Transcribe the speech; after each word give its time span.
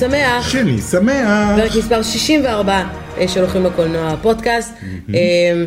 שמח, 0.00 0.48
שני 0.48 0.80
שמח. 0.80 1.56
פרק 1.56 1.70
מספר 1.76 2.02
64 2.02 2.84
אה, 3.18 3.28
של 3.28 3.40
הולכים 3.40 3.64
לקולנוע 3.64 4.08
הפודקאסט, 4.08 4.74
אה, 5.14 5.18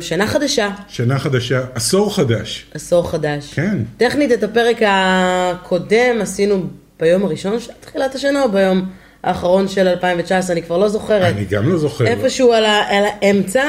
שנה 0.02 0.27
חדשה, 0.27 0.70
שנה 0.88 1.20
חדשה, 1.20 1.61
עשור 1.75 2.16
חדש. 2.16 2.66
עשור 2.73 3.12
חדש. 3.12 3.54
כן. 3.54 3.77
טכנית 3.98 4.31
את 4.31 4.44
הפרק 4.44 4.77
הקודם 4.88 6.21
עשינו 6.21 6.63
ביום 6.99 7.23
הראשון 7.23 7.59
של 7.59 7.71
תחילת 7.80 8.16
השנה 8.16 8.44
או 8.44 8.52
ביום 8.52 8.86
האחרון 9.23 9.67
של 9.67 9.88
2019, 9.88 10.53
אני 10.53 10.63
כבר 10.63 10.77
לא 10.77 10.89
זוכרת. 10.89 11.36
אני 11.36 11.45
גם 11.45 11.70
לא 11.70 11.77
זוכר. 11.77 12.08
איפשהו 12.08 12.53
על, 12.53 12.66
ה, 12.66 12.84
על 12.89 13.03
האמצע, 13.22 13.63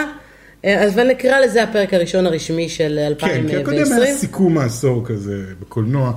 אה, 0.65 0.83
אז 0.83 0.98
נקרא 0.98 1.41
לזה 1.41 1.62
הפרק 1.62 1.95
הראשון 1.95 2.27
הרשמי 2.27 2.69
של 2.69 2.98
כן, 3.19 3.27
כי 3.47 3.56
2020. 3.56 3.61
הקודם 3.61 4.03
היה 4.03 4.15
סיכום 4.15 4.59
העשור 4.59 5.03
כזה 5.06 5.42
בקולנוע. 5.61 6.12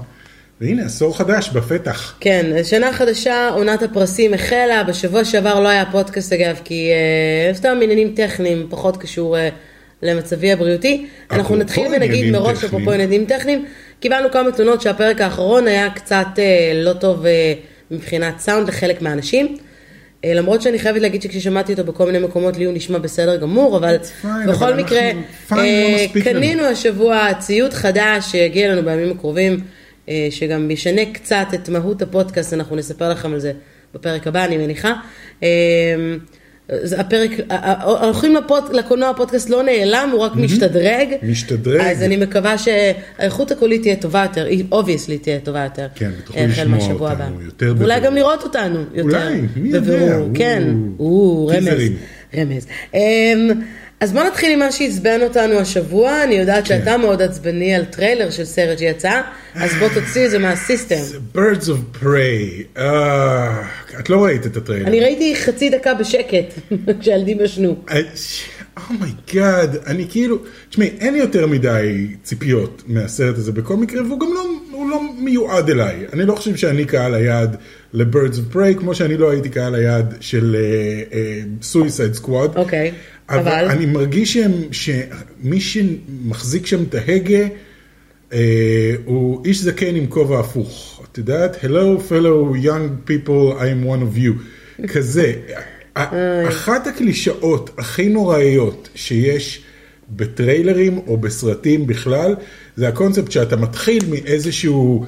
והנה, 0.62 0.86
עשור 0.86 1.18
חדש 1.18 1.50
בפתח. 1.50 2.16
כן, 2.20 2.64
שנה 2.64 2.94
חדשה, 2.94 3.50
עונת 3.50 3.84
הפרסים 3.84 4.34
החלה, 4.34 4.84
בשבוע 4.84 5.26
שעבר 5.26 5.60
לא 5.60 5.68
היה 5.68 5.86
פודקאסט 5.92 6.34
אגב, 6.34 6.60
כי 6.64 6.90
אה, 6.92 7.54
סתם 7.54 7.78
עניינים 7.84 8.14
טכניים, 8.16 8.68
פחות 8.70 8.98
קשור 8.98 9.38
אה, 9.38 9.50
למצבי 10.02 10.52
הבריאותי. 10.52 11.06
אנחנו 11.32 11.56
נתחיל 11.56 11.88
ונגיד 11.92 12.32
מראש. 12.32 12.64
אפרופו 12.64 12.92
עניינים 12.92 13.26
טכניים, 13.26 13.66
קיבלנו 14.00 14.32
כמה 14.32 14.52
תלונות 14.52 14.82
שהפרק 14.82 15.22
האחרון 15.22 15.68
היה 15.68 15.90
קצת 15.90 16.28
אה, 16.38 16.72
לא 16.76 16.94
טוב 16.94 17.26
אה, 17.26 17.54
מבחינת 17.92 18.40
סאונד 18.40 18.68
לחלק 18.68 19.02
מהאנשים. 19.02 19.58
אה, 20.26 20.34
למרות 20.34 20.62
שאני 20.62 20.80
חייבת 20.80 21.02
להגיד 21.02 21.22
שכששמעתי 21.22 21.72
אותו 21.72 21.84
בכל 21.84 22.06
מיני 22.06 22.20
מקומות 22.20 22.58
לי 22.58 22.66
הוא 22.66 22.74
נשמע 22.74 22.98
בסדר 22.98 23.36
גמור, 23.36 23.78
אבל 23.78 23.96
fine, 24.24 24.28
בכל 24.48 24.66
אבל 24.66 24.84
מקרה, 24.84 25.12
לא 25.52 25.58
אה, 25.58 26.06
לנו. 26.16 26.24
קנינו 26.24 26.64
השבוע 26.64 27.34
ציוד 27.40 27.74
חדש 27.74 28.32
שיגיע 28.32 28.72
לנו 28.72 28.84
בימים 28.86 29.12
הקרובים, 29.12 29.60
שגם 30.30 30.72
ישנה 30.72 31.02
קצת 31.14 31.48
את 31.54 31.70
מהות 31.70 32.02
הפודקאסט, 32.02 32.54
אנחנו 32.54 32.76
נספר 32.76 33.10
לכם 33.10 33.34
על 33.34 33.40
זה 33.40 33.52
בפרק 33.94 34.28
הבא, 34.28 34.46
אני 34.46 34.58
מניחה. 34.58 34.94
אה, 35.44 35.48
זה 36.84 37.00
הפרק, 37.00 37.30
ה- 37.50 37.56
ה- 37.72 38.04
הולכים 38.06 38.36
לפוד, 38.36 38.64
לקולנוע 38.74 39.10
הפודקאסט 39.10 39.50
לא 39.50 39.64
נעלם, 39.64 40.10
הוא 40.14 40.22
רק 40.22 40.36
משתדרג. 40.36 41.08
משתדרג. 41.24 41.82
אז 41.82 42.04
אני 42.04 42.18
מקווה 42.18 42.56
שהאיכות 42.58 43.52
הקולית 43.52 43.82
תהיה 43.82 43.96
טובה 43.96 44.24
יותר, 44.30 44.46
היא 44.46 44.64
obviously 44.72 45.18
תהיה 45.18 45.40
טובה 45.40 45.64
יותר. 45.64 45.88
כן, 45.96 46.12
ותוכלו 46.20 46.42
אה, 46.42 46.48
לשמוע 46.48 46.78
אותנו 46.80 47.08
הבא. 47.08 47.28
יותר 47.46 47.74
ואולי 47.78 47.96
בבירור. 47.96 48.00
גם 48.06 48.16
לראות 48.16 48.44
אותנו 48.44 48.80
יותר. 48.94 49.02
אולי, 49.28 49.42
מי 49.56 49.70
יודע? 49.70 49.80
בבירור, 49.80 50.30
כן, 50.34 50.64
או, 51.00 51.06
או, 51.06 51.48
רמז. 51.54 51.82
רמז. 52.38 52.68
אז 54.06 54.14
בוא 54.14 54.24
נתחיל 54.24 54.52
עם 54.52 54.60
מה 54.60 54.72
שעצבן 54.72 55.22
אותנו 55.22 55.60
השבוע, 55.60 56.24
אני 56.24 56.36
יודעת 56.36 56.68
כן. 56.68 56.80
שאתה 56.80 56.98
מאוד 56.98 57.22
עצבני 57.22 57.76
על 57.76 57.86
טריילר 57.86 58.30
של 58.30 58.46
סרט 58.46 58.78
שיצא, 58.78 59.22
אז 59.56 59.72
בוא 59.80 59.88
תוציא 59.94 60.26
את 60.26 60.32
זה 60.32 60.40
מה 60.40 60.52
system. 60.52 60.96
Birds 61.36 61.66
of 61.66 62.04
Prey. 62.04 62.78
אה, 62.78 63.62
את 64.00 64.10
לא 64.10 64.24
ראית 64.24 64.46
את 64.46 64.58
הטריילר. 64.58 64.88
אני 64.88 65.02
ראיתי 65.02 65.36
חצי 65.36 65.70
דקה 65.70 65.94
בשקט, 65.94 66.54
כשהילדים 67.00 67.38
ישנו. 67.42 67.76
Oh 68.90 69.33
my 69.33 69.76
god, 69.76 69.88
אני 69.88 70.06
כאילו, 70.10 70.38
תשמעי, 70.70 70.90
אין 71.00 71.14
לי 71.14 71.20
יותר 71.20 71.48
מדי 71.48 72.08
ציפיות 72.24 72.84
מהסרט 72.88 73.38
הזה 73.38 73.52
בכל 73.52 73.76
מקרה, 73.76 74.04
והוא 74.04 74.20
גם 74.20 74.28
לא, 74.34 74.44
לא 74.90 75.02
מיועד 75.18 75.70
אליי. 75.70 76.06
אני 76.14 76.26
לא 76.26 76.36
חושב 76.36 76.56
שאני 76.56 76.86
קהל 76.86 77.14
היעד 77.14 77.58
ל-Birds 77.94 78.36
of 78.36 78.56
Prey, 78.56 78.80
כמו 78.80 78.96
שאני 78.96 79.18
לא 79.18 79.32
הייתי 79.32 79.50
קהל 79.50 79.76
היעד 79.76 80.16
של 80.20 80.56
uh, 80.56 81.14
uh, 81.14 81.76
Suicide 81.76 82.24
Squad. 82.24 82.58
אוקיי, 82.58 82.88
אבל 82.88 82.96
אבל? 83.30 83.68
אני 83.70 83.86
מרגיש 83.86 84.34
שהם, 84.34 84.52
שמי 84.72 85.62
שמחזיק 85.62 86.66
שם 86.66 86.84
את 86.84 86.96
ההגה, 86.96 87.48
אה, 88.34 88.96
הוא 89.06 89.46
איש 89.46 89.62
זקן 89.62 89.96
עם 89.96 90.08
כובע 90.08 90.40
הפוך. 90.40 91.04
את 91.12 91.18
יודעת? 91.18 91.56
Hello 91.64 92.00
fellow 92.10 92.66
young 92.66 93.10
people, 93.10 93.60
I 93.60 93.64
am 93.64 93.88
one 93.88 94.16
of 94.16 94.20
you. 94.20 94.88
כזה. 94.88 95.34
אחת 96.48 96.88
הקלישאות 96.88 97.70
הכי 97.78 98.10
נוראיות 98.10 98.90
שיש 98.96 99.64
בטריילרים 100.10 100.98
או 101.08 101.18
בסרטים 101.18 101.88
בכלל, 101.88 102.36
זה 102.76 102.88
הקונספט 102.88 103.32
שאתה 103.32 103.56
מתחיל 103.56 104.04
מאיזשהו... 104.10 105.06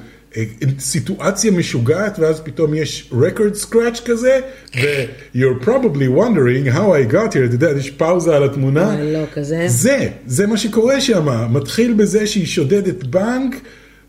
סיטואציה 0.78 1.50
משוגעת 1.50 2.18
ואז 2.18 2.40
פתאום 2.40 2.74
יש 2.74 3.12
record 3.12 3.64
scratch 3.64 4.00
כזה 4.04 4.40
ו-you're 4.76 5.64
probably 5.64 6.08
wondering 6.18 6.74
how 6.74 6.92
I 6.92 7.12
got 7.12 7.32
here, 7.32 7.44
אתה 7.46 7.54
יודע, 7.54 7.70
יש 7.70 7.90
פאוזה 7.90 8.36
על 8.36 8.44
התמונה. 8.44 8.90
אה, 8.90 9.12
לא, 9.12 9.24
כזה. 9.34 9.64
זה, 9.68 10.08
זה 10.26 10.46
מה 10.46 10.56
שקורה 10.56 11.00
שם, 11.00 11.52
מתחיל 11.52 11.92
בזה 11.92 12.26
שהיא 12.26 12.46
שודדת 12.46 13.04
בנק, 13.04 13.54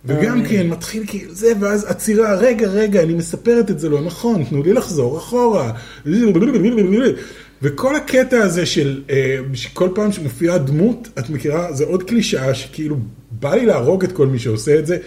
וגם 0.06 0.46
כן 0.46 0.68
מתחיל 0.68 1.04
כאילו 1.08 1.34
זה, 1.34 1.52
ואז 1.60 1.86
עצירה, 1.86 2.36
רגע, 2.36 2.68
רגע, 2.68 3.04
אני 3.04 3.14
מספרת 3.14 3.72
את 3.72 3.80
זה 3.80 3.90
לא 3.90 4.02
נכון, 4.02 4.44
תנו 4.44 4.64
לי 4.64 4.74
לחזור 4.74 5.18
אחורה. 5.18 5.72
וכל 7.62 7.96
הקטע 7.96 8.38
הזה 8.38 8.66
של, 8.66 9.02
אה, 9.10 9.38
שכל 9.54 9.90
פעם 9.96 10.12
שמופיעה 10.12 10.58
דמות, 10.58 11.10
את 11.20 11.30
מכירה, 11.30 11.74
זה 11.74 11.84
עוד 11.84 12.04
קלישאה 12.04 12.54
שכאילו 12.54 12.98
בא 13.32 13.56
לי 13.56 13.66
להרוג 13.66 14.04
את 14.04 14.12
כל 14.12 14.28
מי 14.28 14.40
שעושה 14.40 14.80
את 14.80 14.88
זה, 14.88 14.98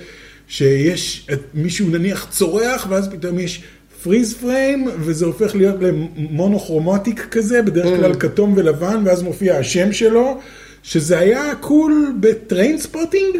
שיש 0.52 1.26
מישהו 1.54 1.88
נניח 1.88 2.26
צורח, 2.30 2.86
ואז 2.90 3.08
פתאום 3.08 3.38
יש 3.38 3.62
פריז 4.02 4.34
פריים, 4.34 4.88
וזה 4.98 5.26
הופך 5.26 5.54
להיות 5.54 5.76
למונוכרומטיק 5.80 7.26
כזה, 7.30 7.62
בדרך 7.62 8.00
כלל 8.00 8.14
כתום 8.14 8.52
ולבן, 8.56 9.02
ואז 9.04 9.22
מופיע 9.22 9.56
השם 9.56 9.92
שלו, 9.92 10.38
שזה 10.82 11.18
היה 11.18 11.54
cool 11.60 12.12
ב 12.20 12.78
Trainspotting, 12.78 13.36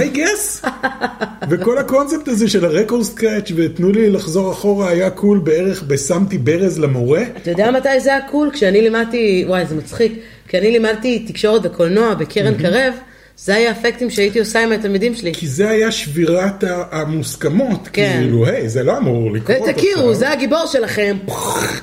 I 0.00 0.02
guess. 0.16 0.68
וכל 1.50 1.78
הקונספט 1.78 2.28
הזה 2.28 2.48
של 2.48 2.64
ה 2.64 2.69
record 2.69 3.02
scratch 3.02 3.52
ותנו 3.56 3.92
לי 3.92 4.10
לחזור 4.10 4.52
אחורה 4.52 4.88
היה 4.88 5.10
cool 5.10 5.38
בערך 5.38 5.82
בשמתי 5.82 6.38
ברז 6.38 6.78
למורה. 6.78 7.22
אתה 7.42 7.50
יודע 7.50 7.70
מתי 7.70 8.00
זה 8.00 8.10
היה 8.10 8.28
cool? 8.30 8.50
כשאני 8.52 8.82
לימדתי, 8.82 9.44
וואי, 9.48 9.66
זה 9.66 9.74
מצחיק, 9.74 10.12
כשאני 10.48 10.70
לימדתי 10.70 11.26
תקשורת 11.28 11.60
וקולנוע 11.64 12.14
בקרן 12.14 12.54
קרב, 12.54 12.94
זה 13.38 13.54
היה 13.54 13.68
האפקטים 13.68 14.10
שהייתי 14.10 14.38
עושה 14.38 14.62
עם 14.62 14.72
התלמידים 14.72 15.14
שלי. 15.14 15.34
כי 15.34 15.46
זה 15.46 15.68
היה 15.68 15.92
שבירת 15.92 16.64
המוסכמות, 16.90 17.88
כן. 17.92 18.18
כאילו, 18.20 18.46
היי, 18.46 18.68
זה 18.68 18.82
לא 18.82 18.98
אמור 18.98 19.32
לקרות. 19.32 19.58
ותכירו, 19.68 20.14
זה 20.14 20.30
הגיבור 20.30 20.66
שלכם. 20.66 21.16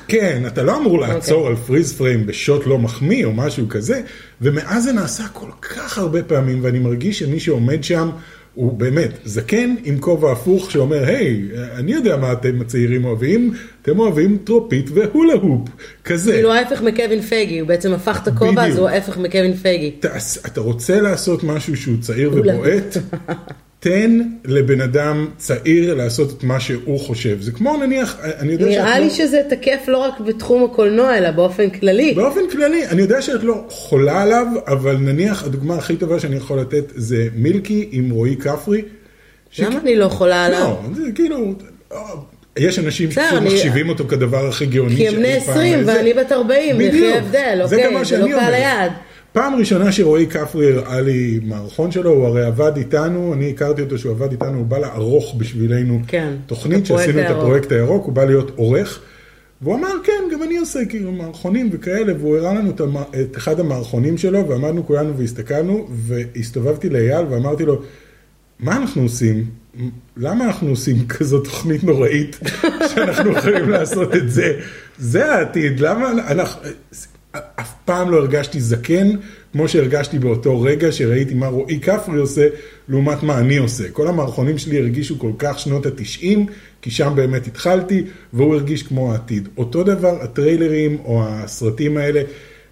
כן, 0.08 0.42
אתה 0.46 0.62
לא 0.62 0.76
אמור 0.76 1.00
לעצור 1.00 1.40
אוקיי. 1.40 1.50
על 1.50 1.56
freeze 1.56 1.92
frame 1.92 2.26
בשוט 2.26 2.66
לא 2.66 2.78
מחמיא 2.78 3.24
או 3.24 3.32
משהו 3.32 3.68
כזה, 3.68 4.00
ומאז 4.40 4.84
זה 4.84 4.92
נעשה 4.92 5.24
כל 5.32 5.50
כך 5.60 5.98
הרבה 5.98 6.22
פעמים, 6.22 6.60
ואני 6.62 6.78
מרגיש 6.78 7.18
שמי 7.18 7.40
שעומד 7.40 7.84
שם 7.84 8.10
הוא 8.54 8.72
באמת 8.72 9.10
זקן 9.24 9.74
עם 9.84 9.98
כובע 9.98 10.32
הפוך 10.32 10.70
שאומר, 10.70 11.04
היי, 11.04 11.42
אני 11.76 11.92
יודע 11.92 12.16
מה 12.16 12.32
אתם 12.32 12.60
הצעירים 12.60 13.04
אוהבים, 13.04 13.54
אתם 13.82 13.98
אוהבים 13.98 14.38
טרופית 14.44 14.90
והולה 14.94 15.34
הופ, 15.34 15.68
כזה. 16.04 16.32
כאילו 16.32 16.52
ההפך 16.52 16.82
מקווין 16.82 17.20
פייגי, 17.20 17.58
הוא 17.58 17.68
בעצם 17.68 17.92
הפך 17.92 18.20
את 18.22 18.28
הכובע, 18.28 18.66
אז. 18.66 18.78
הוא 18.78 18.88
ההפך 18.88 19.18
מקווין 19.18 19.54
פייגי. 19.54 19.92
אתה, 20.46 20.60
רוצה 20.60 21.00
לעשות 21.00 21.44
משהו 21.44 21.76
שהוא 21.76 21.96
צעיר 22.00 22.30
ובועט, 22.34 22.96
תן 23.84 24.18
לבן 24.44 24.80
אדם 24.80 25.26
צעיר 25.36 25.94
לעשות 25.94 26.38
את 26.38 26.44
מה 26.44 26.60
שהוא 26.60 27.00
חושב. 27.00 27.40
זה 27.40 27.52
כמו 27.52 27.76
נניח, 27.76 28.16
אני 28.38 28.52
יודע 28.52 28.64
שאת 28.72 28.78
נראה 28.80 28.98
לא- 28.98 29.04
לי 29.04 29.10
שזה 29.10 29.40
תקף 29.50 29.80
לא 29.88 29.98
רק 29.98 30.20
בתחום 30.20 30.64
הקולנוע, 30.64 31.18
אלא 31.18 31.30
באופן 31.30 31.70
כללי. 31.70 32.14
באופן 32.14 32.40
כללי, 32.52 32.86
אני 32.86 33.02
יודע 33.02 33.22
שאת 33.22 33.42
לא 33.44 33.64
חולה 33.68 34.22
עליו, 34.22 34.46
אבל 34.66 34.96
נניח 34.96 35.44
הדוגמה 35.44 35.74
הכי 35.76 35.96
טובה 35.96 36.20
שאני 36.20 36.36
יכול 36.36 36.60
לתת 36.60 36.84
זה 36.94 37.28
מילקי 37.36 37.88
עם 37.92 38.10
רועי 38.10 38.36
כפרי. 38.36 38.82
למה 39.58 39.78
אני 39.80 39.96
לא 39.96 40.08
חולה 40.08 40.44
עליו? 40.46 40.60
לא, 40.60 40.80
זה 40.96 41.12
כאילו, 41.14 41.54
אה, 41.92 41.98
יש 42.58 42.78
אנשים 42.78 43.10
שפשוט 43.10 43.42
מחשיבים 43.42 43.88
אותו 43.88 44.04
כדבר 44.08 44.46
הכי 44.48 44.66
גאוני 44.66 44.96
כי 44.96 45.08
הם 45.08 45.14
בני 45.14 45.32
שאי 45.32 45.40
פעם 45.40 45.50
20 45.54 45.78
איזה- 45.78 45.94
ואני 45.96 46.14
בת 46.14 46.32
40, 46.32 46.78
בדיוק, 46.78 46.94
לפי 46.94 47.12
ההבדל, 47.12 47.60
זה 47.66 47.76
גם 47.76 47.92
אוקיי? 47.92 48.04
זה 48.04 48.18
לא 48.18 48.26
קהל. 48.40 48.54
היעד. 48.54 48.92
פעם 49.34 49.54
ראשונה 49.54 49.92
שרועי 49.92 50.26
כפרי 50.26 50.72
הראה 50.72 51.00
לי 51.00 51.40
מערכון 51.42 51.90
שלו, 51.90 52.10
הוא 52.10 52.26
הרי 52.26 52.44
עבד 52.44 52.76
איתנו, 52.76 53.34
אני 53.34 53.50
הכרתי 53.50 53.82
אותו 53.82 53.98
שהוא 53.98 54.12
עבד 54.12 54.30
איתנו, 54.30 54.58
הוא 54.58 54.66
בא 54.66 54.78
לערוך 54.78 55.34
בשבילנו 55.38 56.00
כן, 56.06 56.34
תוכנית 56.46 56.86
שעשינו 56.86 57.20
את. 57.20 57.30
הפרויקט 57.30 57.72
הירוק, 57.72 58.04
הוא 58.04 58.12
בא 58.12 58.24
להיות 58.24 58.50
עורך, 58.56 59.00
והוא 59.62 59.74
אמר 59.74 59.92
כן, 60.04 60.22
גם 60.32 60.42
אני 60.42 60.56
עושה 60.56 60.84
כאילו 60.84 61.12
מערכונים 61.12 61.70
וכאלה, 61.72 62.12
והוא 62.18 62.36
הראה 62.36 62.54
לנו 62.54 62.70
את, 62.70 63.36
אחד 63.36 63.60
המערכונים 63.60 64.18
שלו, 64.18 64.48
ועמדנו 64.48 64.86
כולנו 64.86 65.18
והסתכלנו, 65.18 65.88
והסתובבתי 65.90 66.88
לאייל 66.88 67.26
ואמרתי 67.30 67.64
לו, 67.64 67.82
מה 68.60 68.76
אנחנו 68.76 69.02
עושים? 69.02 69.46
למה 70.16 70.44
אנחנו 70.44 70.68
עושים 70.68 71.06
כזאת 71.18 71.44
תוכנית 71.44 71.84
נוראית 71.84 72.40
שאנחנו 72.94 73.30
יכולים 73.30 73.68
לעשות 73.70 74.16
את 74.16 74.30
זה? 74.30 74.60
זה 74.98 75.34
העתיד, 75.34 75.80
למה 75.80 76.10
אנחנו... 76.10 76.60
אף 77.32 77.73
פעם 77.84 78.10
לא 78.10 78.16
הרגשתי 78.16 78.60
זקן 78.60 79.10
כמו 79.52 79.68
שהרגשתי 79.68 80.18
באותו 80.18 80.60
רגע 80.60 80.92
שראיתי 80.92 81.34
מה 81.34 81.46
רועי 81.46 81.80
כפרי 81.80 82.18
עושה 82.18 82.48
לעומת 82.88 83.22
מה 83.22 83.38
אני 83.38 83.56
עושה. 83.56 83.88
כל 83.88 84.08
המערכונים 84.08 84.58
שלי 84.58 84.78
הרגישו 84.78 85.18
כל 85.18 85.32
כך 85.38 85.58
שנות 85.58 85.86
התשעים, 85.86 86.46
כי 86.82 86.90
שם 86.90 87.12
באמת 87.16 87.46
התחלתי, 87.46 88.04
והוא 88.32 88.54
הרגיש 88.54 88.82
כמו 88.82 89.12
העתיד. 89.12 89.48
אותו 89.56 89.82
דבר 89.82 90.22
הטריילרים 90.22 90.98
או 91.04 91.22
הסרטים 91.26 91.96
האלה, 91.96 92.22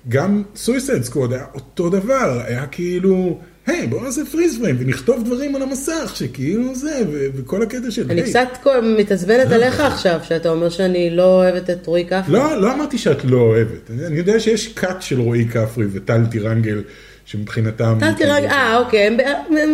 גם 0.08 0.42
Suicide 0.56 1.02
Squad 1.02 1.32
היה 1.32 1.44
אותו 1.54 1.90
דבר, 1.90 2.40
היה 2.46 2.66
כאילו 2.66 3.38
היי, 3.66 3.86
בוא 3.86 4.02
נעשה 4.02 4.24
freeze 4.24 4.58
frame 4.58 4.76
ונכתוב 4.78 5.24
דברים 5.24 5.56
על 5.56 5.62
המסך, 5.62 6.12
שכאילו 6.14 6.74
זה, 6.74 7.02
וכל 7.34 7.62
הקטע 7.62 7.90
של... 7.90 8.10
אני 8.10 8.20
היי, 8.20 8.30
קצת 8.30 8.66
מתעצבנת 8.98 9.52
עליך 9.52 9.80
עכשיו, 9.80 10.20
שאתה 10.22 10.48
אומר 10.48 10.68
שאני 10.68 11.10
לא 11.10 11.24
אוהבת 11.24 11.70
את 11.70 11.86
רועי 11.86 12.04
כפרי. 12.04 12.34
לא, 12.34 12.60
לא 12.60 12.72
אמרתי 12.72 12.98
שאת 12.98 13.24
לא 13.24 13.36
אוהבת. 13.40 13.90
אני 14.06 14.18
יודע 14.18 14.40
שיש 14.40 14.68
cut 14.68 15.02
של 15.02 15.20
רועי 15.20 15.48
כפרי 15.48 15.86
וטל 15.92 16.22
טירנגל, 16.30 16.82
שמבחינתם... 17.24 17.96
טל 18.00 18.12
תירג, 18.12 18.44
אה 18.44 18.78
אוקיי, 18.78 19.16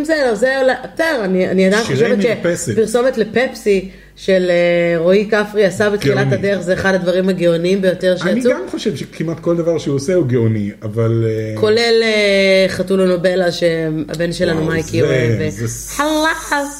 בסדר, 0.02 0.34
זה 0.34 0.54
בסדר, 0.94 1.24
אני 1.24 1.48
אני 1.48 1.66
עדיין 1.66 1.84
חושבת. 1.84 2.18
שפרסומת 2.56 3.18
לפפסי 3.18 3.90
של 4.18 4.46
אה, 4.50 4.98
רועי 4.98 5.28
כפרי 5.30 5.64
עשה 5.64 5.90
בתחילת. 5.90 6.32
הדרך, 6.32 6.60
זה 6.60 6.72
אחד 6.74 6.94
הדברים 6.94 7.28
הגאוניים 7.28 7.82
ביותר 7.82 8.16
אני 8.22 8.40
שיצאו, 8.40 8.50
גם 8.52 8.60
חושב 8.70 8.96
שכמעט 8.96 9.40
כל 9.40 9.56
דבר 9.56 9.78
שהוא 9.78 9.96
עושה 9.96 10.14
הוא 10.14 10.26
גאוני, 10.26 10.70
אבל... 10.82 11.24
אה, 11.26 11.60
כולל 11.60 12.02
אה, 12.02 12.66
חתול 12.68 13.00
הנובלה 13.00 13.52
שהבן 13.52 14.32
שלנו 14.32 14.60
וואו, 14.60 14.72
מייקי 14.72 15.02
אוהב. 15.02 15.50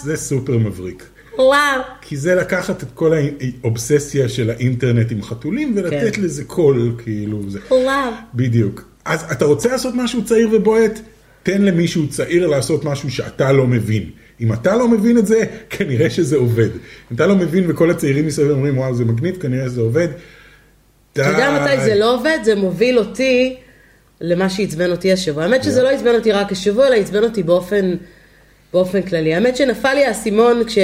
זה- 0.05 0.17
סופר 0.17 0.59
מבריק. 0.59 1.05
וואו. 1.39 1.81
כי 2.01 2.17
זה 2.17 2.35
לקחת 2.35 2.83
את 2.83 2.89
כל 2.95 3.13
האובססיה 3.63 4.29
של 4.29 4.51
האינטרנט 4.51 5.13
עם 5.13 5.23
חתולים 5.23 5.75
ולתת 5.77 6.17
כן. 6.17 6.23
לזה 6.23 6.45
קול, 6.45 6.93
כאילו 7.05 7.43
זה. 7.49 7.59
חלב. 7.69 8.15
בדיוק. 8.35 8.89
אז 9.05 9.25
אתה 9.33 9.45
רוצה 9.45 9.69
לעשות 9.69 9.95
משהו 9.97 10.25
צעיר 10.25 10.49
ובועט? 10.53 11.01
תן 11.43 11.63
למישהו 11.63 12.09
צעיר 12.09 12.47
לעשות 12.47 12.85
משהו 12.85 13.11
שאתה 13.11 13.53
לא 13.53 13.67
מבין. 13.67 14.11
אם 14.41 14.53
אתה 14.53 14.77
לא 14.77 14.89
מבין 14.89 15.19
את 15.19 15.27
זה, 15.27 15.45
כנראה 15.71 16.11
שזה 16.11 16.37
עובד. 16.37 16.69
אם 17.11 17.17
אתה 17.17 17.27
לא 17.27 17.37
מבין 17.37 17.71
וכל 17.71 17.91
הצעירים 17.91 18.27
מסביב 18.27 18.51
אומרים, 18.51 18.79
וואו, 18.79 18.95
זה 18.95 19.05
מגניב, 19.05 19.37
כנראה 19.37 19.67
שזה 19.67 19.81
עובד. 19.81 20.09
אתה 21.13 21.23
יודע 21.23 21.61
מתי 21.63 21.85
זה 21.85 21.95
לא 21.95 22.15
עובד? 22.15 22.39
זה 22.45 22.55
מוביל 22.55 22.99
אותי 22.99 23.57
למה 24.21 24.51
שעצבן 24.51 24.91
אותי 24.91 25.13
השבוע. 25.13 25.45
האמת 25.45 25.65
שזה 25.65 25.83
לא 25.83 25.89
עצבן 25.89 26.15
אותי 26.15 26.33
רק 26.33 26.53
השבוע, 26.53 26.87
אלא 26.87 26.95
עצבן 26.95 27.23
אותי 27.23 27.43
באופן, 27.43 27.95
באופן 28.73 29.03
כללי. 29.03 29.35
האמת 29.35 29.57
שנפל 29.57 29.95
לי 29.95 30.05
האסימון 30.05 30.63
כש... 30.67 30.79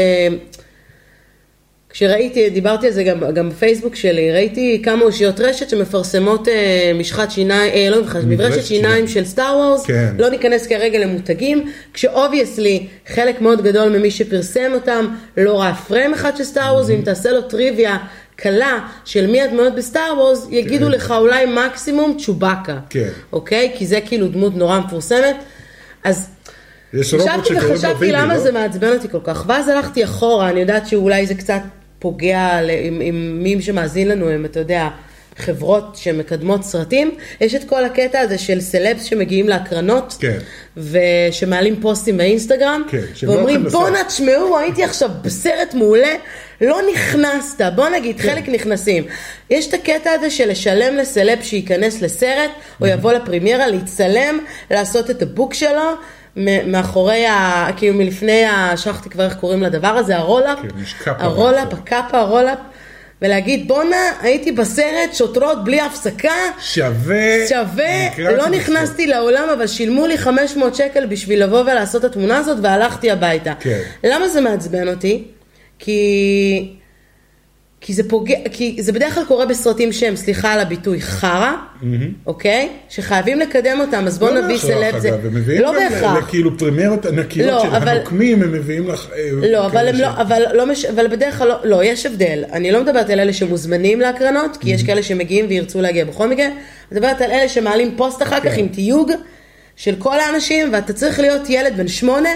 כשראיתי, 1.95 2.51
דיברתי 2.51 2.87
על 2.87 2.93
זה 2.93 3.05
גם, 3.05 3.31
גם 3.35 3.51
בפייסבוק 3.51 3.95
שלי, 3.95 4.33
ראיתי 4.33 4.83
כמה 4.85 5.03
אושיות 5.03 5.41
רשת 5.41 5.71
שמפרסמות 5.71 6.49
אה, 6.49 6.93
משחת 6.95 7.31
שיניים, 7.31 7.73
אה, 7.73 7.91
לא 7.91 8.03
משחת, 8.03 8.21
מברשת 8.27 8.65
שיניים 8.65 9.09
של 9.09 9.25
Star 9.25 9.57
Wars, 9.57 9.87
כן. 9.87 10.15
לא 10.19 10.29
ניכנס 10.29 10.67
כרגע 10.67 10.99
למותגים, 10.99 11.71
כש 11.93 12.22
obviously 12.22 12.87
חלק 13.07 13.41
מאוד 13.41 13.63
גדול 13.63 13.99
ממי 13.99 14.11
שפרסם 14.11 14.71
אותם 14.75 15.07
לא 15.37 15.61
ראה 15.61 15.75
פריים 15.75 16.15
אחד 16.15 16.37
של 16.37 16.45
סטאר 16.45 16.75
וורס, 16.75 16.89
ואם 16.89 17.03
תעשה 17.05 17.31
לו 17.31 17.43
טריוויה 17.43 17.97
קלה 18.37 18.79
של 19.05 19.27
מי 19.27 19.43
הדמויות 19.43 19.75
בסטאר 19.75 20.15
וורס, 20.17 20.47
יגידו 20.51 20.89
לך 20.89 21.15
אולי 21.19 21.47
מקסימום 21.47 22.17
צ'ובאקה, 22.19 22.79
כן. 22.91 23.09
אוקיי? 23.33 23.73
כי 23.75 23.87
זה 23.87 24.01
כאילו 24.07 24.29
דמות 24.29 24.57
נורא 24.57 24.79
מפורסמת, 24.79 25.37
אז 26.05 26.29
יש 26.95 27.15
רובוט 27.15 27.29
ישבתי 27.29 27.49
שקוראים 27.49 27.69
לו 27.69 27.75
וחשבתי 27.75 28.13
למה 28.13 28.35
לא? 28.35 28.41
זה 28.41 28.53
מעצבן 28.53 28.93
אותי 28.93 29.09
כל 29.09 29.21
כך, 29.25 29.45
ואז 29.49 29.69
הלכתי 29.69 30.05
אחורה, 30.05 30.51
אני 30.51 30.61
יודעת 30.61 30.89
שאולי 30.89 31.27
זה 31.27 31.35
קצת 31.35 31.61
פוגע 32.05 32.59
עם, 32.83 33.01
עם 33.01 33.39
מי 33.43 33.63
שמאזין 33.63 34.09
לנו, 34.09 34.29
הם, 34.29 34.45
אתה 34.45 34.61
יודע, 34.61 34.89
חברות 35.37 35.97
שמקדמות 35.97 36.63
סרטים, 36.65 37.15
יש 37.41 37.55
את 37.55 37.65
כל 37.65 37.85
הקטע 37.85 38.21
הזה 38.21 38.39
של 38.39 38.61
סלבס 38.61 39.05
שמגיעים 39.05 39.49
להקרנות, 39.49 40.17
כן. 40.21 40.39
ושמעלים 40.77 41.81
פוסטים 41.81 42.17
באינסטגרם, 42.17 42.83
כן, 42.89 42.99
לא 43.23 43.33
ואומרים 43.33 43.65
בואנה 43.65 43.91
לסרט." 43.91 44.07
תשמעו, 44.07 44.59
הייתי 44.59 44.85
עכשיו 44.85 45.11
בסרט 45.23 45.75
מעולה, 45.75 46.15
לא 46.61 46.81
נכנסת, 46.93 47.65
בוא 47.75 47.89
נגיד, 47.89 48.21
כן. 48.21 48.29
חלק 48.29 48.49
נכנסים. 48.49 49.05
יש 49.51 49.69
את 49.69 49.75
הקטע 49.75 50.11
הזה 50.11 50.31
של 50.31 50.51
לשלם 50.51 50.97
לסלב 50.97 51.39
שייכנס 51.43 52.03
לסרט, 52.03 52.51
או 52.81 52.87
יבוא 52.87 53.13
לפרימיירה, 53.13 53.67
להצטלם, 53.67 54.39
לעשות 54.71 55.11
את 55.11 55.23
ה 55.23 55.29
book 55.29 55.55
שלו. 55.55 55.91
מאחורי 56.67 57.27
ה... 57.27 57.67
כאילו 57.77 57.99
מלפני 57.99 58.45
ה... 58.45 58.77
שכחתי 58.77 59.11
כבר 59.11 59.25
איך 59.25 59.35
קוראים 59.35 59.63
לדבר 59.63 59.89
הזה, 59.89 60.17
הרולאפ. 60.17 60.59
כן, 61.05 61.13
הרולאפ. 61.19 61.73
הקאפה, 61.73 62.19
הרולאפ. 62.19 62.59
ולהגיד 63.23 63.69
בואנה, 63.69 63.97
הייתי 64.21 64.53
בסרט, 64.53 65.15
שוטרות 65.15 65.65
בלי 65.65 65.81
הפסקה. 65.81 66.33
שווה... 66.61 67.49
שווה, 67.49 68.19
לא 68.19 68.37
בסוף. 68.37 68.49
נכנסתי 68.49 69.07
לעולם, 69.07 69.49
אבל 69.57 69.67
שילמו 69.67 70.07
לי 70.07 70.19
500 70.19 70.75
שקל 70.75 71.07
בשביל 71.07 71.43
לבוא 71.43 71.61
ולעשות 71.61 72.05
את 72.05 72.11
התמונה 72.11 72.39
הזאת, 72.39 72.59
והלכתי 72.63 73.11
הביתה. 73.11 73.53
כן. 73.61 73.81
למה 74.05 74.29
זה 74.29 74.41
מעצבן 74.41 74.89
אותי? 74.89 75.25
כי... 75.79 76.75
כי 77.87 77.93
זה 77.95 78.09
פוגע, 78.09 78.35
כי 78.53 78.77
זה 78.81 78.93
בדרך 78.93 79.15
כלל 79.15 79.25
קורה 79.25 79.47
בסרטים 79.47 79.93
שהם, 79.93 80.17
סליחה 80.17 80.53
על 80.53 80.61
הביטוי, 80.61 81.01
חרא, 81.01 81.53
אוקיי? 82.27 82.69
שחייבים 82.89 83.39
לקדם 83.41 83.81
אותם, 83.81 84.05
אז 84.07 84.19
בואו 84.19 84.35
לא 84.35 84.41
נביא 84.41 84.57
בהכרח, 84.57 84.71
סלב, 84.91 84.99
זה 84.99 85.09
אגב, 85.09 85.27
הם 85.27 85.35
מביאים 85.35 85.63
לא 85.63 85.73
בהכרח. 85.73 86.17
לכאילו 86.19 86.59
פרמיירות 86.59 87.07
ענקיות 87.07 87.49
לא, 87.53 87.63
של 87.63 87.69
אבל- 87.69 87.89
הנוקמים, 87.89 88.43
הם 88.43 88.53
מביאים 88.53 88.89
לך... 88.89 89.09
אה, 89.17 89.31
לא, 89.51 89.67
אבל 89.67 89.89
הם 89.89 89.97
ש- 89.97 90.01
לא, 90.01 90.07
אבל 90.07 90.43
לא 90.55 90.67
מש... 90.67 90.85
אבל 90.85 91.07
בדרך 91.09 91.39
כלל 91.39 91.49
לא, 91.49 91.55
לא, 91.65 91.85
יש 91.85 92.07
הבדל. 92.07 92.45
אני 92.53 92.71
לא 92.73 92.83
מדברת 92.83 93.11
על 93.11 93.21
אלה 93.21 93.33
שמוזמנים 93.33 94.01
להקרנות, 94.01 94.57
כי 94.57 94.71
יש 94.71 94.83
כאלה 94.83 95.03
שמגיעים 95.03 95.47
וירצו 95.49 95.81
להגיע 95.81 96.05
בכל 96.05 96.29
מקרה. 96.29 96.47
אני 96.47 96.55
מדברת 96.93 97.21
על 97.21 97.31
אלה 97.31 97.49
שמעלים 97.49 97.95
פוסט 97.97 98.23
אחר 98.23 98.41
כך 98.41 98.53
כן. 98.55 98.61
עם 98.61 98.69
תיוג 98.69 99.11
של 99.77 99.95
כל 99.99 100.21
האנשים, 100.21 100.69
ואתה 100.73 100.93
צריך 100.93 101.21
להיות 101.21 101.43
ילד 101.51 101.77
בן 101.77 101.89
שמונה. 101.89 102.31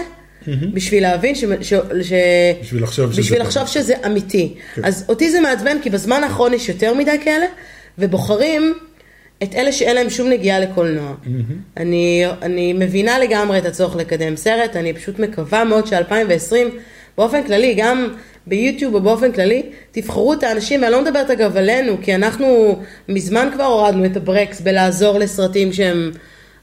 בשביל 0.73 1.03
להבין 1.03 1.35
ש... 1.35 1.43
ש... 1.61 1.73
ש... 2.01 2.13
בשביל 2.61 2.83
לחשוב 2.83 3.11
שזה 3.11 3.21
בשביל 3.21 3.37
באמת. 3.37 3.47
לחשוב 3.47 3.67
שזה 3.67 3.93
אמיתי. 4.05 4.55
כן. 4.75 4.81
אז 4.85 5.05
אותי 5.09 5.31
זה 5.31 5.39
מעצבן, 5.39 5.77
כי 5.81 5.89
בזמן 5.89 6.23
האחרון 6.23 6.53
יש 6.53 6.69
יותר 6.69 6.93
מדי 6.93 7.17
כאלה, 7.23 7.45
ובוחרים 7.97 8.73
את 9.43 9.55
אלה 9.55 9.71
שאין 9.71 9.95
להם 9.95 10.09
שום 10.09 10.29
נגיעה 10.29 10.59
לקולנוע. 10.59 11.15
אני, 11.77 12.23
אני 12.41 12.73
מבינה 12.73 13.19
לגמרי 13.19 13.57
את 13.57 13.65
הצורך 13.65 13.95
לקדם 13.95 14.35
סרט, 14.35 14.75
אני 14.75 14.93
פשוט 14.93 15.19
מקווה 15.19 15.63
מאוד 15.63 15.87
ש-2020, 15.87 16.55
באופן 17.17 17.43
כללי, 17.43 17.73
גם 17.77 18.13
ביוטיוב 18.47 18.95
או 18.95 19.01
באופן 19.01 19.31
כללי, 19.31 19.63
תבחרו 19.91 20.33
את 20.33 20.43
האנשים, 20.43 20.81
ואני 20.81 20.91
לא 20.91 21.01
מדברת 21.01 21.29
אגב 21.29 21.57
עלינו, 21.57 21.97
כי 22.01 22.15
אנחנו 22.15 22.79
מזמן 23.09 23.49
כבר 23.53 23.63
הורדנו 23.63 24.05
את 24.05 24.17
הברקס 24.17 24.61
בלעזור 24.61 25.19
לסרטים 25.19 25.73
שהם 25.73 26.11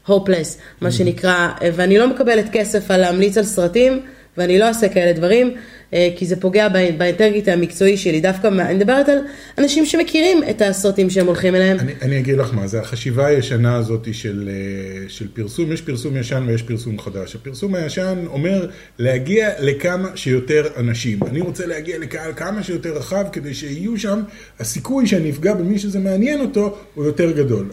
הופלס, 0.07 0.57
מה 0.81 0.91
שנקרא, 0.91 1.49
ואני 1.75 1.97
לא 1.97 2.09
מקבלת 2.09 2.45
כסף 2.51 2.91
על 2.91 3.01
להמליץ 3.01 3.37
על 3.37 3.43
סרטים, 3.43 3.99
ואני 4.37 4.59
לא 4.59 4.65
אעשה 4.65 4.89
כאלה 4.89 5.13
דברים, 5.13 5.53
אה, 5.93 6.09
כי 6.15 6.25
זה 6.25 6.35
פוגע 6.35 6.67
באינ- 6.67 6.97
באינטגריטי 6.97 7.51
המקצועי 7.51 7.97
שלי. 7.97 8.21
דווקא, 8.21 8.47
אני 8.47 8.73
מדברת 8.73 9.09
על 9.09 9.17
אנשים 9.57 9.85
שמכירים 9.85 10.37
את 10.49 10.61
הסרטים 10.61 11.09
שהם 11.09 11.25
הולכים 11.27 11.55
אליהם. 11.55 11.79
אני, 11.79 11.93
אני 12.01 12.19
אגיד 12.19 12.37
לך 12.37 12.53
מה, 12.53 12.67
זה 12.67 12.79
החשיבה 12.79 13.25
הישנה 13.27 13.75
הזאת 13.75 14.07
של, 14.13 14.49
אה, 14.51 15.09
של 15.09 15.27
פרסום, 15.33 15.71
יש 15.71 15.81
פרסום 15.81 16.17
ישן 16.17 16.43
ויש 16.47 16.61
פרסום 16.61 16.99
חדש. 16.99 17.35
הפרסום 17.35 17.75
הישן 17.75 18.23
אומר 18.27 18.67
להגיע 18.99 19.49
לכמה 19.59 20.09
שיותר 20.15 20.67
אנשים. 20.77 21.19
אני 21.23 21.41
רוצה 21.41 21.65
להגיע 21.65 21.97
לקהל 21.99 22.31
כמה 22.35 22.63
שיותר 22.63 22.93
רחב 22.97 23.25
כדי 23.31 23.53
שיהיו 23.53 23.99
שם, 23.99 24.21
הסיכוי 24.59 25.07
שאני 25.07 25.29
אפגע 25.29 25.53
במי 25.53 25.79
שזה 25.79 25.99
מעניין 25.99 26.41
אותו 26.41 26.77
הוא 26.93 27.05
יותר 27.05 27.31
גדול. 27.31 27.69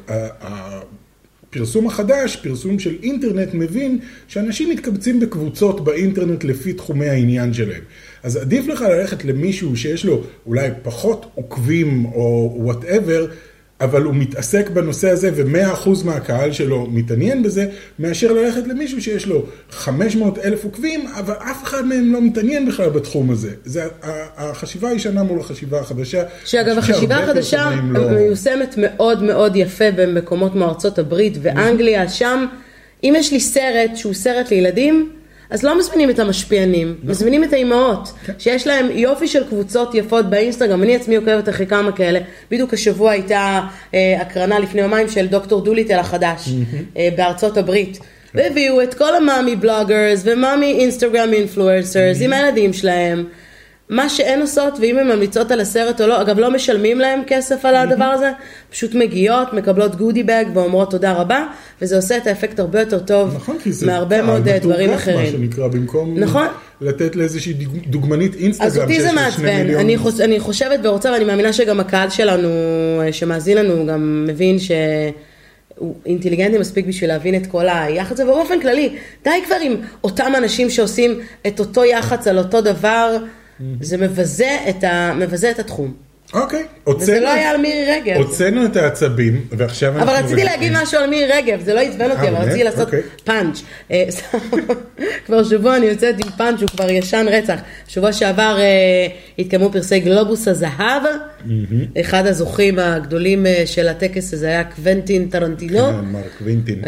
הפרסום 1.54 1.87
החדש, 1.87 2.37
פרסום 2.37 2.78
של 2.78 2.96
אינטרנט, 3.02 3.49
מבין 3.54 3.99
שאנשים 4.28 4.70
מתקבצים 4.70 5.20
בקבוצות 5.20 5.84
באינטרנט 5.84 6.44
לפי 6.44 6.73
תחומי 6.73 7.08
העניין 7.08 7.52
שלהם. 7.52 7.82
אז 8.23 8.37
עדיף 8.37 8.66
לך 8.66 8.80
ללכת 8.80 9.25
למישהו 9.25 9.76
שיש 9.76 10.04
לו 10.04 10.23
אולי 10.46 10.68
פחות 10.82 11.26
עוקבים 11.34 12.04
או 12.04 12.56
whatever, 12.59 13.26
אבל 13.81 14.02
הוא 14.02 14.14
מתעסק 14.14 14.71
בנושא 14.71 15.11
הזה 15.11 15.31
ומאה 15.35 15.73
אחוז 15.73 16.02
מהקהל 16.02 16.52
שלו 16.52 16.87
מתעניין 16.90 17.43
בזה, 17.43 17.66
מאשר 17.99 18.33
ללכת 18.33 18.66
למישהו 18.66 19.02
שיש 19.02 19.26
לו 19.26 19.47
500 19.71 20.38
אלף 20.38 20.64
עוקבים, 20.64 21.07
אבל 21.07 21.35
אף 21.35 21.64
אחד 21.64 21.87
מהם 21.87 22.12
לא 22.12 22.23
מתעניין 22.23 22.69
בכלל 22.69 22.90
בתחום 22.90 23.31
הזה. 23.31 23.50
זה 23.64 23.85
החשיבה 24.37 24.88
הישנה 24.88 25.23
מול 25.23 25.40
החשיבה 25.40 25.81
החדשה. 25.81 26.23
שאגב, 26.45 26.78
החשיבה 26.78 27.16
החדשה 27.16 27.71
לא- 27.90 28.11
מיושמת 28.11 28.75
מאוד 28.78 29.23
מאוד 29.23 29.57
יפה 29.57 29.90
במקומות 29.97 30.52
כמו 30.52 30.64
ארצות 30.64 30.99
הברית 30.99 31.38
ואנגליה, 31.43 32.09
שם, 32.09 32.47
אם 33.04 33.14
יש 33.16 33.33
לי 33.33 33.40
סרט 33.40 33.97
שהוא 33.97 34.14
סרט 34.14 34.50
לילדים, 34.50 35.11
אז 35.50 35.62
לא 35.62 35.78
מזמינים 35.78 36.10
את 36.10 36.18
המשפיענים, 36.18 36.94
מזמינים 37.04 37.44
את 37.44 37.52
האימהות, 37.52 38.12
שיש 38.38 38.66
להם 38.66 38.88
יופי 38.90 39.28
של 39.28 39.44
קבוצות 39.48 39.94
יפות 39.94 40.30
באינסטגרם, 40.30 40.82
אני 40.82 40.96
עצמי 40.96 41.16
עוקבת 41.16 41.48
אחרי 41.48 41.66
כמה 41.66 41.92
כאלה, 41.92 42.20
בדיוק 42.50 42.74
השבוע 42.74 43.10
הייתה 43.10 43.60
אה, 43.94 44.20
הקרנה 44.20 44.58
לפני 44.58 44.80
יומיים 44.80 45.08
של 45.08 45.26
דוקטור 45.26 45.60
דוליטל 45.60 45.98
החדש, 45.98 46.48
אה, 46.96 47.08
בארצות 47.16 47.56
הברית. 47.56 47.98
והביאו 48.34 48.82
את 48.82 48.94
כל 48.94 49.16
ה 49.16 49.23
mommy 49.23 49.56
bloggers 49.56 50.23
ו 50.25 50.33
mommy 50.33 50.73
אינסטגרם 50.80 51.32
influencers 51.33 52.21
עם 52.20 52.32
הילדים 52.32 52.72
שלהם. 52.72 53.24
מה 53.88 54.09
שהן 54.09 54.41
עושות, 54.41 54.79
ואם 54.81 54.99
הן 54.99 55.07
ממליצות 55.09 55.50
על 55.50 55.61
הסרט 55.61 56.00
או 56.00 56.07
לא, 56.07 56.21
אגב 56.21 56.38
לא 56.38 56.50
משלמים 56.50 56.99
להם 56.99 57.21
כסף 57.26 57.64
על 57.64 57.76
הדבר 57.76 58.05
הזה, 58.05 58.31
פשוט 58.71 58.95
מגיעות, 58.95 59.53
מקבלות 59.53 59.97
goodie 59.97 60.23
bag 60.23 60.44
ואומרות 60.55 60.91
תודה 60.91 61.12
רבה, 61.12 61.47
וזה 61.83 61.97
עושה 61.97 62.17
את 62.17 62.26
האפקט 62.26 62.59
הרבה 62.61 62.81
יותר 62.81 62.99
טוב 62.99 63.35
נכון, 63.37 63.57
כי 63.62 63.73
זה 63.73 63.87
מהרבה 63.87 64.17
קהל 64.17 64.26
מאוד 64.26 64.49
אה, 64.49 64.57
מטורגט, 64.56 64.62
דברים 64.62 64.91
מה 64.91 64.97
אחרים. 64.97 65.33
שנקרא, 65.33 65.69
במקום 65.69 66.19
נכון. 66.19 66.47
לתת 66.81 67.17
לאיזושהי 67.17 67.53
דוג- 67.53 67.87
דוגמנית 67.87 68.35
אינסטגרם 68.35 68.67
אז 68.67 68.79
אותי 68.79 69.00
זה 69.03 69.12
מעצבן. 69.12 69.75
אני, 69.75 69.97
חוש, 69.99 70.21
אני 70.21 70.41
חושבת 70.41 70.81
ורוצה, 70.83 71.12
ואני 71.12 71.25
מאמינה 71.25 71.53
שגם 71.53 71.81
הקהל 71.81 72.11
שלנו, 72.11 72.49
אה, 73.00 73.12
שמאזין 73.12 73.59
לנו, 73.59 73.87
גם 73.87 74.25
מבין 74.29 74.59
ש... 74.59 74.71
הוא 75.79 75.95
אינטליגנטי 76.07 76.59
מספיק 76.59 76.87
בשביל 76.87 77.11
להבין 77.11 77.35
את 77.35 77.47
כל 77.47 77.69
היח"צ 77.69 78.12
הזה, 78.12 78.25
ובאופן 78.25 78.61
כללי, 78.61 78.97
די 79.25 79.31
כבר 79.47 79.57
עם 79.62 79.75
אותם 80.05 80.33
אנשים 80.38 80.71
שעושים 80.71 81.11
את 81.47 81.61
אותו 81.61 81.85
יח"צ 81.85 82.26
על 82.26 82.38
אותו 82.38 82.61
דבר, 82.61 83.17
זה 83.80 83.96
מבזה 83.96 84.58
את, 84.68 84.84
ה, 84.84 85.14
מבזה 85.14 85.50
את 85.50 85.58
התחום. 85.58 85.94
אוקיי, 86.34 86.64
וזה 86.88 87.20
לא 87.20 87.32
היה 87.32 87.50
על 87.50 87.56
מירי 87.56 87.84
רגב. 87.92 88.16
הוצאנו 88.16 88.66
את 88.66 88.76
העצבים, 88.76 89.46
ועכשיו 89.50 89.96
אנחנו... 89.96 90.12
אבל 90.12 90.25
רציתי 90.25 90.44
להגיד 90.44 90.73
משהו 90.75 90.99
על 90.99 91.11
מירי 91.11 91.32
רגב, 91.32 91.61
זה 91.64 91.75
לא 91.75 91.80
עצבן 91.80 92.11
אותי, 92.11 92.23
אה, 92.23 92.28
אבל? 92.28 92.37
רציתי 92.37 92.64
לעשות 92.64 92.87
אוקיי. 92.87 93.02
פאנץ'. 93.25 93.62
אה, 93.90 94.04
כבר 95.26 95.44
שבוע 95.44 95.76
אני 95.76 95.87
יוצאת 95.87 96.14
עם 96.25 96.30
פאנץ', 96.30 96.61
הוא 96.61 96.68
כבר 96.68 96.90
ישן 96.90 97.26
רצח. 97.28 97.58
שבוע 97.88 98.12
שעבר 98.12 98.56
אה, 98.58 99.06
התקיימו 99.38 99.73
פרסי 99.73 100.00
גלובוס 100.00 100.49
הזהב, 100.49 101.02
אחד 102.00 102.26
הזוכים 102.26 102.78
הגדולים 102.78 103.46
של 103.66 103.88
הטקס 103.88 104.34
הזה 104.34 104.46
היה 104.49 104.64
קוונטין 104.64 105.28
טרנטינו. 105.28 105.78
כן, 105.78 106.04
מרק 106.12 106.38
וינטין. 106.42 106.82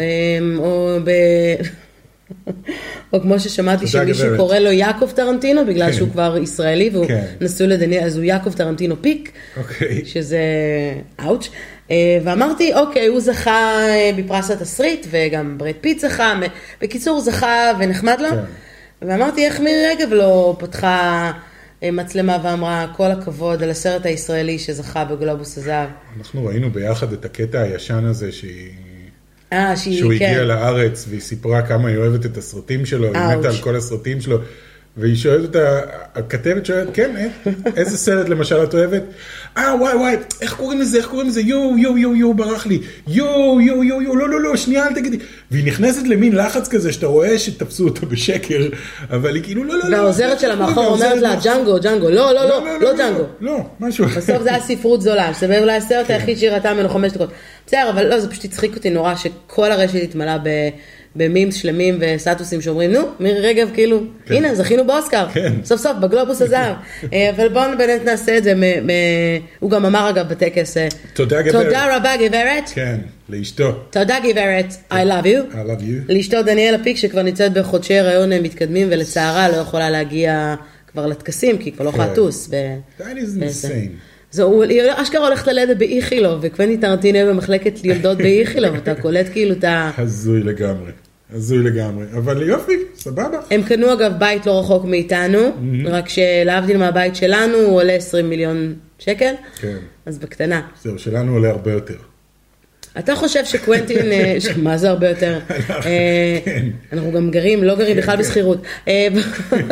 או 3.13 3.21
כמו 3.21 3.39
ששמעתי 3.39 3.87
שמישהו 3.87 4.25
גברת. 4.25 4.39
קורא 4.39 4.57
לו 4.57 4.71
יעקב 4.71 5.11
טרנטינו, 5.11 5.65
בגלל 5.65 5.91
כן. 5.91 5.97
שהוא 5.97 6.09
כבר 6.11 6.37
ישראלי 6.41 6.89
והוא 6.93 7.07
כן. 7.07 7.25
נשוי 7.41 7.67
לדניאל, 7.67 8.03
אז 8.03 8.17
הוא 8.17 8.23
יעקב 8.23 8.53
טרנטינו 8.53 9.01
פיק, 9.01 9.31
אוקיי. 9.57 10.05
שזה 10.05 10.39
אאוץ'. 11.23 11.49
אה, 11.91 12.19
ואמרתי, 12.23 12.73
אוקיי, 12.73 13.07
הוא 13.07 13.19
זכה 13.19 13.73
אה, 13.89 14.11
בפרס 14.17 14.51
התסריט, 14.51 15.07
וגם 15.09 15.57
ברד 15.57 15.73
פיט 15.81 15.99
זכה, 15.99 16.39
בקיצור, 16.81 17.21
זכה 17.21 17.71
ונחמד 17.79 18.17
לו. 18.19 18.29
כן. 18.29 18.37
ואמרתי, 19.01 19.45
איך 19.45 19.59
מירי 19.59 19.87
רגב 19.87 20.13
לא 20.13 20.55
פתחה 20.59 21.31
אה, 21.83 21.91
מצלמה 21.91 22.37
ואמרה, 22.43 22.87
כל 22.95 23.11
הכבוד 23.11 23.63
על 23.63 23.69
הסרט 23.69 24.05
הישראלי 24.05 24.59
שזכה 24.59 25.05
בגלובוס 25.05 25.57
הזהב. 25.57 25.89
אנחנו 26.19 26.45
ראינו 26.45 26.71
ביחד 26.71 27.13
את 27.13 27.25
הקטע 27.25 27.61
הישן 27.61 28.05
הזה 28.05 28.31
שהיא... 28.31 28.71
אה, 29.53 29.77
שהוא 29.77 30.13
כן. 30.19 30.25
הגיע 30.25 30.43
לארץ 30.43 31.05
והיא 31.09 31.21
סיפרה 31.21 31.61
כמה 31.61 31.89
היא 31.89 31.97
אוהבת 31.97 32.25
את 32.25 32.37
הסרטים 32.37 32.85
שלו, 32.85 33.07
היא. 33.13 33.37
מתה 33.37 33.49
על 33.49 33.57
כל 33.61 33.75
הסרטים 33.75 34.21
שלו. 34.21 34.37
והיא 34.97 35.15
שואלת 35.15 35.45
אותה, 35.45 35.79
הכתבת 36.15 36.65
שואלת, 36.65 36.87
כן, 36.93 37.11
אה, 37.17 37.51
איזה 37.75 37.97
סרט 37.97 38.29
למשל 38.29 38.63
את 38.63 38.73
אוהבת? 38.73 39.03
אה, 39.57 39.75
וואי, 39.79 39.95
וואי, 39.95 40.15
איך 40.41 40.53
קוראים 40.53 40.81
לזה, 40.81 40.97
איך 40.97 41.07
קוראים 41.07 41.27
לזה? 41.27 41.41
יואו, 41.41 41.77
יואו, 41.77 41.97
יואו, 41.97 42.15
יואו, 42.15 42.33
ברח 42.33 42.65
לי. 42.65 42.79
יואו, 43.07 43.61
יואו, 43.61 43.83
יואו, 43.83 44.01
יואו, 44.01 44.15
לא, 44.15 44.29
לא, 44.29 44.41
לא, 44.41 44.55
שנייה, 44.55 44.87
אל 44.87 44.93
תגידי. 44.93 45.17
והיא 45.51 45.65
נכנסת 45.65 46.07
למין 46.07 46.35
לחץ 46.35 46.67
כזה 46.67 46.93
שאתה 46.93 47.07
רואה 47.07 47.39
שתפסו 47.39 47.85
אותו 47.85 48.05
בשקר, 48.05 48.69
אבל 49.09 49.35
היא 49.35 49.43
כאילו, 49.43 49.63
לא, 49.63 49.77
לא, 49.79 49.89
לא. 49.89 49.97
והעוזרת 49.97 50.39
שלה 50.39 50.55
מאחור? 50.55 50.85
אומרת 50.85 51.21
לה. 51.21 51.35
ג'אנגו, 51.43 51.79
ג'אנגו, 51.81 52.09
לא, 52.09 52.33
לא, 52.33 52.49
לא, 52.49 52.79
לא 52.81 52.97
ג'אנגו. 52.97 53.23
לא, 53.41 53.57
משהו. 53.79 54.05
בסוף 54.05 54.43
זה 54.43 54.49
היה 54.49 54.59
ספרות 54.59 55.01
זולה, 55.01 55.33
שזה 55.33 55.59
אולי 55.59 55.75
הסרט 55.75 56.09
היחיד 56.09 56.37
שהיא 56.37 56.49
ראתה 56.49 56.73
ממנו 56.73 56.89
חמש 56.89 57.11
דקות. 57.11 57.29
בסדר, 57.67 57.89
אבל 57.89 58.07
לא, 58.07 58.19
זה 58.19 58.29
פשוט 58.29 58.45
הצחיק 58.45 58.75
אותי 58.75 58.89
נורא 58.89 59.15
שכל 59.15 59.71
הרשת 59.71 60.03
התמלאה 60.03 60.37
ב- 60.37 60.69
במימס 61.17 61.55
שלמים 61.55 61.97
וסטטוסים 61.99 62.61
שאומרים, 62.61 62.91
נו, 62.91 62.99
מירי 63.19 63.39
רגב, 63.39 63.69
כאילו, 63.73 64.01
כן. 64.25 64.35
הנה, 64.35 64.55
זכינו 64.55 64.87
באוסקר, 64.87 65.25
כן. 65.33 65.53
סוף 65.63 65.81
סוף, 65.81 65.97
בגלובוס 66.01 66.41
הזהב. 66.41 66.75
אה, 67.13 67.29
אבל 67.35 67.49
בואו 67.49 67.77
באמת 67.77 68.01
נעשה 68.05 68.37
את 68.37 68.43
זה, 68.43 68.55
מ- 68.55 68.87
מ- 68.87 69.39
הוא 69.59 69.71
גם 69.71 69.85
אמר 69.85 70.09
אגב 70.09 70.29
בטקס, 70.29 70.77
אה, 70.77 70.87
תודה, 71.13 71.41
גברת. 71.41 71.65
תודה 71.65 71.97
רבה 71.97 72.27
גברת, 72.27 72.69
כן, 72.73 72.97
לאשתו. 73.29 73.71
תודה 73.89 74.15
גברת, 74.19 74.73
I 74.91 74.95
love 74.95 75.25
you. 75.25 75.53
I 75.53 75.69
love 75.69 75.81
you. 75.81 76.13
לאשתו 76.13 76.41
דניאלה 76.41 76.83
פיק 76.83 76.97
שכבר 76.97 77.21
נמצאת 77.21 77.53
בחודשי 77.53 77.99
הריון 77.99 78.33
אה, 78.33 78.41
מתקדמים 78.41 78.87
ולצערה 78.91 79.49
לא 79.49 79.55
יכולה 79.55 79.89
להגיע 79.89 80.55
כבר 80.91 81.07
לטקסים 81.07 81.57
כי 81.57 81.63
היא 81.63 81.73
כבר 81.73 81.85
לא 81.85 81.89
יכולה 81.89 82.05
כן. 82.05 82.11
לטוס. 82.11 82.49
That 82.99 83.01
is 83.01 83.39
בעצם. 83.39 83.67
insane. 83.67 84.17
זו, 84.31 84.63
היא 84.63 84.81
אשכרה 84.95 85.27
הולכת 85.27 85.47
ללדת 85.47 85.77
באיכילוב 85.77 86.39
וקוונטי 86.41 86.77
טרנטינו 86.77 87.19
במחלקת 87.29 87.85
יולדות 87.85 88.17
באיכילוב, 88.17 88.75
אתה 88.75 88.95
קולט 88.95 89.25
כאילו 89.31 89.51
את 89.51 89.63
ה... 89.63 89.91
הזוי 89.97 90.43
לגמרי. 90.43 90.91
הזוי 91.33 91.57
לגמרי. 91.57 92.05
אבל 92.17 92.49
יופי, 92.49 92.73
סבבה. 92.95 93.39
הם 93.51 93.63
קנו 93.63 93.93
אגב 93.93 94.13
בית 94.19 94.45
לא 94.45 94.59
רחוק 94.59 94.85
מאיתנו, 94.85 95.39
רק 95.85 96.09
שלהבדיל 96.09 96.77
מהבית 96.77 97.15
שלנו 97.15 97.57
הוא 97.57 97.81
עולה 97.81 97.93
20 97.93 98.29
מיליון 98.29 98.75
שקל, 98.99 99.33
כן. 99.59 99.77
אז 100.05 100.17
בקטנה. 100.17 100.61
זהו, 100.81 100.99
שלנו 100.99 101.33
עולה 101.33 101.49
הרבה 101.49 101.71
יותר. 101.71 101.97
אתה 102.99 103.15
חושב 103.15 103.45
שקוונטין, 103.45 104.11
אה, 104.11 104.37
מה 104.57 104.77
זה 104.77 104.89
הרבה 104.89 105.09
יותר? 105.09 105.39
אה, 105.69 106.39
כן. 106.45 106.65
אנחנו 106.93 107.11
גם 107.11 107.31
גרים, 107.31 107.63
לא 107.63 107.75
גרים 107.75 107.97
בכלל 107.97 108.17
בשכירות. 108.17 108.61
אה, 108.87 109.07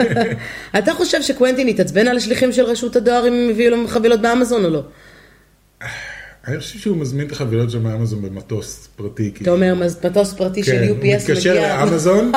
אתה 0.80 0.94
חושב 0.94 1.22
שקוונטין 1.22 1.68
התעצבן 1.68 2.08
על 2.08 2.18
השליחים 2.18 2.52
של 2.52 2.64
רשות 2.64 2.96
הדואר 2.96 3.28
אם 3.28 3.34
הם 3.34 3.50
הביאו 3.50 3.76
לו 3.76 3.88
חבילות 3.88 4.22
באמזון 4.22 4.66
או 4.66 4.70
לא? 4.70 4.82
אני 6.48 6.60
חושב 6.60 6.80
שהוא 6.80 6.98
מזמין 6.98 7.28
את 7.28 7.32
החבילות 7.32 7.72
שלו 7.72 7.82
מאמזון 7.82 8.22
במטוס 8.22 8.90
פרטי. 8.96 9.32
אתה 9.42 9.52
אומר, 9.52 9.76
"מז- 9.76 10.06
מטוס 10.06 10.34
פרטי 10.34 10.64
של 10.64 10.72
כן, 10.72 10.88
הוא 10.88 10.98
UPS 10.98 11.00
מגיע... 11.00 11.18
מתקשר 11.18 11.54
לאמזון, 11.54 12.32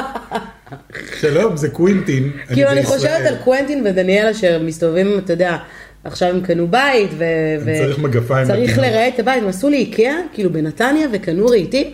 שלום, 1.21 1.57
זה 1.57 1.69
קווינטין. 1.69 2.31
כאילו 2.53 2.69
אני. 2.69 2.85
חושבת 2.85 3.27
על 3.27 3.35
קוונטין 3.45 3.87
ודניאלה 3.87 4.35
שמסתובבים, 4.35 5.19
אתה 5.19 5.33
יודע, 5.33 5.57
עכשיו 6.05 6.29
הם 6.29 6.41
קנו 6.41 6.69
בית, 6.69 7.11
ו... 7.19 7.25
צריך 7.85 7.99
מגפיים 7.99 8.47
צריך. 8.47 8.79
לרהט 8.79 9.15
את 9.15 9.21
הבית, 9.21 9.43
הם 9.43 9.49
עשו 9.49 9.69
לי 9.69 9.77
איקאה, 9.77 10.15
כאילו 10.33 10.53
בנתניה, 10.53 11.07
וקנו 11.13 11.47
רהיטים. 11.47 11.87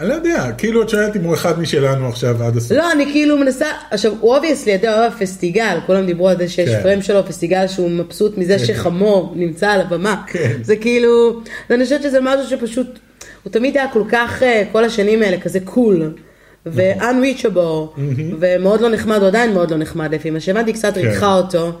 אני 0.00 0.08
לא 0.08 0.14
יודע, 0.14 0.52
כאילו 0.58 0.82
את 0.82 0.88
שואלת 0.88 1.16
אם 1.16 1.24
הוא 1.24 1.34
אחד 1.34 1.60
משלנו 1.60 2.08
עכשיו 2.08 2.42
עד 2.42 2.56
הסוף. 2.56 2.72
לא, 2.72 2.92
אני 2.92 3.12
כאילו 3.12 3.38
מנסה, 3.38 3.66
עכשיו, 3.90 4.12
הוא 4.20 4.34
obviously, 4.34 4.74
אתה 4.74 4.98
הוא 4.98 5.04
הפסטיגל, 5.04 5.78
כולם 5.86 6.06
דיברו 6.06 6.28
על 6.28 6.36
זה 6.36 6.48
שיש 6.48 6.68
כן. 6.68 6.82
פריים 6.82 7.02
שלו, 7.02 7.26
פסטיגל 7.26 7.68
שהוא 7.68 7.90
מבסוט 7.90 8.38
מזה 8.38 8.58
שחמו 8.58 9.32
נמצא 9.36 9.70
על 9.70 9.80
הבמה. 9.80 10.22
כן. 10.26 10.52
זה 10.62 10.76
כאילו, 10.76 11.40
אני 11.70 11.84
חושבת 11.84 12.02
שזה 12.02 12.18
משהו 12.22 12.50
שפשוט, 12.50 12.98
הוא 13.42 13.52
תמיד 13.52 13.76
היה 13.76 13.88
כל 13.92 14.02
כך, 14.08 14.42
אה, 14.42 14.62
כל 14.72 14.84
השנים 14.84 15.22
האלה, 15.22 15.40
כזה 15.40 15.60
cool. 15.60 16.12
ו-unreachable, 16.66 18.00
ומאוד 18.40 18.80
לא 18.80 18.90
נחמד, 18.90 19.18
הוא 19.18 19.26
עדיין 19.26 19.54
מאוד 19.54 19.70
לא 19.70 19.76
נחמד 19.76 20.14
לפי 20.14 20.30
מה 20.30 20.40
שהבנתי, 20.40 20.72
קצת 20.72 20.94
כן. 20.94 21.00
ריתחה 21.00 21.34
אותו. 21.34 21.72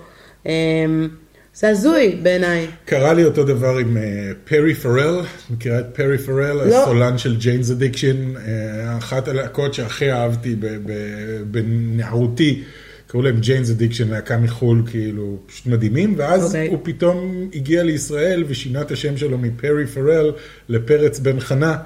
זה 1.56 1.68
הזוי 1.68 2.18
בעיניי. 2.22 2.66
קרה 2.84 3.12
לי 3.12 3.24
אותו 3.24 3.44
דבר 3.44 3.76
עם 3.78 3.96
אה, 3.96 4.30
פרי 4.44 4.74
פארל, 4.74 5.20
מכירה 5.50 5.80
את 5.80 5.86
פרי 5.92 6.18
פארל, 6.18 6.52
לא. 6.52 6.82
הסולן 6.82 7.18
של 7.18 7.36
Jane's 7.36 7.70
Addiction, 7.70 8.32
אחת 8.98 9.28
הלהקות 9.28 9.74
שהכי 9.74 10.12
אהבתי 10.12 10.56
בנערותי, 11.50 12.62
קראו 13.06 13.22
להם 13.22 13.40
Jane's 13.40 13.70
Addiction, 13.70 14.08
להקה 14.08 14.38
מחו"ל, 14.38 14.82
כאילו, 14.90 15.38
פשוט 15.46 15.66
מדהימים, 15.66 16.14
ואז 16.16 16.46
אוקיי. 16.46 16.68
הוא 16.68 16.78
פתאום 16.82 17.48
הגיע 17.54 17.82
לישראל 17.82 18.44
ושינה 18.48 18.80
את 18.80 18.90
השם 18.90 19.16
שלו 19.16 19.38
מפרי 19.38 19.86
פארל 19.86 20.32
לפרץ 20.68 21.18
בן 21.18 21.40
חנה, 21.40 21.76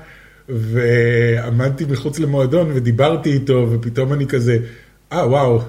ועמדתי 0.48 1.84
מחוץ 1.84 2.18
למועדון 2.18 2.70
ודיברתי 2.74 3.32
איתו, 3.32 3.68
ופתאום 3.70 4.12
אני 4.12 4.26
כזה, 4.26 4.58
אה 5.12 5.28
וואו. 5.28 5.62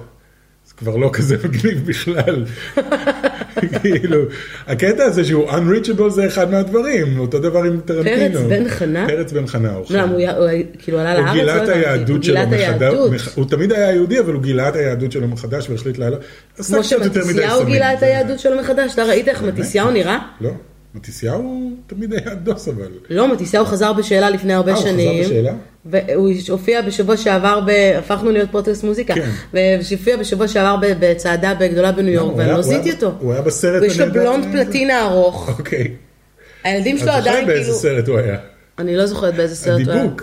זה 0.66 0.74
כבר 0.76 0.96
לא 0.96 1.10
כזה 1.12 1.36
מגניב 1.44 1.86
בכלל. 1.86 2.44
כאילו, 3.82 4.18
הקטע 4.66 5.04
הזה 5.04 5.24
שהוא 5.24 5.50
unreachable 5.50 6.08
זה 6.08 6.26
אחד 6.26 6.50
מהדברים, 6.50 7.18
אותו 7.18 7.38
דבר 7.38 7.62
עם 7.62 7.80
טרנטינו. 7.84 8.38
פרץ 8.40 8.46
בן 8.48 8.68
חנה? 8.68 9.06
פרץ 9.08 9.32
בן 9.32 9.46
חנה. 9.46 9.72
הוא 9.72 9.86
הוא 10.10 10.18
היה- 10.18 10.36
הוא 10.36 10.48
כאילו 10.78 10.98
עלה 10.98 11.14
לארץ? 11.14 11.26
הוא 11.28 11.34
גילה 11.34 11.56
לא 11.56 11.62
את. 11.64 11.68
היהדות 11.68 12.24
שלו 12.24 12.36
מחדש, 12.50 13.28
הוא 13.34 13.44
תמיד 13.50 13.72
היה 13.72 13.92
יהודי, 13.92 14.20
אבל 14.20 14.32
הוא 14.32 14.42
גילה 14.42 14.68
את 14.68 14.76
היהדות 14.76 15.12
שלו 15.12 15.28
מחדש 15.28 15.70
והחליט 15.70 15.98
לעלות. 15.98 16.20
כמו 16.66 16.84
שמתיסיהו. 16.84 17.64
גילה 17.64 17.94
את 17.94 18.02
היהדות 18.02 18.38
שלו 18.38 18.58
מחדש, 18.60 18.94
אתה 18.94 19.04
ראית 19.04 19.28
איך 19.28 19.42
מתיסיהו 19.42 19.90
נראה? 19.90 20.18
לא, 20.40 20.50
מתיסיהו 20.94 21.70
תמיד 21.86 22.12
היה 22.12 22.34
דוס 22.34 22.68
אבל. 22.68 22.88
לא, 23.10 23.32
מתיסיהו 23.32 23.64
חזר 23.64 23.92
בשאלה 23.92 24.30
לפני 24.30 24.52
הרבה 24.52 24.70
אה, 24.72 24.76
הוא 24.76 24.82
חזר 24.82 24.92
שנים. 24.92 25.24
בשאלה? 25.24 25.52
והוא 25.84 26.32
הופיע 26.48 26.82
בשבוע 26.82 27.16
שעבר, 27.16 27.60
ב... 27.66 27.70
הפכנו 27.98 28.30
להיות 28.30 28.50
פודקאסט 28.50 28.84
מוזיקה. 28.84 29.14
כן. 29.14 29.30
והופיע 29.52 30.16
בשבוע 30.16 30.48
שעבר 30.48 30.94
בצעדה 31.00 31.54
גדולה 31.54 31.92
בניו 31.92 32.12
יורק, 32.12 32.30
הוא 32.30 32.38
ואני 32.38 32.48
לא 32.48 32.54
הוא 32.54 32.62
זיהיתי 32.62 32.92
אותו. 32.92 33.12
הוא 33.20 33.32
היה 33.32 33.42
בסרט 33.42 33.82
יש 33.82 34.00
לו 34.00 34.12
בלונד? 34.12 34.44
פלטינה 34.52 35.02
ארוך. 35.02 35.48
אוקיי. 35.58 35.88
הילדים 36.64 36.98
שלו 36.98 37.06
זוכרת 37.06 37.26
עדיין 37.26 37.46
באיזה 37.46 37.64
כאילו... 37.64 37.78
סרט 37.78 38.08
הוא 38.08 38.18
היה? 38.18 38.36
אני 38.78 38.96
לא 38.96 39.06
זוכרת 39.06 39.34
באיזה 39.34 39.56
סרט 39.56 39.80
הוא 39.80 39.92
היה. 39.92 40.02
הדיבוק. 40.02 40.22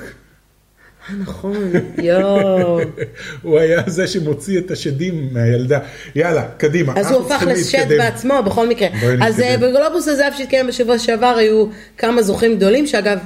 אה, 1.09 1.15
נכון, 1.21 1.71
יואו. 2.03 2.79
הוא 3.43 3.59
היה 3.59 3.81
זה 3.87 4.07
שמוציא 4.07 4.59
את 4.59 4.71
השדים 4.71 5.29
מהילדה. 5.31 5.79
יאללה, 6.15 6.47
קדימה. 6.57 6.93
אז 6.97 7.11
הוא 7.11 7.25
הפך 7.25 7.43
לשד. 7.47 7.85
בעצמו, 7.89 8.33
בכל 8.45 8.67
מקרה. 8.67 8.87
אז 9.21 9.39
אה. 9.39 9.57
בגלובוס 9.57 10.07
הזהב 10.07 10.33
שהתקיים 10.37 10.67
בשבוע 10.67 10.99
שעבר 10.99 11.35
היו 11.37 11.65
כמה 11.97 12.21
זוכים 12.21 12.55
גדולים, 12.55 12.87
שאגב, 12.87 13.19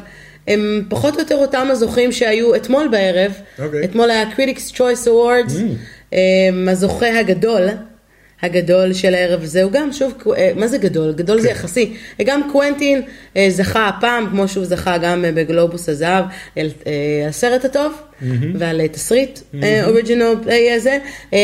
הם 0.48 0.84
פחות 0.90 1.14
או 1.16 1.20
יותר 1.20 1.36
אותם 1.36 1.68
הזוכים 1.72 2.12
שהיו 2.12 2.56
אתמול 2.56 2.88
בערב. 2.88 3.32
אוקיי. 3.60 3.86
אתמול 3.86 4.12
היה 4.12 4.26
Critics 4.36 4.74
Choice 4.74 5.08
Awards, 5.08 5.54
אה, 6.14 6.20
הזוכה 6.68 7.20
הגדול. 7.20 7.70
הגדול 8.44 8.94
של 8.94 9.14
הערב 9.16 9.44
הזה 9.44 9.64
הוא 9.64 9.72
גם, 9.72 9.92
שוב, 9.94 10.14
אה, 10.38 10.52
מה 10.56 10.68
זה 10.68 10.78
גדול? 10.78 11.12
גדול 11.14 11.42
זה 11.42 11.48
כן. 11.48 11.54
יחסי. 11.54 11.94
גם 12.26 12.42
קוונטין 12.52 13.02
אה, 13.38 13.46
זכה 13.50 13.88
הפעם, 13.88 14.28
כמו 14.32 14.48
שהוא 14.48 14.66
זכה 14.66 14.98
גם 14.98 15.26
אה, 15.26 15.32
בגלובוס 15.32 15.90
הזהב, 15.90 16.26
על 16.58 16.70
אה, 16.88 16.92
הסרט 17.30 17.66
הטוב, 17.66 17.94
ועל 18.60 18.82
אה, 18.82 18.88
תסריט 18.88 19.40
original 19.86 20.36
play 20.44 20.72
הזה. 20.72 20.98
אה, 21.34 21.40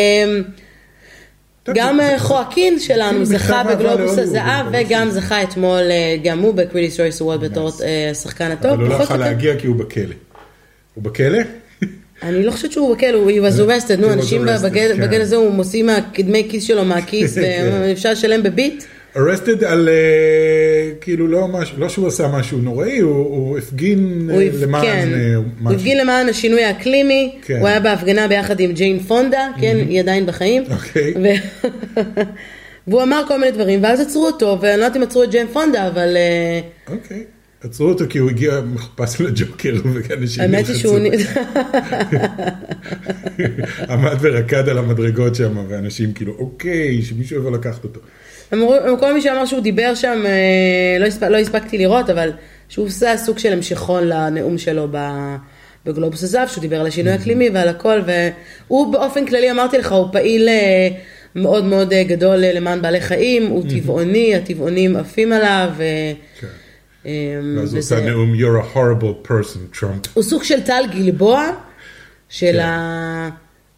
גם 1.75 1.97
זה- 1.97 2.03
אה, 2.03 2.17
זה- 2.17 2.23
חואקין 2.23 2.79
שלנו 2.79 3.25
זכה 3.25 3.63
בגלובוס 3.63 4.17
הזהב 4.17 4.65
וגם 4.73 5.09
זה- 5.09 5.19
זכה 5.19 5.43
אתמול, 5.43 5.81
אה, 5.91 6.15
גם 6.23 6.39
הוא 6.39 6.53
ב 6.53 6.59
Critics 6.59 6.97
Choice 6.97 7.21
Award 7.21 7.39
בתור 7.41 7.71
אה, 7.83 8.09
השחקן 8.11 8.51
הטוב. 8.51 8.71
אבל 8.71 8.81
הוא 8.83 8.89
לא 8.89 9.03
יכול 9.03 9.17
להגיע 9.17 9.55
כי 9.59 9.67
הוא 9.67 9.75
בכלא. 9.75 10.15
הוא 10.93 11.03
בכלא? 11.03 11.39
אני 12.23 12.43
לא 12.43 12.51
חושבת 12.51 12.71
שהוא 12.71 12.95
בכלא, 12.95 13.17
הוא 13.17 13.31
was 13.31 13.59
arrested, 13.59 13.95
נו, 13.99 14.13
אנשים 14.13 14.45
כן. 14.73 15.01
בגל 15.01 15.21
הזה 15.21 15.35
הוא 15.35 15.51
מוציא 15.51 15.83
מהקדמי 15.83 16.47
כיס 16.49 16.63
שלו 16.63 16.85
מהכיס, 16.85 17.37
כן. 17.39 17.69
ואפשר 17.81 18.11
לשלם 18.11 18.43
בביט. 18.43 18.83
arrested 19.15 19.65
על, 19.65 19.89
אה, 19.89 20.91
כאילו 21.01 21.27
לא 21.27 21.47
לא 21.77 21.89
שהוא 21.89 22.07
עשה 22.07 22.27
משהו 22.27 22.57
נוראי, 22.57 22.99
הוא, 22.99 23.11
הוא 23.15 23.57
הפגין 23.57 24.29
אה, 24.29 24.35
הוא 24.35 24.43
למען 24.61 24.81
כן, 24.85 25.09
אה, 25.13 25.35
הוא 25.35 25.45
משהו. 25.61 25.77
הפגין 25.79 25.97
למען 25.97 26.29
השינוי 26.29 26.63
האקלימי, 26.63 27.35
כן. 27.45 27.57
הוא 27.59 27.67
היה 27.67 27.79
בהפגנה 27.79 28.27
ביחד 28.27 28.59
עם 28.59 28.71
ג'יין 28.71 28.99
פונדה, 28.99 29.47
כן, 29.61 29.77
היא 29.89 29.99
עדיין 29.99 30.25
בחיים. 30.25 30.63
אוקיי. 30.71 31.13
ו- 31.23 31.69
והוא 32.87 33.03
אמר 33.03 33.21
כל 33.27 33.39
מיני 33.39 33.51
דברים, 33.51 33.83
ואז 33.83 33.99
עצרו 33.99 34.25
אותו, 34.25 34.57
ואני 34.61 34.79
לא 34.79 34.85
יודעת 34.85 34.97
אם 34.97 35.03
עצרו 35.03 35.23
את 35.23 35.29
ג'יין 35.31 35.47
פונדה, 35.47 35.87
אבל 35.87 36.17
אוקיי. 36.91 37.23
עצרו 37.63 37.87
אותו 37.87 38.05
כי 38.09 38.17
הוא 38.17 38.29
הגיע 38.29 38.61
מחופש 38.61 39.21
לג'וקר 39.21 39.75
ואנשים 39.83 40.43
האמת 40.43 40.67
היא 40.67 40.75
שהוא... 40.75 40.99
עמד 43.89 44.15
ורקד 44.21 44.69
על 44.69 44.77
המדרגות 44.77 45.35
שם 45.35 45.57
ואנשים 45.69 46.13
כאילו 46.13 46.35
אוקיי 46.39 47.01
שמישהו 47.01 47.37
יבוא 47.37 47.51
לקחת 47.51 47.83
אותו. 47.83 47.99
אמרו, 48.53 48.75
כל 48.99 49.13
מי 49.13 49.21
שאמר 49.21 49.45
שהוא 49.45 49.61
דיבר 49.61 49.95
שם, 49.95 50.21
אה, 50.25 50.97
לא, 50.99 51.05
הספ... 51.05 51.23
לא 51.23 51.37
הספקתי 51.37 51.77
לראות, 51.77 52.09
אבל 52.09 52.31
שהוא 52.69 52.85
עושה 52.85 53.17
סוג 53.17 53.39
של 53.39 53.53
המשכון 53.53 54.07
לנאום 54.07 54.57
שלו 54.57 54.87
ב... 54.91 54.97
בגלובוס 55.85 56.23
הזהב, 56.23 56.47
שהוא 56.47 56.61
דיבר 56.61 56.79
על 56.79 56.87
השינוי 56.87 57.13
האקלימי 57.13 57.49
ועל 57.49 57.67
הכל, 57.67 58.01
והוא 58.67 58.93
באופן 58.93 59.25
כללי, 59.25 59.51
אמרתי 59.51 59.77
לך, 59.77 59.91
הוא 59.91 60.07
פעיל 60.11 60.49
אה, 60.49 60.87
מאוד 61.35 61.65
מאוד 61.65 61.93
אה, 61.93 62.03
גדול 62.03 62.37
למען 62.37 62.81
בעלי 62.81 63.01
חיים, 63.01 63.47
הוא 63.47 63.63
טבעוני, 63.69 64.35
הטבעונים 64.35 64.95
עפים 64.95 65.33
עליו. 65.33 65.69
כן. 66.39 66.47
אה, 67.09 67.59
ואז 67.59 67.73
הוא 67.73 67.79
עושה 67.79 67.99
נאום 67.99 68.33
you're 68.33 68.63
a 68.63 68.75
horrible 68.75 69.27
person 69.27 69.79
טראמפ. 69.79 70.05
הוא 70.13 70.23
סוג 70.23 70.43
של 70.43 70.61
טל 70.61 70.83
גלבוע 70.91 71.47
של, 72.29 72.51
כן. 72.51 72.59
ה... 72.59 73.29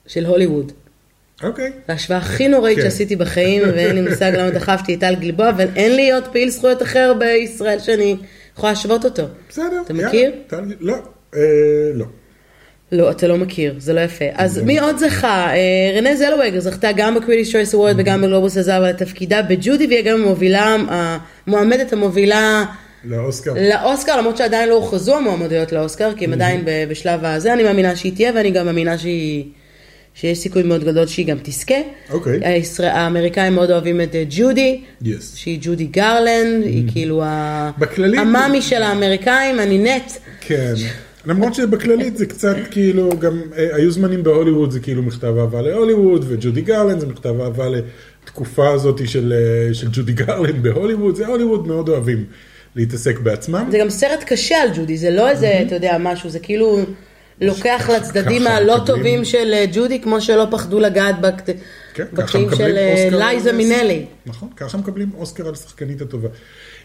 של 0.08 0.26
הוליווד. 0.26 0.72
אוקיי. 1.44 1.72
ההשוואה 1.88 2.20
הכי 2.20 2.48
נוראית 2.48 2.78
כן. 2.78 2.84
שעשיתי 2.84 3.16
בחיים, 3.16 3.62
ואין 3.62 3.96
לי 3.96 4.02
מושג 4.10 4.32
למה 4.36 4.50
דחפתי 4.50 4.94
את 4.94 5.00
טל 5.00 5.16
גלבוע, 5.16 5.50
אבל 5.50 5.68
אין 5.76 5.96
לי 5.96 6.12
עוד 6.12 6.28
פעיל 6.28 6.50
זכויות 6.50 6.82
אחר 6.82 7.14
בישראל 7.20 7.80
שאני 7.80 8.18
יכולה 8.58 8.72
להשוות 8.72 9.06
אותו. 9.06 9.24
בסדר. 9.50 9.82
אתה 9.86 9.94
מכיר? 9.94 10.32
לא. 10.80 10.96
אה, 11.36 11.40
לא. 11.94 12.06
לא, 12.92 13.12
אתה 13.12 13.28
לא 13.28 13.38
מכיר, 13.38 13.76
זה 13.78 13.94
לא 13.94 14.00
יפה. 14.02 14.26
אז 14.34 14.58
מי 14.58 14.80
עוד 14.80 14.98
זכה? 14.98 15.54
אה, 15.54 15.98
רנה 15.98 16.16
זלווגר 16.16 16.60
זכתה 16.60 16.92
גם 16.96 17.16
ב 17.16 17.20
Critics 17.20 17.52
Choice 17.52 17.74
Award 17.74 17.96
וגם 17.98 18.22
בגלובוס 18.22 18.58
הזהב 18.58 18.84
על 18.84 18.94
תפקידה 18.94 19.42
בג'ודי, 19.42 19.88
והיא 19.88 20.06
גם 20.06 20.22
המובילה, 20.22 20.76
המועמדת 21.48 21.94
המובילה 21.94 22.66
לאוסקר. 23.06 23.54
לאוסקר, 23.70 24.18
למרות 24.18 24.38
שעדיין 24.38 24.70
לא 24.70 24.74
הוכרזו 24.74 25.16
המועמדויות 25.18 25.72
לאוסקר, 25.72 26.10
כי 26.18 26.26
הם 26.26 26.34
עדיין 26.34 26.62
ב- 26.66 26.86
בשלב 26.90 27.26
הזה, 27.26 27.54
אני 27.54 27.64
מאמינה 27.64 27.96
שהיא 27.96 28.16
תהיה, 28.16 28.32
ואני 28.36 28.52
גם 28.52 28.66
מאמינה 28.66 28.98
שהיא... 28.98 29.44
שיש 30.14 30.38
סיכוי 30.38 30.64
מאוד 30.64 30.84
גדול 30.84 31.08
שהיא 31.08 31.26
גם 31.28 31.38
תזכה. 31.44 31.76
אוקיי. 32.10 32.40
הישראל, 32.44 32.90
האמריקאים 32.90 33.54
מאוד 33.54 33.72
אוהבים 33.72 34.02
את 34.02 34.16
אה, 34.16 34.24
ג'ודי, 34.30 34.82
Yes. 35.04 35.08
שהיא 35.36 35.60
ג'ודי 35.62 35.86
גרלנד, 35.86 36.64
היא 36.64 36.84
כאילו 36.92 37.24
ה- 37.24 37.72
בכללי- 37.80 38.18
המאמי 38.18 38.62
של 38.62 38.82
האמריקאים, 38.84 39.60
אני 39.60 39.78
נט. 39.78 40.12
כן. 40.42 40.74
למרות 41.26 41.54
שבכללית 41.54 42.18
זה 42.18 42.26
קצת 42.26 42.56
כאילו, 42.72 43.10
גם 43.20 43.42
אה, 43.58 43.76
היו 43.76 43.92
זמנים 43.92 44.24
בהוליווד 44.24 44.72
זה 44.72 44.80
כאילו 44.80 45.02
מכתב 45.04 45.34
אהבה 45.40 45.62
להוליווד, 45.62 46.26
וג'ודי 46.28 46.62
גרלנד 46.62 47.00
זה 47.00 47.08
מכתב 47.08 47.42
אהבה 47.42 47.66
לתקופה 47.70 48.70
הזאת 48.74 49.08
של, 49.08 49.34
אה, 49.38 49.74
של 49.74 49.88
ג'ודי 49.92 50.14
גרלנד 50.14 50.64
בהוליווד, 50.64 51.16
זה 51.16 51.28
הוליווד 51.28 51.68
מאוד 51.68 51.90
אוהבים 51.90 52.26
להתעסק 52.76 53.20
בעצמם. 53.20 53.68
זה 53.72 53.78
גם 53.78 53.90
סרט 53.90 54.24
קשה 54.26 54.56
על 54.62 54.70
ג'ודי, 54.76 54.98
זה 54.98 55.10
לא 55.10 55.30
איזה, 55.30 55.62
אתה 55.68 55.76
יודע, 55.76 55.98
משהו, 56.00 56.30
זה 56.30 56.40
כאילו 56.40 56.80
לוקח 57.42 57.90
לצדדים 57.96 58.48
הלא 58.48 58.78
טובים 58.86 59.26
של 59.26 59.54
אה, 59.54 59.66
ג'ודי, 59.74 60.00
כמו 60.02 60.22
שלא 60.22 60.48
פחדו 60.52 60.80
לגעת 60.80 61.16
בקט- 61.22 61.50
כן, 61.94 62.06
בקטעים 62.14 62.48
מקבלים 62.48 62.98
של 62.98 63.14
אה. 63.14 63.20
לייזה 63.20 63.52
מינלי. 63.54 64.06
נכון, 64.26 64.50
ככה 64.56 64.78
מקבלים 64.78 65.10
אוסקר 65.18 65.48
על 65.48 65.54
השחקנית 65.54 66.02
הטובה. 66.02 66.30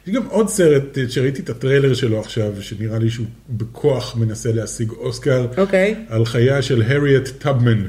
יש 0.06 0.14
גם 0.14 0.26
עוד 0.26 0.48
סרט 0.48 0.98
אה, 0.98 1.04
שראיתי 1.08 1.42
את 1.42 1.50
הטריילר 1.50 1.94
שלו 1.94 2.20
עכשיו, 2.20 2.52
שנראה 2.60 2.98
לי 2.98 3.10
שהוא 3.10 3.26
בכוח 3.50 4.16
מנסה 4.16 4.52
להשיג 4.52 4.90
אוסקר, 4.90 5.46
אוקיי. 5.58 5.94
על 6.08 6.24
חייה 6.24 6.62
של 6.62 6.82
הריאט 6.82 7.28
טאבמן, 7.38 7.86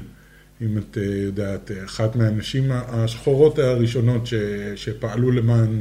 אם 0.62 0.78
את 0.78 0.98
יודעת, 1.26 1.72
אחת 1.86 2.16
מהנשים 2.16 2.64
השחורות 2.72 3.60
הראשונות 3.60 4.28
ש, 4.28 4.34
שפעלו 4.76 5.32
למען 5.32 5.80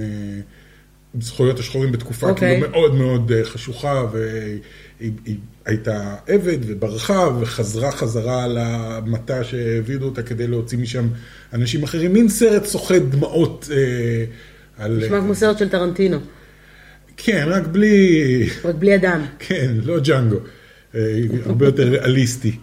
זכויות 1.20 1.58
השחורים 1.58 1.92
בתקופה 1.92 2.30
אוקיי. 2.30 2.60
כאילו 2.60 2.70
מאוד 2.70 2.94
מאוד 2.94 3.32
אה, 3.32 3.44
חשוכה, 3.44 4.06
והיא 4.12 5.12
היא 5.24 5.36
הייתה 5.64 6.14
עבד 6.26 6.58
וברחה 6.66 7.28
וחזרה 7.40 7.92
חזרה 7.92 8.46
למטע 8.48 9.44
שהעבידו 9.44 10.06
אותה 10.06 10.22
כדי 10.22 10.46
להוציא 10.46 10.78
משם 10.78 11.08
אנשים 11.52 11.82
אחרים, 11.82 12.12
מין 12.12 12.28
סרט 12.28 12.64
סוחט 12.64 13.02
דמעות 13.08 13.68
אה, 13.72 14.24
על... 14.78 15.00
נשמע 15.04 15.20
כמו 15.20 15.34
סרט 15.34 15.58
של 15.58 15.68
טרנטינו, 15.68 16.18
כן, 17.16 17.46
רק 17.50 17.66
בלי... 17.66 18.48
רק 18.64 18.74
בלי 18.74 18.94
הדם. 18.94 19.24
כן, 19.38 19.74
לא 19.82 20.00
ג'אנגו, 20.00 20.36
אה, 20.94 21.22
הרבה 21.46 21.66
יותר 21.66 21.88
ריאליסטי. 21.88 22.58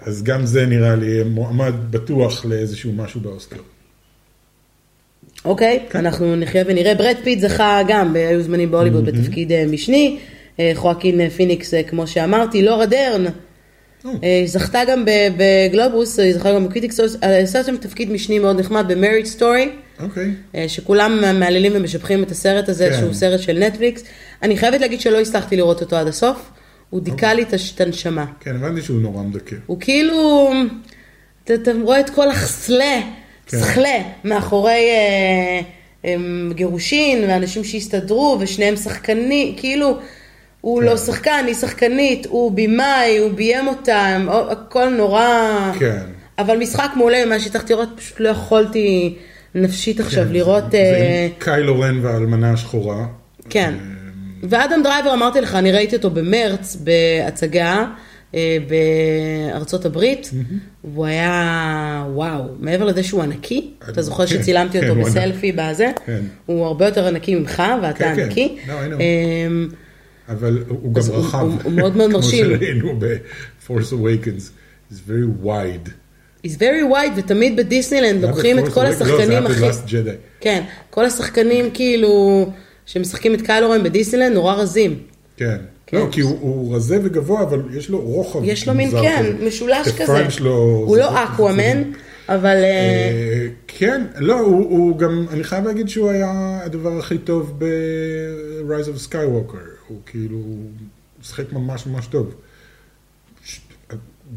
אז 0.00 0.22
גם 0.22 0.46
זה 0.46 0.66
נראה 0.66 0.96
לי 0.96 1.24
מועמד 1.24 1.74
בטוח 1.90 2.44
לאיזשהו 2.44 2.92
משהו 2.92 3.20
באוסקר. 3.20 3.60
אוקיי, 5.44 5.86
כן. 5.90 5.98
אנחנו 5.98 6.36
נחיה 6.36 6.64
ונראה. 6.66 6.94
ברד 6.94 7.16
פיט 7.22 7.40
זכה 7.40 7.82
גם, 7.88 8.16
היו 8.16 8.42
זמנים 8.42 8.70
בהוליווד 8.70 9.04
בתפקיד 9.04 9.52
אה, 9.52 9.64
משני. 9.66 10.18
אה, 10.60 10.70
חואקין 10.74 11.20
אה, 11.20 11.30
פיניקס, 11.30 11.74
כמו 11.88 12.06
שאמרתי, 12.06 12.62
לורה 12.62 12.86
דרן. 12.86 13.24
אה, 14.24 14.42
זכתה 14.46 14.80
גם 14.88 15.04
בגלובוס, 15.36 16.18
היא 16.18 16.34
זכתה 16.34 16.52
גם 16.52 16.68
ב 16.68 16.72
Critics, 16.72 17.00
עושה 17.00 17.64
שם 17.64 17.76
תפקיד 17.76 18.12
משני 18.12 18.38
מאוד 18.38 18.60
נחמד 18.60 18.84
ב 18.88 18.92
Marriage 18.92 19.26
Story, 19.26 19.68
אוקיי. 20.00 20.30
שכולם 20.68 21.20
מהללים 21.40 21.72
ומשבחים 21.74 22.22
את 22.22 22.30
הסרט 22.30 22.68
הזה, 22.68 22.88
כן. 22.90 22.98
שהוא 22.98 23.12
סרט 23.12 23.40
של 23.40 23.58
נטפליקס. 23.58 24.04
אני 24.42 24.56
חייבת 24.56 24.80
להגיד 24.80 25.00
שלא 25.00 25.20
הצלחתי 25.20 25.56
לראות 25.56 25.80
אותו 25.80 25.96
עד 25.96 26.06
הסוף, 26.06 26.50
הוא 26.90 27.00
דיכא 27.00 27.26
לי 27.26 27.42
את 27.42 27.80
הנשמה. 27.80 28.26
כן, 28.40 28.56
הבנתי 28.56 28.82
שהוא 28.82 29.00
נורא 29.00 29.22
מדכא. 29.22 29.56
הוא 29.66 29.80
כאילו, 29.80 30.52
אתה, 31.44 31.54
אתה 31.54 31.70
רואה 31.82 32.00
את 32.00 32.10
כל 32.10 32.30
הסכלה, 32.30 33.00
כן. 33.48 33.58
סכלה, 33.58 33.98
מאחורי 34.24 34.72
אה, 34.90 35.60
הם, 36.04 36.52
גירושין, 36.54 37.24
ואנשים 37.28 37.64
שהסתדרו, 37.64 38.36
ושניהם 38.40 38.76
שחקנים, 38.76 39.54
כאילו, 39.56 39.96
הוא 40.60 40.80
כן. 40.80 40.86
לא 40.86 40.96
שחקן, 40.96 41.44
היא 41.46 41.54
שחקנית, 41.54 42.26
הוא 42.26 42.52
בימאי, 42.52 43.18
הוא 43.18 43.30
ביים 43.32 43.68
אותם, 43.68 44.26
או- 44.28 44.50
הכל 44.50 44.88
נורא... 44.88 45.72
כן. 45.78 46.02
אבל 46.38 46.56
משחק 46.56 46.90
מעולה, 46.96 47.24
מה 47.24 47.40
שהצלחתי 47.40 47.72
לראות, 47.72 47.88
פשוט 47.96 48.20
לא 48.20 48.28
יכולתי 48.28 49.14
נפשית 49.54 50.00
עכשיו 50.00 50.24
כן, 50.24 50.32
לראות... 50.32 50.70
זה 50.70 50.76
אה, 50.78 51.24
עם 51.26 51.30
קיילו 51.38 51.80
רן 51.80 52.04
והאלמנה 52.04 52.52
השחורה. 52.52 53.06
כן. 53.50 53.74
אה, 53.80 53.98
ואדם 54.42 54.80
דרייבר, 54.84 55.12
אמרתי 55.12 55.40
לך, 55.40 55.54
אני 55.54 55.72
ראיתי 55.72 55.96
אותו 55.96 56.10
במרץ 56.10 56.76
בהצגה 56.76 57.76
אה, 57.78 57.84
בארצות 59.52 59.84
הברית, 59.84 60.30
והוא 60.84 61.06
היה, 61.06 62.04
וואו, 62.12 62.42
מעבר 62.60 62.84
לזה 62.84 63.02
שהוא 63.02 63.22
ענקי, 63.22 63.70
אתה 63.88 64.02
זוכר 64.02 64.26
כן, 64.26 64.32
שצילמתי 64.42 64.80
כן, 64.80 64.88
אותו 64.88 65.00
הוא. 65.00 65.08
בסלפי 65.08 65.52
בזה, 65.52 65.90
כן. 66.06 66.20
הוא 66.46 66.66
הרבה 66.66 66.86
יותר 66.86 67.06
ענקי 67.06 67.34
ממך, 67.34 67.62
ואתה. 67.82 68.10
ענקי. 68.12 68.56
לא. 68.68 68.74
אמ, 69.00 69.68
אבל 70.28 70.64
הוא 70.68 70.94
גם 70.94 71.02
הוא- 71.08 71.16
רחב. 71.16 71.38
הוא- 71.40 71.54
הוא 71.64 71.72
מאוד 71.72 71.96
מאוד 71.96 72.10
מרשים. 72.14 72.46
כמו 72.46 72.56
שראינו 72.58 72.96
ב-Force 72.98 73.70
Awakens. 73.92 74.50
It's 74.92 74.96
very 75.08 75.44
wide. 75.46 75.88
He's 76.46 76.56
very 76.58 76.92
wide, 76.94 77.12
ותמיד 77.16 77.56
בדיסנילנד 77.56 78.22
לוקחים 78.24 78.58
את 78.58 78.68
כל? 78.68 78.86
השחקנים 78.86 79.10
לא, 79.30 79.48
זה 79.48 79.54
הכי... 79.54 79.62
היה 79.64 79.72
ב-Last 79.72 79.88
Jedi. 79.90 80.16
כן, 80.40 80.62
כל 80.90 81.04
השחקנים 81.04 81.70
כאילו, 81.74 82.46
שמשחקים 82.86 83.34
את 83.34 83.40
קיילורן 83.42 83.82
בדיסנילנד, 83.82 84.34
נורא 84.34 84.54
רזים. 84.54 84.98
כן. 85.36 85.56
כן. 85.90 85.96
לא, 85.96 86.06
כי 86.12 86.20
הוא- 86.20 86.76
רזה 86.76 86.98
וגבוה, 87.02 87.42
אבל 87.42 87.62
יש 87.76 87.88
לו 87.90 88.00
רוחב. 88.00 88.40
יש 88.44 88.68
לו 88.68 88.74
מין, 88.74 88.90
כן. 88.90 89.32
משולש 89.46 89.88
כזה. 89.88 90.30
שלו... 90.30 90.52
הוא 90.86 90.96
זה- 90.96 91.02
לא 91.02 91.24
אקוואמן, 91.24 91.82
אבל... 92.28 92.56
אה, 92.56 92.62
אה, 92.64 93.46
כן, 93.68 94.04
לא, 94.16 94.40
הוא, 94.40 94.98
גם, 94.98 95.26
אני 95.30 95.44
חייב 95.44 95.64
להגיד 95.66 95.88
שהוא 95.88 96.10
היה 96.10 96.60
הדבר 96.64 96.98
הכי 96.98 97.18
טוב 97.18 97.54
ב-Rise 97.58 98.86
of 98.96 99.12
Skywalker. 99.12 99.56
הוא 99.88 99.98
כאילו, 100.06 100.38
משחק 101.20 101.52
ממש 101.52 101.86
ממש 101.86 102.06
טוב. 102.06 102.34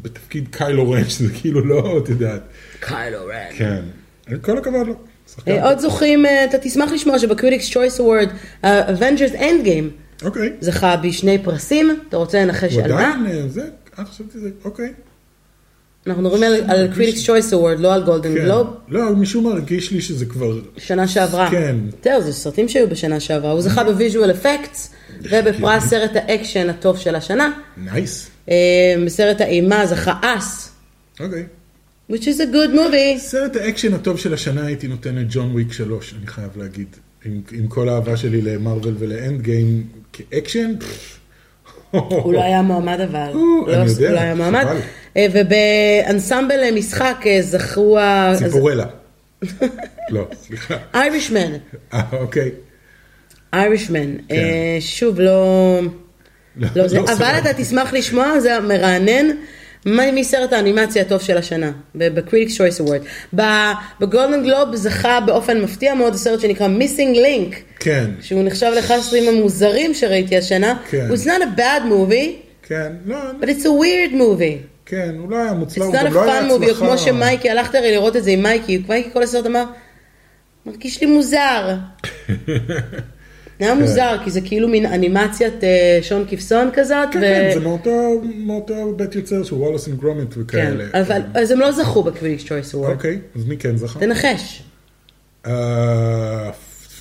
בתפקיד 0.02 0.48
קיילו 0.52 0.92
רן, 0.92 1.10
שזה 1.10 1.34
כאילו 1.34 1.66
לא, 1.66 1.98
את 2.04 2.10
יודעת. 2.10 2.42
קיילורן. 2.80 3.36
כן. 3.58 3.82
כל 4.42 4.58
הכבוד 4.58 4.88
לו. 4.88 4.94
אה, 5.48 5.70
עוד 5.70 5.80
זוכים, 5.80 6.26
אה, 6.26 6.46
אתה 6.46 6.58
תשמח 6.58 6.92
לשמוע 6.92 7.20
שב 7.20 7.35
Critics 7.35 7.72
Choice 7.72 8.00
Award, 8.00 8.30
Avengers 8.64 9.36
Endgame 9.40 10.01
אוקיי. 10.24 10.54
זכה 10.62 10.96
בשני 10.96 11.38
פרסים, 11.44 12.00
אתה 12.10 12.18
רוצה 12.18 12.46
לנחש 12.46 12.74
הוא 12.74 12.82
על 12.84 12.94
מה? 12.94 13.00
עדיין, 13.08 13.26
אה, 13.28 13.48
זה, 13.48 13.62
אה, 14.00 14.06
חשבתי 14.06 14.40
זה, 14.40 14.50
אוקיי. 14.66 14.94
אנחנו 16.08 16.22
מדברים 16.24 16.44
על- 16.68 16.88
Critics 16.94 17.26
Choice 17.28 17.52
Award, 17.54 17.78
לא 17.80 17.94
על 17.94 18.04
Golden 18.04 18.30
כן. 18.34 18.36
Globe. 18.44 18.68
לא, 18.88 19.16
משום 19.16 19.44
מה 19.44 19.50
הרגיש 19.50 19.92
לי 19.92 20.02
שזה 20.02 20.26
כבר... 20.26 20.60
שנה 20.78 21.08
שעברה. 21.08 21.52
כן. 21.52 21.76
זהו, 22.04 22.22
זה 22.22 22.34
סרטים 22.34 22.70
שהיו 22.70 22.90
בשנה 22.90 23.20
שעברה. 23.20 23.52
הוא 23.52 23.62
זכה 23.62 23.84
ב 23.84 23.91
Visual 23.91 24.32
Effects, 24.32 24.92
ובפרס 25.22 25.84
סרט 25.84 26.12
האקשן 26.14 26.70
הטוב 26.70 26.98
של 26.98 27.16
השנה. 27.16 27.52
Nice. 27.78 28.30
אה, 28.50 28.56
בסרט 29.06 29.42
האימה 29.42 29.86
זכה 29.86 30.14
Us, 30.22 30.72
אוקיי. 31.20 31.46
which 32.12 32.24
is 32.24 32.38
a 32.40 32.54
good 32.54 32.76
movie. 32.76 33.18
סרט 33.20 33.56
האקשן 33.56 33.94
הטוב 33.94 34.18
של 34.20 34.34
השנה 34.34 34.66
הייתי 34.66 34.88
נותן 34.88 35.18
את 35.22 35.26
ג'ון 35.30 35.52
וויק 35.52 35.74
3, 35.74 36.14
אני 36.20 36.28
חייב 36.28 36.50
להגיד. 36.56 36.88
עם, 37.26 37.42
עם 37.52 37.68
כל 37.68 37.90
האהבה 37.90 38.18
שלי 38.18 38.42
למארוול 38.42 38.96
ול 39.00 39.42
Endgame 39.42 39.84
כאקשן. 40.14 40.74
הוא 41.92 42.34
לא 42.34 42.44
היה 42.44 42.62
מועמד 42.62 43.00
אבל. 43.00 43.30
לא, 43.34 43.74
אני 43.74 43.92
יודע, 43.92 44.08
הוא 44.08 44.16
לא 44.16 44.20
היה 44.20 44.36
מועמד. 44.36 44.66
אה, 45.18 45.26
ובאנסמבל 45.34 46.72
משחק 46.76 47.24
אה, 47.26 47.42
זכו 47.42 48.00
ה... 48.00 48.34
ציפורלה. 48.38 48.86
לא, 50.10 50.28
סליחה. 50.34 50.76
איירישמן. 50.94 51.52
אה, 51.94 52.02
אוקיי. 52.12 52.52
איירישמן. 53.54 54.16
אה, 54.32 54.78
שוב, 54.80 55.20
לא... 55.20 55.80
לא 56.76 56.88
זה, 56.88 57.00
אבל. 57.00 57.36
אתה 57.42 57.54
תשמח 57.54 57.94
לשמוע, 57.94 58.40
זה 58.40 58.60
מרענן. 58.60 59.26
מסרט 59.86 60.54
האנימציה 60.54 61.02
הטוב 61.02 61.22
של 61.22 61.38
השנה, 61.38 61.72
ב-Critics 61.96 62.52
Choice 62.52 62.82
Award. 62.82 63.34
בגולדן 64.00 64.44
גלוב 64.44 64.76
זכה 64.76 65.20
באופן 65.20 65.62
מפתיע 65.62 65.94
מאוד 65.94 66.14
הסרט 66.14 66.40
שנקרא 66.40 66.68
Missing 66.68 67.16
Link, 67.16 67.56
כן, 67.80 68.12
שהוא 68.22 68.44
נחשב 68.44 68.72
לאחד 68.76 68.96
הסרטים 68.96 69.30
המוזרים 69.30 69.94
שראיתי 69.94 70.38
השנה. 70.38 70.78
כן. 70.90 71.08
It's 71.14 71.26
not 71.26 71.42
a 71.42 71.60
bad 71.60 71.84
movie, 71.90 72.32
כן, 72.64 72.92
לא, 73.06 73.18
but 73.42 73.46
it's 73.46 73.64
a 73.64 73.70
weird 73.84 74.14
movie. 74.14 74.68
כן, 74.86 75.16
הוא 75.20 75.32
לא 75.32 75.38
היה 75.38 75.54
מוצלח, 75.54 75.86
הוא 75.86 75.94
גם 75.94 76.14
לא 76.14 76.32
היה 76.32 76.40
הצלחה. 76.40 76.74
כמו 76.74 76.98
שמייקי, 76.98 77.50
הלכת 77.50 77.76
הרי 77.76 77.92
לראות 77.92 78.16
את 78.16 78.24
זה 78.24 78.32
עם 78.32 78.44
מייקי, 78.44 78.84
מייקי 78.90 79.10
כל 79.14 79.24
הסרט 79.24 79.46
אמר, 79.46 79.64
מרגיש 80.66 81.02
לי 81.02 81.08
מוזר. 81.08 81.76
זה 83.62 83.66
היה 83.66 83.76
מוזר, 83.76 84.18
כי 84.24 84.32
זה 84.32 84.42
כאילו 84.42 84.68
מין 84.68 84.86
אנימציית 84.86 85.64
אה, 85.64 86.00
שון 86.02 86.26
כבשון 86.30 86.70
כזאת. 86.74 87.08
כן, 87.12 87.22
כן, 87.22 87.50
זה 87.54 87.60
מאותו, 88.46 88.94
בית 88.96 89.16
יוצר 89.16 89.44
של 89.44 89.56
Wallace 89.56 89.88
and 89.88 89.98
Gromit 90.00 90.34
כן, 90.34 90.42
וכאלה. 90.42 90.84
אבל 90.94 91.22
אז 91.34 91.52
הם 91.52 91.60
לא 91.60 91.72
זכו 91.72 92.04
ב 92.04 92.09
Critics 92.09 92.48
Choice 92.48 92.74
Award. 92.74 92.92
אוקיי, 92.92 93.20
אז 93.36 93.46
מי 93.46 93.58
כן 93.58 93.78
זכה? 93.78 94.00
תנחש. 94.00 94.64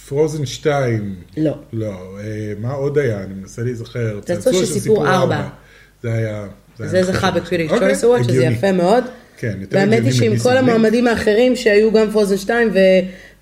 Frozen 0.08 0.46
2. 0.46 1.14
לא. 1.36 1.54
לא, 1.72 2.18
אה, 2.20 2.52
מה 2.60 2.72
עוד 2.72 2.98
היה? 2.98 3.24
אני 3.24 3.34
מנסה 3.34 3.62
להיזכר. 3.62 4.20
צעצוע 4.24 4.52
של 4.52 4.66
סיפור 4.66 5.08
ארבע. 5.08 5.48
זה 6.02 6.12
היה... 6.12 6.46
זה. 6.78 7.02
זכה 7.02 7.30
אוקיי, 7.38 7.68
צ'וייס 7.78 8.04
וורד, 8.04 8.22
שזה. 8.22 8.44
יפה 8.44 8.72
מאוד. 8.72 9.04
כן, 9.36 9.56
יותר 9.60 9.76
והאמת 9.76 9.98
הגיוני 9.98 10.28
היא 10.28 10.38
שעם 10.38 10.52
כל. 10.52 10.56
המועמדים 10.56 11.06
האחרים 11.06 11.56
שהיו 11.56 11.92
גם 11.92 12.10
פרוזן 12.10 12.36
2 12.36 12.68
ו- 12.72 12.78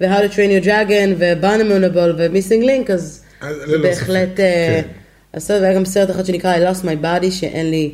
ו-How 0.00 0.20
to 0.20 0.34
Train 0.34 0.62
Your 0.62 0.64
Dragon 0.64 1.14
ו-Banamonable 1.18 2.14
ו-Missing 2.18 2.64
Link, 2.64 2.92
אז 2.92 3.24
אז 3.40 3.56
זה 3.56 3.66
ללא 3.66 3.82
בהחלט... 3.88 4.28
ספק, 4.28 4.40
אה, 4.40 4.80
כן. 4.82 4.88
הסרט, 5.34 5.62
והיה 5.62 5.74
גם 5.74 5.84
סרט 5.84 6.10
אחד 6.10 6.26
שנקרא 6.26 6.56
I 6.56 6.74
Lost 6.74 6.82
My 6.82 7.04
Body, 7.04 7.30
שאין 7.30 7.70
לי 7.70 7.92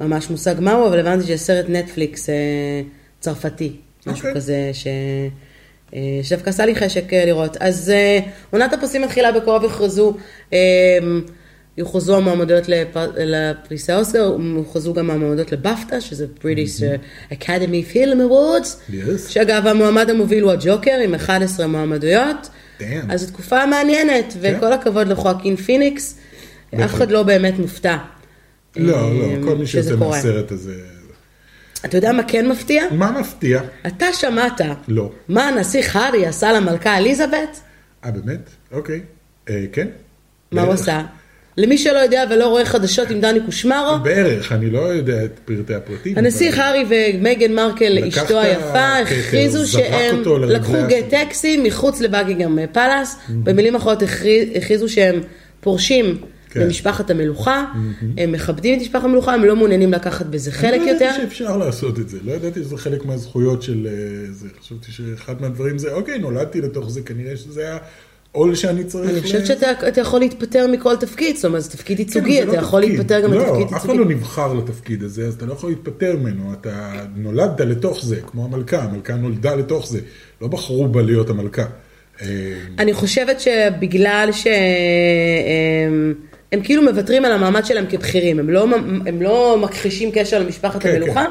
ממש 0.00 0.30
מושג 0.30 0.54
מהו, 0.60 0.86
אבל 0.86 0.98
הבנתי 0.98 1.24
שזה 1.26 1.36
סרט 1.36 1.66
נטפליקס 1.68 2.30
אה, 2.30 2.34
צרפתי, 3.20 3.72
משהו 4.06 4.18
אוקיי. 4.18 4.34
כזה 4.34 4.70
ש... 4.72 4.86
אה, 5.94 6.20
שדווקא 6.22 6.50
עשה 6.50 6.66
לי 6.66 6.74
חשק 6.74 7.12
אה, 7.12 7.24
לראות. 7.24 7.56
אז 7.60 7.90
אה, 7.90 8.18
עונת 8.50 8.72
הפרסים 8.72 9.02
מתחילה 9.02 9.32
בקרוב, 9.32 9.62
יוכרזו, 9.62 10.16
אה, 10.52 10.58
יוכרזו 11.80 12.16
המועמדויות 12.16 12.68
לפ- 12.68 12.96
לפריסי 13.16 13.92
האוסקר, 13.92 14.36
יוכרזו 14.56 14.94
גם 14.94 15.10
המועמדות 15.10 15.52
לבפטה, 15.52 16.00
שזה 16.00 16.26
British 16.40 16.82
אה, 16.84 16.96
Academy 17.32 17.94
Film 17.94 18.16
Awards, 18.30 18.66
Yes. 18.90 19.28
שאגב 19.28 19.66
המועמד 19.66 20.10
המוביל 20.10 20.42
הוא 20.44 20.52
הג'וקר 20.52 20.94
עם 21.04 21.14
11 21.14 21.66
מועמדויות. 21.66 22.48
Damn. 22.80 22.82
אז 23.08 23.20
זו 23.20 23.26
תקופה 23.26 23.66
מעניינת, 23.66 24.34
וכל 24.40 24.72
הכבוד 24.72 25.08
לחואקין 25.08 25.56
פיניקס, 25.56 26.18
אף 26.74 26.94
אחד 26.94 27.10
לא 27.10 27.22
באמת 27.22 27.58
מופתע. 27.58 27.96
לא, 28.76 28.96
אה, 28.96 29.10
לא, 29.12 29.46
כל 29.46 29.54
מי 29.56 29.66
שיוצא. 29.66 29.96
מהסרט 29.96 30.52
הזה... 30.52 30.74
אתה 31.84 31.96
יודע 31.98 32.12
מה 32.12 32.22
כן 32.28 32.48
מפתיע? 32.48 32.84
מה 32.90 33.20
מפתיע? 33.20 33.60
אתה 33.86 34.06
שמעת 34.12 34.60
לא. 34.88 35.10
מה 35.28 35.48
הנסיך 35.48 35.96
הארי 35.96 36.26
עשה 36.26 36.52
למלכה 36.52 36.96
אליזבת? 36.98 37.60
אה, 38.04 38.10
באמת? 38.10 38.50
אוקיי. 38.72 39.00
אה, 39.50 39.64
כן? 39.72 39.88
מה 40.52 40.62
הוא. 40.62 40.72
עשה? 40.72 41.02
למי 41.56 41.78
שלא 41.78 41.98
יודע 41.98 42.24
ולא 42.30 42.46
רואה 42.48 42.64
חדשות 42.64 43.10
עם 43.10 43.20
דני 43.20 43.40
קושמרו, 43.40 43.98
בערך, 44.02 44.52
אני 44.52 44.70
לא 44.70 44.78
יודע 44.78 45.24
את 45.24 45.38
פרטי 45.44 45.74
הפרטים. 45.74 46.18
הנסיך 46.18 46.54
אבל- 46.54 46.62
הארי 46.64 46.84
ומייגן 47.14 47.52
מרקל, 47.54 47.98
אשתו 48.08 48.40
היפה, 48.40 48.96
הכריזו 48.98 49.66
שהם 49.72 50.22
לקחו 50.48 50.76
הסוס. 50.76 50.92
טקסי 51.10 51.56
מחוץ 51.56 52.00
לבאגינגהם 52.00 52.58
פלאס, 52.72 53.16
במילים 53.28 53.74
אחרות 53.74 54.02
הכריז- 54.02 54.56
הכריזו 54.56 54.88
שהם 54.88 55.20
פורשים 55.60 56.18
כן. 56.50 56.60
למשפחת 56.60 57.10
המלוכה, 57.10 57.64
הם 58.18 58.32
מכבדים 58.32 58.76
את 58.76 58.82
משפחת 58.82 59.04
המלוכה, 59.04 59.34
הם 59.34 59.44
לא 59.44 59.56
מעוניינים 59.56 59.92
לקחת 59.92 60.26
בזה 60.26 60.52
חלק 60.52 60.74
אני 60.74 60.86
לא 60.86 60.90
יותר. 60.90 61.04
ידעתי 61.04 61.20
שאפשר 61.22 61.56
לעשות 61.56 61.98
את 61.98 62.08
זה, 62.08 62.18
לא 62.24 62.32
ידעתי 62.32 62.60
שזה 62.60 62.76
חלק 62.76 63.04
מהזכויות 63.04 63.62
של 63.62 63.86
אה, 63.90 63.92
זה, 64.32 64.48
חשבתי 64.60 64.92
שאחד 64.92 65.42
מהדברים 65.42 65.78
זה, 65.78 65.92
אוקיי, 65.92 66.18
נולדתי 66.18 66.60
לתוך 66.60 66.90
זה, 66.90 67.00
כנראה 67.02 67.36
שזה 67.36 67.60
היה 67.60 67.78
עול 68.32 68.54
שאני 68.54 68.84
צריך... 68.84 69.10
אני 69.10 69.20
חושבת 69.20 69.46
שאתה 69.46 69.88
אתה 69.88 70.00
יכול 70.00 70.20
להתפטר 70.20 70.66
מכל 70.66 70.96
תפקיד, 70.96 71.36
זאת 71.36 71.44
אומרת, 71.44 71.62
זה 71.62 71.70
תפקיד 71.70 71.96
כן, 71.96 72.02
ייצוגי, 72.02 72.36
זה 72.36 72.42
אתה 72.42 72.52
לא 72.52 72.58
יכול. 72.58 72.80
להתפטר 72.80 73.20
גם 73.20 73.32
לא, 73.32 73.38
לתפקיד 73.38 73.66
אף 73.66 73.70
אחד 73.70 73.88
ייצוגי. 73.88 73.98
לא 73.98 74.04
נבחר 74.04 74.54
לתפקיד 74.54 75.02
הזה, 75.02 75.26
אז 75.26 75.34
אתה 75.34 75.46
לא 75.46 75.52
יכול 75.52 75.70
להתפטר 75.70 76.16
ממנו, 76.16 76.52
אתה 76.52 76.92
נולדת 77.16 77.60
לתוך 77.60 78.04
זה, 78.04 78.16
כמו 78.26 78.44
המלכה, 78.44 78.82
המלכה 78.82 79.14
נולדה 79.14 79.54
לתוך 79.54 79.86
זה, 79.86 80.00
לא 80.40 80.48
בחרו 80.48 80.88
בה 80.88 81.02
להיות 81.02 81.30
המלכה. 81.30 81.64
אה, 82.22 82.26
אני 82.78 82.92
חושבת 82.92 83.40
שבגלל 83.40 84.28
שהם 84.32 84.54
הם 86.52 86.60
כאילו 86.62 86.82
מוותרים 86.82 87.24
על 87.24 87.32
המעמד 87.32 87.64
שלהם 87.64 87.86
כבכירים, 87.88 88.38
הם 88.38 88.50
לא, 88.50 88.66
הם 89.06 89.22
לא 89.22 89.58
מכחישים 89.62 90.10
קשר 90.14 90.38
למשפחת 90.38 90.82
כן, 90.82 90.94
המלוכה. 90.94 91.24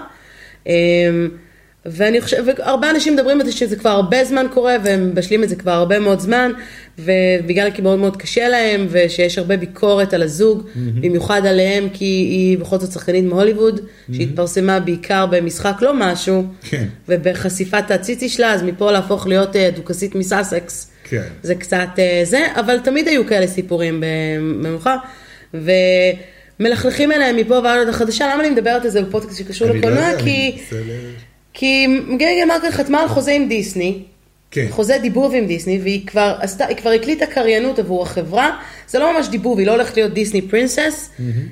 אמ, 0.68 1.30
ואני 1.86 2.22
חושבת, 2.22 2.60
והרבה 2.60 2.90
אנשים 2.90 3.14
מדברים 3.14 3.40
על 3.40 3.46
זה 3.46 3.52
שזה 3.52 3.76
כבר 3.76 3.90
הרבה 3.90 4.24
זמן 4.24 4.46
קורה, 4.54 4.76
והם 4.84 5.10
מבשלים 5.10 5.44
את 5.44 5.50
זה 5.50 5.56
כבר 5.56 5.72
הרבה 5.72 6.00
מאוד 6.00 6.20
זמן, 6.20 6.52
ובגלל 7.00 7.72
כי 7.72 7.82
מאוד 7.82 8.00
מאוד 8.00 8.18
קשה 8.18 8.50
להם, 8.50 8.88
ושיש 8.90 9.38
הרבה 9.38 9.58
ביקורת 9.58 10.14
על 10.14 10.24
הזוג, 10.24 10.68
במיוחד 10.76 11.46
עליהם, 11.46 11.88
כי 11.94 12.06
היא 12.06 12.58
בכל 12.58 12.78
זאת 12.80 12.92
שחקנית 12.92 13.26
מהוליווד, 13.26 13.82
שהתפרסמה 14.14 14.80
בעיקר 14.80 15.26
במשחק 15.26 15.76
לא 15.82 15.94
משהו, 15.96 16.44
כן. 16.62 16.86
ובחשיפת 17.10 17.92
הציצי 17.92 18.30
שלה, 18.30 18.54
אז 18.54 18.64
מפה 18.64 18.92
להפוך 18.92 19.28
להיות 19.28 19.56
אה, 19.56 19.70
דוכסית 19.76 20.16
מסאסקס. 20.16 20.92
כן. 21.04 21.24
זה 21.44 21.56
קצת 21.56 21.88
אה, 22.00 22.22
זה, 22.24 22.40
אבל 22.56 22.80
תמיד 22.80 23.08
היו 23.08 23.28
כאלה 23.28 23.48
סיפורים 23.48 24.04
במאוחר, 24.04 24.96
ומלכלכים 26.60 27.12
עליהם 27.12 27.36
מפה 27.36 27.60
ועד 27.64 27.88
החדשה, 27.90 28.32
למה 28.34 28.44
אני 28.44 28.50
מדברת 28.50 28.86
על 28.86 28.92
זה 28.92 29.02
בפודקאסט 29.02 29.38
שקשור 29.38 29.68
לא 29.68 29.76
לקולנוע? 29.76 30.18
כי, 30.24 30.58
ל- 30.72 31.29
כי 31.60 31.88
מייגן 32.18 32.46
מרקל 32.48 32.72
חתמה 32.72 33.02
על 33.02 33.08
חוזה 33.08 33.32
עם 33.32 33.48
דיסני, 33.50 34.00
כן. 34.52 34.66
חוזה 34.70 34.98
דיבוב 35.02 35.34
עם 35.36 35.46
דיסני, 35.48 35.80
והיא 35.84 36.08
כבר, 36.08 36.36
עשתה, 36.42 36.66
היא 36.66 36.78
כבר 36.78 36.90
הקליטה 36.90 37.26
קריינות 37.26 37.80
עבור 37.80 38.04
החברה, 38.04 38.58
זה 38.88 39.00
לא 39.00 39.14
ממש 39.18 39.28
דיבוב, 39.28 39.58
היא 39.60 39.68
לא 39.68 39.72
הולכת 39.72 39.98
להיות 39.98 40.14
דיסני 40.14 40.42
princess, 40.42 41.10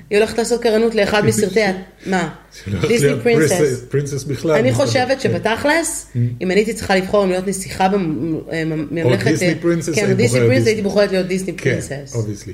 היא 0.10 0.18
הולכת 0.18 0.38
לעשות 0.38 0.62
קריינות 0.62 0.96
לאחד 0.96 1.26
מסרטי, 1.28 1.60
מה? 2.06 2.30
הולך 2.68 2.86
דיסני 2.88 3.10
פרינסס. 3.24 3.82
פרינסס- 3.92 4.24
בכלל. 4.28 4.52
אני. 4.52 4.74
חושבת 4.74 5.08
כן. 5.08 5.20
שבתכלס, 5.20 6.08
אם 6.42 6.52
אני 6.52 6.60
הייתי 6.60 6.74
צריכה 6.74 6.96
לבחור 6.96 7.24
אם 7.24 7.30
להיות 7.30 7.48
נסיכה 7.48 7.88
בממלכת... 7.88 9.28
דיסני 9.28 9.56
princess, 9.56 9.96
כן, 9.96 10.06
היית 10.06 10.18
דיסני 10.18 10.40
princess, 10.40 10.54
דיסני. 10.56 10.70
הייתי 10.70 10.82
בוחרת 10.82 11.12
להיות 11.12 11.28
דיסני 11.28 11.54
כן, 11.54 11.80
princess. 11.80 12.16
Obviously. 12.16 12.54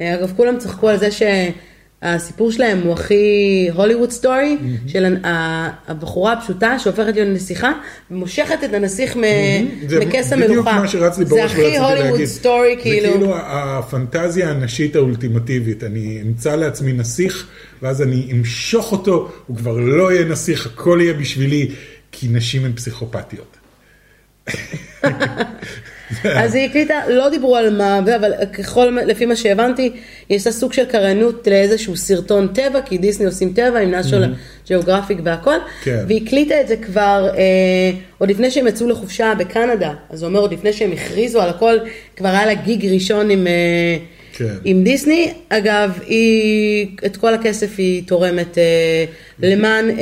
אגב, 0.00 0.32
כולם 0.36 0.58
צחקו 0.58 0.88
על 0.88 0.98
זה 0.98 1.08
שהסיפור 2.04 2.52
שלהם 2.52 2.80
הוא 2.82 2.92
הכי 2.92 3.68
הוליווד 3.74 4.10
story, 4.10 4.56
של 4.86 5.16
ה- 5.24 5.70
הבחורה 5.90 6.32
הפשוטה 6.32 6.78
שהופכת 6.78 7.14
להיות 7.14 7.28
נסיכה, 7.28 7.72
ומושכת 8.10 8.64
את 8.64 8.74
הנסיך 8.74 9.16
זה 9.86 10.00
מכס 10.00 10.32
בדיוק 10.32 10.50
המלוכה. 10.50 10.72
מה 10.80 10.88
שרץ 10.88 11.18
לי 11.18 11.24
זה 11.24 11.34
בראש 11.36 11.50
הכי 11.52 11.60
ורציתי 11.60 11.78
הוליווד 11.78 12.10
להגיד. 12.10 12.26
story, 12.26 12.74
זה 12.76 12.82
כאילו. 12.82 13.08
כאילו 13.12 13.34
הפנטזיה 13.36 14.50
הנשית 14.50 14.96
האולטימטיבית. 14.96 15.84
אני 15.84 16.22
אמצא 16.26 16.56
לעצמי 16.56 16.92
נסיך, 16.92 17.46
ואז 17.82 18.02
אני 18.02 18.28
אמשוך 18.32 18.92
אותו, 18.92 19.32
הוא 19.46 19.56
כבר 19.56 19.76
לא 19.76 20.12
יהיה 20.12 20.24
נסיך, 20.24 20.66
הכל 20.66 20.98
יהיה 21.02 21.14
בשבילי, 21.14 21.70
כי 22.12 22.28
נשים 22.30 22.64
הן 22.64 22.72
פסיכופתיות. 22.72 23.56
אז 26.24 26.54
היא 26.54 26.68
הקליטה, 26.68 26.94
לא 27.08 27.28
דיברו 27.28 27.56
על 27.56 27.76
מה, 27.76 27.98
אבל 27.98 28.32
ככל, 28.52 28.98
לפי 29.06 29.26
מה 29.26 29.36
שהבנתי, 29.36 29.92
היא 30.28 30.38
עושה 30.38 30.50
סוג 30.50 30.72
של 30.72 30.84
קריינות 30.84 31.46
לאיזשהו 31.46 31.96
סרטון 31.96 32.48
טבע, 32.48 32.80
כי 32.80 32.98
דיסני 32.98 33.26
עושים 33.26 33.52
טבע 33.52 33.78
עם 33.78 33.94
נשיונל 33.94 34.34
ג'אוגרפיק 34.68 35.18
והכל, 35.24 35.56
כן. 35.82 36.04
והיא 36.08 36.22
הקליטה 36.26 36.60
את 36.60 36.68
זה 36.68 36.76
כבר, 36.76 37.28
אה, 37.36 37.90
עוד 38.18 38.30
לפני 38.30 38.50
שהם 38.50 38.66
יצאו 38.66 38.88
לחופשה 38.88 39.32
בקנדה, 39.38 39.92
אז 40.10 40.22
הוא 40.22 40.28
אומר, 40.28 40.40
עוד 40.40 40.52
לפני 40.52 40.72
שהם 40.72 40.92
הכריזו 40.92 41.40
על 41.40 41.48
הכל, 41.48 41.78
כבר 42.16 42.28
היה 42.28 42.46
לה 42.46 42.54
גיג 42.54 42.86
ראשון 42.86 43.30
עם, 43.30 43.46
אה, 43.46 43.96
כן. 44.36 44.54
עם 44.64 44.84
דיסני, 44.84 45.32
אגב, 45.48 45.98
היא, 46.06 46.86
את 47.06 47.16
כל 47.16 47.34
הכסף 47.34 47.74
היא 47.78 48.02
תורמת 48.06 48.58
אה, 48.58 49.04
למען, 49.42 49.90
אה, 49.90 49.94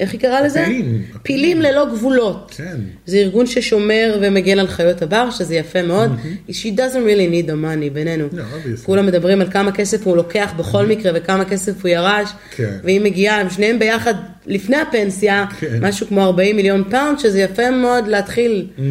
איך 0.00 0.12
היא 0.12 0.20
קראה 0.20 0.42
לזה? 0.42 0.64
פילים. 0.64 1.02
פילים 1.22 1.62
ללא 1.62 1.86
גבולות. 1.92 2.54
כן. 2.56 2.76
זה 3.06 3.16
ארגון 3.16 3.46
ששומר 3.46 4.18
ומגן 4.22 4.58
על 4.58 4.66
חיות 4.66 5.02
הבר, 5.02 5.30
שזה 5.30 5.54
יפה 5.54 5.82
מאוד. 5.82 6.10
She 6.48 6.76
doesn't 6.76 7.04
really 7.06 7.32
need 7.32 7.48
the 7.50 7.64
money 7.64 7.92
בינינו. 7.92 8.28
No, 8.32 8.36
obviously. 8.36 8.86
כולם 8.86 9.06
מדברים 9.06 9.40
על 9.40 9.50
כמה 9.50 9.72
כסף 9.72 10.06
הוא 10.06 10.16
לוקח 10.16 10.52
בכל 10.56 10.86
מקרה 10.86 11.12
וכמה 11.14 11.44
כסף 11.44 11.72
הוא 11.82 11.88
ירש. 11.88 12.28
כן. 12.56 12.76
והיא 12.84 13.00
מגיעה, 13.00 13.40
הם 13.40 13.50
שניהם 13.50 13.78
ביחד 13.78 14.14
לפני 14.46 14.76
הפנסיה, 14.76 15.44
כן. 15.60 15.78
משהו 15.80 16.06
כמו 16.06 16.22
40 16.22 16.56
מיליון 16.56 16.84
pound, 16.90 17.18
שזה 17.18 17.40
יפה 17.40 17.70
מאוד 17.70 18.08
להתחיל. 18.08 18.66
אמ, 18.78 18.84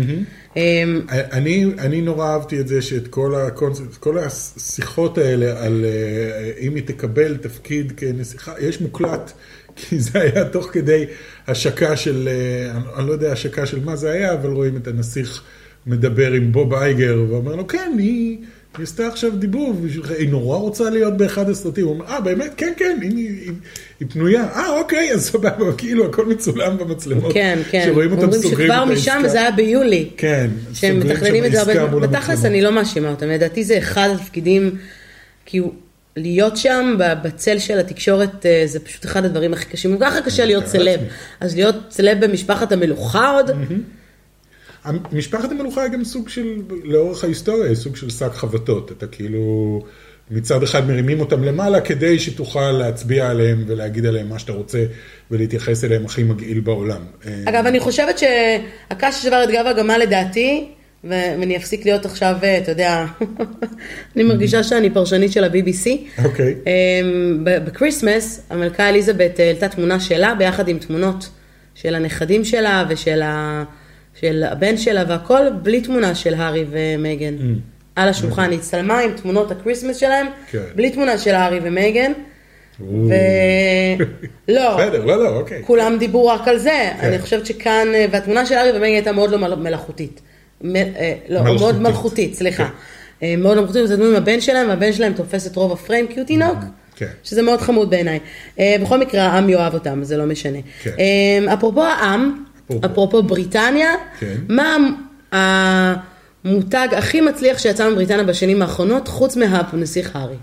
אני, 1.09 1.65
אני 1.79 2.01
נורא 2.01 2.27
אהבתי 2.27 2.59
את 2.59 2.67
זה 2.67 2.81
שאת 2.81 3.07
כל, 3.07 3.35
הקונספט, 3.35 3.97
כל 3.97 4.17
השיחות 4.17 5.17
האלה 5.17 5.65
על 5.65 5.85
אה, 5.85 6.51
אם 6.59 6.75
היא 6.75 6.83
תקבל 6.85 7.37
תפקיד 7.37 7.93
כנסיכה, 7.97 8.53
יש 8.59 8.81
מוקלט, 8.81 9.31
כי 9.75 9.99
זה 9.99 10.21
היה 10.21 10.45
תוך 10.45 10.69
כדי 10.71 11.05
השקה 11.47 11.97
של, 11.97 12.29
אה, 12.31 12.97
אני 12.97 13.07
לא 13.07 13.11
יודע 13.11 13.31
השקה 13.31 13.65
של 13.65 13.85
מה 13.85 13.95
זה 13.95 14.11
היה, 14.11 14.33
אבל 14.33 14.49
רואים 14.49 14.77
את 14.77 14.87
הנסיך 14.87 15.43
מדבר 15.87 16.31
עם 16.31 16.51
בוב 16.51 16.73
אייגר, 16.73 17.25
ואומר 17.29 17.55
לו, 17.55 17.67
כן, 17.67 17.95
היא... 17.97 18.37
היא 18.79 18.83
עשתה 18.83 19.07
עכשיו 19.07 19.31
בשבילך, 19.83 20.11
היא 20.11 20.29
נורא 20.29 20.57
רוצה 20.57 20.89
להיות 20.89 21.17
באחד 21.17 21.49
הסרטים. 21.49 21.85
הוא 21.85 21.93
אומר, 21.93 22.05
אה, 22.05 22.21
באמת? 22.21 22.53
כן, 22.57 22.73
כן, 22.77 22.97
היא, 23.01 23.11
היא, 23.11 23.51
היא 23.99 24.07
פנויה. 24.09 24.43
אה, 24.43 24.69
אוקיי, 24.69 25.11
אז 25.13 25.29
סבבה, 25.29 25.73
כאילו 25.77 26.05
הכל 26.05 26.25
מצולם 26.25 26.77
במצלמות. 26.77 27.33
כן, 27.33 27.59
כן. 27.69 27.83
שרואים 27.85 28.11
אותם 28.11 28.23
אומרים 28.23 28.41
סוגרים 28.41 28.67
שכבר 28.67 28.83
את 28.83 28.87
משם, 28.89 29.11
העסקה. 29.11 29.27
וזה 29.27 29.41
היה 29.41 29.51
ביולי. 29.51 30.09
כן. 30.17 30.49
שהם 30.73 30.99
מתכננים 30.99 31.45
את 31.45 31.51
זה 31.51 31.81
הרבה, 31.81 32.07
בתכלס. 32.07 32.45
אני 32.45 32.61
לא 32.61 32.71
מאשימה 32.71 33.09
אותם, 33.09 33.27
לדעתי 33.27 33.63
זה 33.63 33.77
אחד 33.77 34.09
התפקידים, 34.15 34.75
כאילו, 35.45 35.73
להיות 36.17 36.57
שם 36.57 36.95
בצל 37.23 37.59
של 37.59 37.79
התקשורת 37.79 38.45
אה, 38.45 38.61
זה 38.65 38.79
פשוט 38.79 39.05
אחד 39.05 39.25
הדברים 39.25 39.53
הכי 39.53 39.65
קשים, 39.65 39.97
גם 39.97 40.11
ככה 40.11 40.21
קשה 40.21 40.45
להיות 40.45 40.67
סלב. 40.67 40.99
אז 41.39 41.55
להיות 41.55 41.75
סלב 41.89 42.25
במשפחת 42.25 42.71
המלוכה 42.71 43.31
עוד, 43.31 43.51
משפחת 45.11 45.51
המלוכה 45.51 45.83
היא 45.83 45.91
גם 45.91 46.03
סוג 46.03 46.29
של, 46.29 46.61
לאורך 46.83 47.23
ההיסטוריה, 47.23 47.67
היא 47.67 47.75
סוג 47.75 47.95
של 47.95 48.09
שק 48.09 48.31
חבטות. 48.33 48.91
אתה 48.91 49.07
כאילו, 49.07 49.81
מצד 50.31 50.63
אחד 50.63 50.87
מרימים 50.87 51.19
אותם 51.19 51.43
למעלה 51.43 51.81
כדי 51.81 52.19
שתוכל 52.19 52.71
להצביע 52.71 53.29
עליהם 53.29 53.63
ולהגיד 53.67 54.05
עליהם 54.05 54.29
מה 54.29 54.39
שאתה 54.39 54.51
רוצה 54.51 54.85
ולהתייחס 55.31 55.83
אליהם 55.83 56.05
הכי 56.05 56.23
מגעיל 56.23 56.59
בעולם. 56.59 57.01
אה, 57.25 57.43
אגב, 57.45 57.65
אני 57.65 57.79
חושבת 57.79 58.19
שהקש 58.19 59.15
ששבר 59.15 59.43
את 59.43 59.49
גב 59.49 59.65
הגמל 59.67 59.97
לדעתי, 59.97 60.69
ואני 61.03 61.57
אפסיק 61.57 61.85
להיות 61.85 62.05
עכשיו, 62.05 62.35
אה, 62.43 62.57
אתה 62.57 62.71
יודע, 62.71 63.05
אני 64.15 64.23
מרגישה 64.23 64.63
שאני 64.63 64.89
פרשנית 64.89 65.31
של 65.31 65.43
ה-BBC. 65.43 65.89
אוקיי. 66.25 66.55
אמ, 66.65 67.37
ב 67.43 67.52
Christmas, 67.52 68.41
המלכה 68.49 68.89
אליזבת 68.89 69.39
העלתה 69.39 69.67
תמונה 69.67 69.99
שלה 69.99 70.35
ביחד 70.35 70.67
עם 70.67 70.77
תמונות 70.77 71.29
של 71.75 71.95
הנכדים 71.95 72.45
שלה 72.45 72.85
ושל 72.89 73.21
ה... 73.21 73.63
של 74.21 74.43
הבן 74.51 74.77
שלה 74.77 75.03
והכל, 75.07 75.41
בלי 75.63 75.81
תמונה 75.81 76.15
של 76.15 76.33
הארי 76.33 76.65
ומייגן. 76.69 77.35
על 77.95 78.09
השולחן, 78.09 78.49
היא 78.51 78.59
הצטלמה 78.59 78.99
עם 78.99 79.11
תמונות 79.13 79.51
ה 79.51 79.56
Christmas 79.56 79.97
שלהם, 79.97 80.27
כן. 80.51 80.59
בלי 80.75 80.89
תמונה 80.89 81.17
של 81.17 81.35
הארי 81.35 81.59
ומייגן. 81.63 82.11
ו... 82.81 83.13
לא, 84.47 84.77
בסדר, 84.77 85.05
לא, 85.05 85.23
לא, 85.23 85.29
אוקיי. 85.29 85.61
כולם 85.65 85.97
דיברו 85.99 86.27
רק 86.27 86.47
על 86.47 86.57
זה. 86.57 86.69
כן. 87.01 87.07
אני 87.07 87.19
חושבת 87.19 87.45
שכאן, 87.45 87.87
אה, 87.93 88.05
והתמונה 88.11 88.45
של 88.45 88.55
הארי 88.55 88.69
ומייגן 88.77 88.95
הייתה 88.95 89.11
מאוד 89.11 89.29
לא 89.31 89.37
מל- 89.37 89.55
מלאכותית. 89.55 90.21
מ- 90.61 90.75
אה, 90.75 91.13
לא, 91.29 91.39
מלכותית. 91.41 91.61
מאוד 91.61 91.81
מלכותית, 91.81 92.33
סליחה. 92.35 92.69
אה, 93.23 93.35
מאוד 93.37 93.55
לא 93.55 93.61
מלכותית, 93.61 93.87
זה 93.87 93.93
עם 93.93 94.15
הבן 94.15 94.41
שלהם, 94.41 94.69
והבן 94.69 94.93
שלהם 94.93 95.13
תופס 95.13 95.47
את 95.47 95.55
רוב 95.55 95.71
הפריים 95.71 96.07
כי 96.07 96.19
הוא 96.19 96.27
תינוק. 96.27 96.57
כן. 96.95 97.05
שזה 97.23 97.41
מאוד 97.41 97.61
חמוד 97.61 97.89
בעיניי. 97.89 98.19
בכל 98.59 98.97
מקרה, 98.99 99.21
העם 99.23 99.49
יאהב 99.49 99.73
אותם, 99.73 100.03
זה 100.03 100.17
לא 100.17 100.25
משנה. 100.25 100.57
כן. 100.83 100.91
אפרופו 101.53 101.83
העם, 101.83 102.43
אפרופו. 102.85 103.23
בריטניה, 103.23 103.91
כן. 104.19 104.35
מה 104.49 104.77
המותג 105.31 106.87
הכי 106.97 107.21
מצליח 107.21 107.57
שיצא 107.57 107.89
מבריטניה 107.91 108.23
בשנים 108.23 108.61
האחרונות, 108.61 109.07
חוץ 109.07 109.35
מהנסיך 109.35 110.15
הארי? 110.15 110.35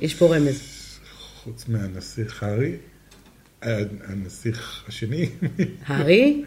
יש 0.00 0.14
פה 0.14 0.36
רמז. 0.36 0.60
חוץ 1.44 1.64
מהנסיך 1.68 2.42
הארי, 2.42 2.72
ה- 3.62 3.68
הנסיך 4.08 4.84
השני, 4.88 5.28
הארי? 5.86 6.44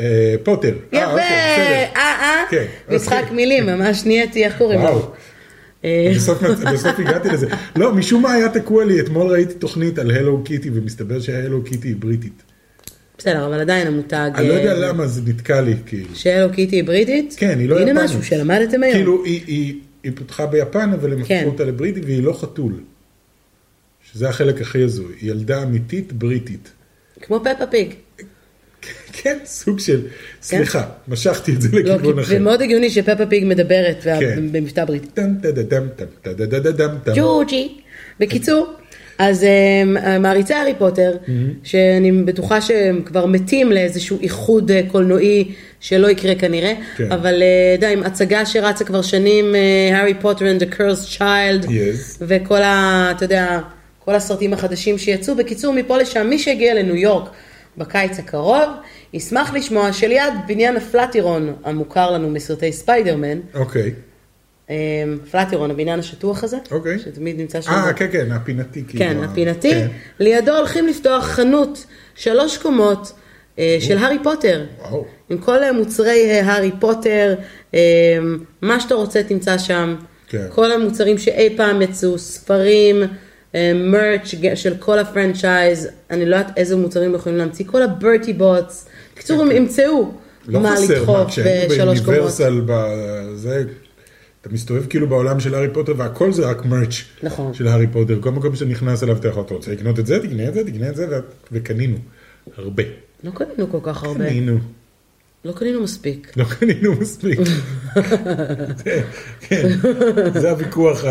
אה, 0.00 0.34
פוטר. 0.44 0.68
אה, 0.94 0.98
יפה, 0.98 1.10
אוקיי, 1.12 1.84
אה. 1.96 2.00
אה, 2.02 2.44
כן, 2.50 2.64
משחק 2.90 3.16
אוקיי. 3.22 3.36
מילים, 3.36 3.66
ממש 3.66 4.04
נהייתי, 4.04 4.44
איך 4.44 4.58
קוראים 4.58 4.80
לו? 4.80 5.12
אה, 5.84 6.12
בסוף, 6.16 6.42
הגעתי 6.98 7.28
לזה. 7.28 7.46
לא, 7.76 7.94
משום 7.94 8.22
מה 8.22 8.32
היה 8.32 8.48
תקוע 8.48 8.84
לי, 8.84 9.00
אתמול 9.00 9.26
ראיתי 9.32 9.54
תוכנית 9.54 9.98
על 9.98 10.10
הלו 10.10 10.44
קיטי, 10.44 10.70
ומסתבר 10.74 11.20
שההלו 11.20 11.64
קיטי 11.64 11.88
היא 11.88 11.96
בריטית. 11.98 12.42
בסדר, 13.18 13.46
אבל 13.46 13.60
עדיין 13.60 13.86
המותג... 13.86 14.30
אני 14.34 14.48
לא 14.48 14.54
יודע 14.54 14.72
אה, 14.72 14.78
למה 14.78 15.06
זה 15.06 15.20
נתקע 15.26 15.60
לי, 15.60 15.74
כאילו. 15.86 16.14
שהלו 16.14 16.52
קיטי 16.52 16.76
היא 16.76 16.84
בריטית? 16.84 17.34
כן, 17.38 17.58
היא 17.58 17.68
לא 17.68 17.78
הנה 17.78 17.90
יפנית. 17.90 18.04
משהו 18.04 18.22
שלמדתם 18.22 18.82
היום. 18.82 18.96
כאילו, 18.96 19.24
היא, 19.24 19.40
היא, 19.46 19.74
היא 20.02 20.12
פותחה 20.14 20.46
ביפן, 20.46 20.90
אבל 20.92 21.12
הם 21.12 21.24
כן. 21.24 21.36
הפכו 21.36 21.50
אותה 21.50 21.64
לבריטית, 21.64 22.04
והיא 22.04 22.22
לא 22.22 22.32
חתול. 22.32 22.80
שזה 24.12 24.28
החלק 24.28 24.60
הכי 24.60 24.82
הזוי. 24.82 25.14
היא 25.20 25.30
ילדה 25.30 25.62
אמיתית 25.62 26.12
בריטית. 26.12 26.70
כמו 27.20 27.40
פפה 27.40 27.66
פיג. 27.70 27.94
כן, 29.12 29.38
סוג 29.44 29.78
של, 29.78 30.00
סליחה, 30.42 30.88
משכתי 31.08 31.54
את 31.54 31.62
זה 31.62 31.68
לא, 31.72 31.78
לכיוון 31.80 32.14
כי 32.14 32.20
אחר. 32.20 32.28
זה 32.28 32.38
מאוד 32.38 32.62
הגיוני 32.62 32.90
שפפה 32.90 33.26
פיג 33.26 33.44
מדברת 33.46 34.02
כן. 34.02 34.52
במבטא 34.52 34.84
בריטי. 34.84 35.20
ג'וג'י. 37.14 37.80
בקיצור, 38.20 38.72
אז 39.18 39.44
אה, 39.44 40.18
מעריצי 40.18 40.54
הארי 40.54 40.74
פוטר, 40.78 41.16
שאני 41.62 42.12
בטוחה 42.12 42.60
שהם 42.60 43.02
כבר 43.04 43.26
מתים 43.26 43.72
לאיזשהו 43.72 44.18
איחוד 44.20 44.70
אה, 44.70 44.80
קולנועי 44.92 45.52
שלא 45.80 46.10
יקרה 46.10 46.34
כנראה, 46.34 46.72
כן. 46.96 47.12
אבל 47.12 47.42
אה, 47.42 47.76
די, 47.80 47.86
עם 47.86 48.02
הצגה 48.02 48.46
שרצה 48.46 48.84
כבר 48.84 49.02
שנים, 49.02 49.54
הארי 49.92 50.14
פוטר 50.14 50.44
and 50.44 50.62
the 50.62 50.74
cursed 50.74 51.18
child, 51.18 51.66
Yes. 51.66 52.16
וכל 52.20 52.62
ה... 52.62 53.08
אתה 53.16 53.24
יודע, 53.24 53.60
כל 54.04 54.14
הסרטים 54.14 54.52
החדשים 54.52 54.98
שיצאו. 54.98 55.34
בקיצור, 55.34 55.74
מפה 55.74 55.96
לשם, 55.96 56.26
מי 56.30 56.38
שיגיע 56.38 56.74
לניו 56.74 56.96
יורק 56.96 57.30
בקיץ 57.78 58.18
הקרוב, 58.18 58.68
ישמח 59.14 59.54
לשמוע 59.54 59.92
שליד 59.92 60.32
בניין 60.46 60.76
הפלטירון, 60.76 61.54
המוכר 61.64 62.10
לנו 62.10 62.30
מסרטי 62.30 62.72
ספיידרמן, 62.72 63.38
אוקיי, 63.54 63.82
אה, 63.82 63.88
פלטירון, 65.30 65.70
הבניין 65.70 65.98
השטוח 65.98 66.44
הזה, 66.44 66.56
אוקיי. 66.70 66.98
שתמיד 66.98 67.38
נמצא 67.40 67.60
שם. 67.60 67.70
אה, 67.70 67.92
כן, 67.92 68.06
כן, 68.12 68.32
הפינתי. 68.32 68.84
כאילו, 68.88 69.04
כן, 69.04 69.16
ה- 69.22 69.24
הפינתי. 69.24 69.70
כן. 69.70 69.86
לידו 70.20 70.56
הולכים 70.56 70.86
לפתוח 70.86 71.24
חנות, 71.24 71.84
שלוש 72.14 72.56
קומות, 72.56 73.12
אה, 73.58 73.76
של 73.80 73.98
הארי 73.98 74.16
פוטר. 74.22 74.64
וואו. 74.78 75.04
עם 75.30 75.38
כל 75.38 75.62
אה, 75.62 75.72
מוצרי 75.72 76.30
אה, 76.30 76.40
הארי 76.52 76.70
פוטר, 76.80 77.34
אה, 77.74 77.78
מה 78.62 78.80
שאתה 78.80 78.94
רוצה 78.94 79.22
תמצא 79.22 79.58
שם. 79.58 79.96
כן. 80.28 80.46
כל 80.50 80.72
המוצרים 80.72 81.18
שאי 81.18 81.54
פעם 81.56 81.82
יצאו, 81.82 82.18
ספרים, 82.18 83.02
merch 83.74 84.34
של 84.54 84.74
כל 84.78 84.98
ה 84.98 85.06
franchise, 85.06 85.88
אני 86.10 86.26
לא 86.26 86.36
יודעת 86.36 86.58
איזה 86.58 86.76
מוצרים 86.76 87.14
יכולים 87.14 87.38
להמציא, 87.38 87.64
כל 87.68 87.82
ה 87.82 87.89
Bertie 87.89 88.32
Bott's. 88.32 88.88
בקיצור, 89.14 89.42
הם 89.42 89.50
ימצאו 89.50 90.10
לא 90.48 90.60
מה 90.60 90.72
חסר, 90.76 90.94
לדחוף 91.00 91.28
כשהיינו 91.28 91.68
בשלוש 91.70 91.98
קומות. 92.00 92.04
באוניברסל, 92.04 92.60
בזה, 92.66 93.64
אתה 94.48 94.54
מסתובב 94.56 94.86
כאילו 94.86 95.08
בעולם 95.08 95.40
של 95.40 95.54
הארי 95.54 95.68
פוטר 95.72 95.92
והכל 95.96 96.32
זה 96.32 96.46
רק 96.50 96.64
merch 96.64 96.94
נכון. 97.22 97.54
של 97.54 97.68
הארי 97.68 97.86
פוטר. 97.86 98.18
כל 98.20 98.30
מקום 98.30 98.54
שאתה 98.56 98.70
נכנס 98.70 99.02
אליו 99.02 99.16
אתה 99.16 99.28
יכול, 99.28 99.42
אתה 99.46 99.54
רוצה 99.54 99.72
לקנות 99.72 99.98
את 99.98 100.06
זה, 100.06 100.18
תקנה 100.22 100.48
את 100.48 100.54
זה, 100.54 100.64
תקנה 100.64 100.88
את 100.88 100.96
זה, 100.96 101.06
וקנינו. 101.52 101.96
הרבה. 102.56 102.82
לא 103.24 103.30
קנינו 103.30 103.70
כל 103.70 103.78
כך 103.82 104.04
הרבה, 104.04 104.28
קנינו. 104.28 104.58
לא 105.44 105.52
קנינו 105.52 105.82
מספיק. 105.82 106.32
לא 106.36 106.44
קנינו 106.44 106.92
מספיק. 107.00 107.38
זה- 108.84 109.02
כן, 109.40 109.68
זה 110.40 110.50
הוויכוח 110.50 111.04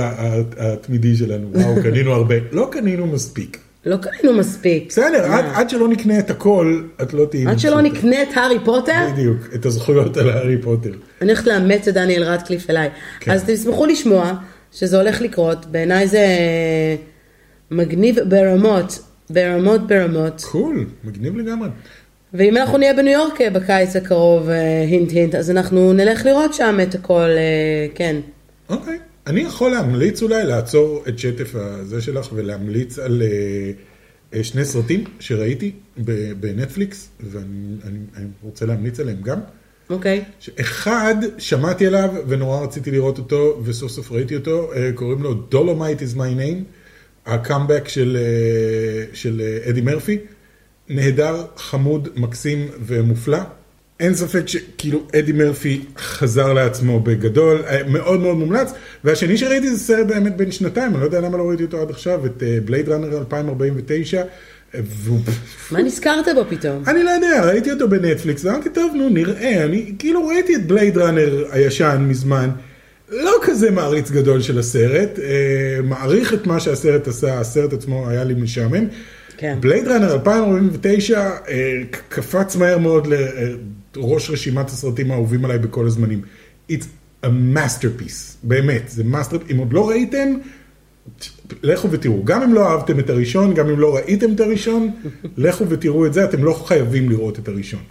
התמידי 0.57 1.15
שלנו. 1.15 1.51
וואו, 1.53 1.75
קנינו 1.83 2.11
הרבה. 2.13 2.35
לא 2.51 2.69
קנינו 2.71 3.07
מספיק. 3.07 3.57
לא 3.85 3.97
קנינו 3.97 4.37
מספיק. 4.37 4.87
בסדר, 4.89 5.25
עד- 5.31 5.45
עד 5.53 5.69
שלא 5.69 5.87
נקנה 5.87 6.19
את 6.19 6.29
הכל, 6.29 6.81
את 7.01 7.13
לא 7.13 7.25
תהיי 7.25 7.47
עד 7.47 7.59
שלא. 7.59 7.81
נקנה 7.81 8.21
את 8.23 8.27
הארי 8.35 8.59
פוטר, 8.65 9.07
בדיוק, 9.13 9.37
את 9.55 9.65
הזכויות 9.65 10.17
על 10.17 10.29
הארי 10.29 10.61
פוטר. 10.61 10.89
אני 11.21 11.29
הולכת 11.31 11.47
לאמץ 11.47 11.87
את 11.87 11.93
דניאל 11.93 12.23
רדקליף 12.23 12.69
אליי. 12.69 12.89
כן. 13.19 13.31
אז 13.31 13.43
תשמחו 13.47 13.85
לשמוע 13.85 14.33
שזה 14.71 14.97
הולך 14.97 15.21
לקרות, 15.21 15.65
בעיניי 15.65 16.07
זה 16.07 16.25
מגניב 17.71 18.15
ברמות, 18.29 18.99
ברמות 19.29 19.87
ברמות. 19.87 20.41
Cool, 20.51 20.85
מגניב 21.03 21.37
לגמרי. 21.37 21.69
ואם 22.33 22.57
אנחנו 22.57 22.77
נהיה 22.77 22.93
בניו 22.93 23.13
יורק 23.13 23.41
אה, 23.41 23.49
בקיץ 23.49 23.95
הקרוב, 23.95 24.49
אה, 24.49 24.81
hint 24.89 25.11
hint, 25.11 25.35
אז 25.35 25.51
אנחנו 25.51 25.93
נלך 25.93 26.25
לראות 26.25 26.53
שם 26.53 26.79
את 26.83 26.95
הכל, 26.95 27.19
אה, 27.29 27.87
כן. 27.95 28.15
אוקיי. 28.69 28.97
אני 29.27 29.41
יכול 29.41 29.71
להמליץ 29.71 30.21
אולי 30.21 30.43
לעצור 30.43 31.03
את 31.07 31.19
שטף 31.19 31.55
הזה 31.55 32.01
שלך 32.01 32.29
ולהמליץ 32.33 32.99
על 32.99 33.21
אה, 33.21 33.71
אה, 34.33 34.43
שני 34.43 34.65
סרטים 34.65 35.03
שראיתי 35.19 35.71
בנטפליקס, 36.39 37.09
ואני 37.31 37.75
אני, 37.83 37.99
אני 38.17 38.27
רוצה 38.43 38.65
להמליץ 38.65 38.99
עליהם 38.99 39.21
גם. 39.21 39.39
אוקיי. 39.89 40.23
אחד, 40.59 41.15
שמעתי 41.37 41.87
עליו 41.87 42.09
ונורא 42.27 42.63
רציתי 42.63 42.91
לראות 42.91 43.17
אותו, 43.17 43.61
וסוף 43.63 43.91
סוף 43.91 44.11
ראיתי 44.11 44.35
אותו, 44.35 44.73
אה, 44.73 44.91
קוראים 44.95 45.23
לו 45.23 45.33
Dolemite 45.33 46.01
Is 46.01 46.15
My 46.15 46.39
Name, 46.39 46.63
הקאמבק 47.25 47.87
של, 47.87 48.17
של 49.13 49.41
אדי 49.69 49.81
מרפי, 49.81 50.17
נהדר, 50.89 51.45
חמוד, 51.57 52.09
מקסים 52.15 52.67
ומופלא. 52.79 53.39
אין 53.99 54.15
ספק 54.15 54.47
שכאילו 54.47 55.03
אדי 55.19 55.31
מרפי 55.31 55.81
חזר 55.97 56.53
לעצמו 56.53 56.99
בגדול, 56.99 57.61
אה, 57.67 57.81
מאוד 57.87 58.19
מאוד 58.19 58.37
מומלץ. 58.37 58.71
והשני 59.03 59.37
שראיתי 59.37 59.69
זה 59.69 59.77
סרט 59.77 60.07
באמת 60.07 60.37
בן 60.37 60.51
שנתיים, 60.51 60.91
אני 60.91 60.99
לא 60.99 61.05
יודע 61.05 61.21
למה 61.21 61.37
לא 61.37 61.49
ראיתי 61.49 61.63
אותו 61.63 61.81
עד 61.81 61.89
עכשיו, 61.89 62.25
את 62.25 62.43
בלייד 62.65 62.89
ראנר 62.89 63.17
2049. 63.17 64.23
והוא... 64.73 65.19
מה 65.71 65.81
נזכרת 65.81 66.25
בו 66.35 66.43
פתאום? 66.49 66.83
אני 66.87 67.03
לא 67.03 67.09
יודע, 67.09 67.45
ראיתי 67.45 67.71
אותו 67.71 67.89
בנטפליקס, 67.89 68.45
ואמרתי, 68.45 68.69
טוב, 68.69 68.93
נו, 68.95 69.09
נראה. 69.09 69.63
אני 69.63 69.93
כאילו 69.99 70.27
ראיתי 70.27 70.55
את 70.55 70.67
בלייד 70.67 70.97
ראנר 70.97 71.45
הישן 71.51 72.05
מזמן. 72.09 72.49
לא 73.09 73.31
כזה 73.41 73.71
מעריץ 73.71 74.11
גדול 74.11 74.41
של 74.41 74.59
הסרט, 74.59 75.19
אה, 75.19 75.79
מעריך 75.83 76.33
את 76.33 76.47
מה 76.47 76.59
שהסרט 76.59 77.07
עשה, 77.07 77.39
הסרט 77.39 77.73
עצמו 77.73 78.09
היה 78.09 78.23
לי 78.23 78.33
משעמם. 78.33 78.87
כן. 79.37 79.57
Blade 79.59 79.87
Runner 79.87 80.13
2049 80.13 81.29
אה, 81.49 81.81
קפץ 82.09 82.55
מהר 82.55 82.77
מאוד 82.77 83.07
לראש 83.97 84.29
רשימת 84.29 84.69
הסרטים 84.69 85.11
האהובים 85.11 85.45
עליי 85.45 85.59
בכל 85.59 85.87
הזמנים. 85.87 86.21
It's 86.71 86.85
a 87.23 87.27
masterpiece, 87.55 88.35
באמת, 88.43 88.83
זה 88.87 89.03
must, 89.03 89.37
אם 89.51 89.57
עוד 89.57 89.73
לא 89.73 89.89
ראיתם, 89.89 90.33
לכו 91.63 91.91
ותראו, 91.91 92.23
גם 92.23 92.41
אם 92.41 92.53
לא 92.53 92.71
אהבתם 92.71 92.99
את 92.99 93.09
הראשון, 93.09 93.53
גם 93.53 93.69
אם 93.69 93.79
לא 93.79 93.95
ראיתם 93.95 94.33
את 94.33 94.39
הראשון, 94.39 94.91
לכו 95.37 95.69
ותראו 95.69 96.05
את 96.05 96.13
זה, 96.13 96.25
אתם 96.25 96.43
לא 96.43 96.53
חייבים 96.53 97.09
לראות 97.09 97.39
את 97.39 97.47
הראשון. 97.47 97.81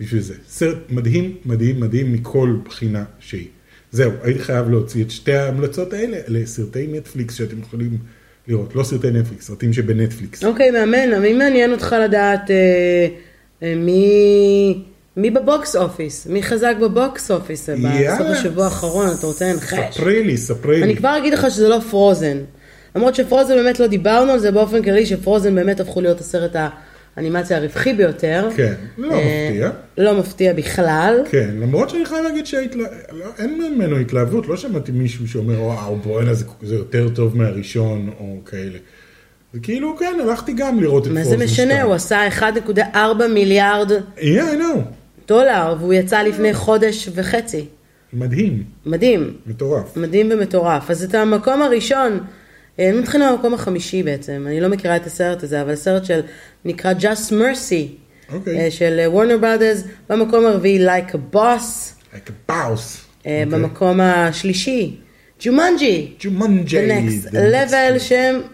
בשביל 0.00 0.20
זה. 0.20 0.34
סרט 0.48 0.78
מדהים, 0.90 1.36
מדהים, 1.44 1.80
מדהים 1.80 2.12
מכל 2.12 2.56
בחינה 2.64 3.04
שהיא. 3.20 3.48
זהו, 3.92 4.12
הייתי 4.22 4.40
חייב 4.40 4.70
להוציא 4.70 5.04
את 5.04 5.10
שתי 5.10 5.32
ההמלצות 5.32 5.92
האלה 5.92 6.18
לסרטי 6.28 6.86
נטפליקס 6.86 7.34
שאתם 7.34 7.60
יכולים 7.60 7.98
לראות. 8.48 8.74
לא 8.74 8.82
סרטי 8.82 9.10
נטפליקס, 9.10 9.46
סרטים 9.46 9.72
שבנטפליקס. 9.72 10.44
אוקיי, 10.44 10.70
מאמן, 10.70 11.22
מי 11.22 11.32
מעניין 11.32 11.72
אותך 11.72 11.96
לדעת 12.04 12.50
אה, 12.50 13.06
אה, 13.62 13.74
מי... 13.76 14.84
מי 15.16 15.30
ב 15.30 15.41
box 15.41 15.76
office? 15.76 16.26
מי 16.26 16.42
חזק 16.42 16.74
ב 16.80 16.92
box 16.92 17.30
office 17.30 17.68
בסוף. 17.68 18.26
השבוע 18.30 18.64
האחרון? 18.64 19.06
אתה 19.18 19.26
רוצה 19.26 19.52
לנחש? 19.52 19.94
ספרי 19.94 20.24
לי, 20.24 20.36
ספרי 20.36 20.76
לי. 20.76 20.82
אני 20.82 20.96
כבר 20.96 21.18
אגיד 21.18 21.32
לך 21.32 21.50
שזה 21.50 21.68
לא 21.68 21.80
Frozen. 21.90 22.38
למרות 22.96 23.14
ש 23.14 23.24
Frozen 23.24 23.54
באמת 23.54 23.80
לא 23.80 23.86
דיברנו 23.86 24.32
על 24.32 24.38
זה 24.38 24.50
באופן 24.50 24.82
כללי, 24.82 25.06
ש 25.06 25.18
Frozen 25.18 25.54
באמת 25.54 25.80
הפכו 25.80 26.00
להיות 26.00 26.20
הסרט 26.20 26.56
האנימציה 27.16 27.56
הרווחי 27.56 27.92
ביותר. 27.92 28.48
כן, 28.56 28.74
לא 28.98 29.12
אה, 29.12 29.48
מפתיע. 29.50 29.70
לא 29.98 30.18
מפתיע 30.18 30.52
בכלל. 30.52 31.22
כן, 31.30 31.50
למרות 31.60 31.90
שאני 31.90 32.06
חייב 32.06 32.24
להגיד 32.24 32.46
שאין 32.46 33.58
ממנו 33.58 33.96
התלהבות, 33.96 34.48
לא 34.48 34.56
שמעתי 34.56 34.92
מישהו 34.92 35.28
שאומר, 35.28 35.62
וואו, 35.62 35.96
בואנה, 35.96 36.34
זה, 36.34 36.44
יותר 36.74 37.08
טוב 37.08 37.36
מהראשון, 37.36 38.10
או 38.20 38.38
כאלה. 38.46 38.78
זה 39.52 39.60
כאילו, 39.60 39.96
כן, 39.96 40.16
הלכתי 40.22 40.52
גם 40.52 40.80
לראות 40.80 41.06
את 41.06 41.12
מה 41.12 41.22
פרוזן 41.22 41.38
זה 41.38 41.44
משנה? 41.44 41.82
הוא 41.82 41.94
עשה 41.94 42.28
1.4 42.28 42.96
מיליארד 43.34 43.92
Yeah, 44.16 44.20
I 44.20 44.56
know. 44.60 45.03
דולר, 45.28 45.74
והוא 45.78 45.94
יצא 45.94 46.22
לפני 46.22 46.54
חודש 46.54 47.08
וחצי. 47.14 47.64
מדהים, 48.12 48.62
מדהים. 48.86 49.36
מטורף. 49.46 49.96
מדהים 49.96 50.28
ומטורף. 50.32 50.90
אז 50.90 51.04
את 51.04 51.14
המקום 51.14 51.62
הראשון, 51.62 52.20
אה, 52.78 52.90
אני 52.90 52.98
מתחילה 53.00 53.30
מהמקום 53.30 53.54
החמישי 53.54 54.02
בעצם, 54.02 54.44
אני 54.46 54.60
לא 54.60 54.68
מכירה 54.68 54.96
את 54.96 55.06
הסרט 55.06 55.42
הזה, 55.42 55.62
אבל 55.62 55.74
סרט 55.74 56.04
של, 56.04 56.20
נקרא 56.64 56.92
Just 57.00 57.30
Mercy, 57.30 58.12
אוקיי. 58.32 58.60
אה, 58.60 58.70
של 58.70 59.00
וורנר 59.06 59.38
ברודרס, 59.38 59.84
במקום 60.10 60.46
הרביעי 60.46 60.86
Like 60.86 61.10
a 61.10 61.34
Boss, 61.34 61.92
like 62.12 62.28
a 62.28 62.50
boss. 62.50 62.52
אה, 63.26 63.42
אוקיי. 63.44 63.44
במקום 63.46 64.00
השלישי, 64.00 64.96
Jumanji, 65.40 66.12
Jumanji. 66.20 66.76
The 66.76 67.30
Next 67.30 67.32
Level, 67.32 67.98
שהם 67.98 68.34
אנשים 68.34 68.36
אומרים 68.36 68.53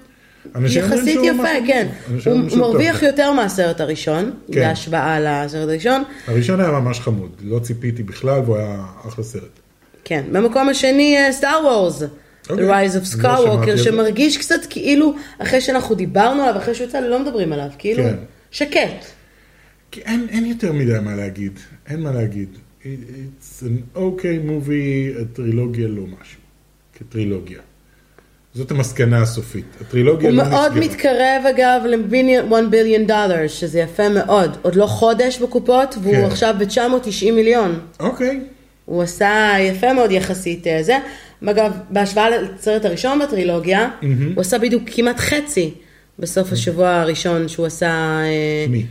יחסית 0.66 1.18
יפה, 1.22 1.66
כן. 1.66 1.88
הוא 2.26 2.58
מרוויח. 2.58 3.02
יותר 3.02 3.32
מהסרט 3.32 3.80
הראשון, 3.80 4.30
כן. 4.52 4.60
בהשוואה 4.60 5.20
לסרט 5.20 5.68
הראשון. 5.68 6.02
הראשון 6.26 6.60
היה 6.60 6.70
ממש 6.70 7.00
חמוד, 7.00 7.30
לא 7.44 7.58
ציפיתי 7.58 8.02
בכלל, 8.02 8.40
והוא 8.44 8.56
היה 8.56 8.84
אחלה 9.08 9.24
סרט. 9.24 9.60
כן, 10.04 10.24
במקום 10.32 10.68
השני 10.68 11.16
סטאר 11.30 11.60
וורס, 11.64 12.02
The 12.02 12.06
אוקיי. 12.50 12.68
Rise 12.86 12.92
of 12.92 13.22
לא 13.22 13.22
Skywalker, 13.34 13.70
על 13.70 13.76
זה. 13.76 13.82
שמרגיש 13.84 14.36
קצת 14.38 14.60
כאילו, 14.70 15.14
אחרי 15.38 15.60
שאנחנו 15.60 15.94
דיברנו 15.94 16.42
עליו, 16.42 16.62
אחרי 16.62 16.74
שהוא 16.74 16.86
יצא, 16.88 17.00
לא 17.00 17.22
מדברים 17.22 17.52
עליו, 17.52 17.68
כאילו, 17.78 18.02
כן. 18.02 18.14
שקט. 18.50 19.04
כי 19.90 20.00
אין, 20.00 20.26
אין 20.30 20.46
יותר 20.46 20.72
מדי 20.72 20.92
מה 21.02 21.16
להגיד, 21.16 21.58
אין 21.88 22.00
מה 22.00 22.12
להגיד. 22.12 22.48
It- 22.82 22.84
It's 22.84 23.62
an 23.62 23.98
okay 23.98 24.48
movie, 24.48 25.20
הטרילוגיה 25.22 25.88
לא 25.88 26.02
משהו, 26.02 26.40
כטרילוגיה. 26.98 27.58
זאת 28.54 28.70
המסקנה 28.70 29.22
הסופית. 29.22 29.64
הטרילוגיה 29.80 30.30
הוא 30.30 30.36
לא 30.36 30.44
מאוד 30.44 30.72
נסגרה. 30.72 30.84
מתקרב 30.84 31.42
אגב 31.50 31.82
ל-1 31.86 32.68
ביליון 32.70 33.06
דולר, 33.06 33.48
שזה 33.48 33.80
יפה 33.80 34.08
מאוד. 34.08 34.56
עוד 34.62 34.74
לא 34.74 34.86
חודש 34.86 35.38
בקופות, 35.38 35.94
והוא 36.02 36.14
כן. 36.14 36.24
עכשיו 36.24 36.54
ב-990 36.58 37.32
מיליון. 37.32 37.80
אוקיי, 38.00 38.40
הוא 38.84 39.02
עשה 39.02 39.54
יפה 39.60 39.92
מאוד 39.92 40.10
יחסית 40.10 40.66
אה, 40.66 40.82
זה. 40.82 40.98
אגב, 41.46 41.72
בהשוואה 41.90 42.30
לסרט 42.30 42.84
הראשון 42.84 43.18
בטרילוגיה, 43.18 43.88
הוא 44.34 44.40
עשה 44.40 44.58
בדיוק 44.58 44.82
כמעט 44.86 45.18
חצי 45.18 45.74
בסוף 46.18 46.52
השבוע 46.52 46.90
הראשון 46.90 47.48
שהוא 47.48 47.66
עשה... 47.66 47.88
אה, 48.20 48.66
מי? 48.68 48.86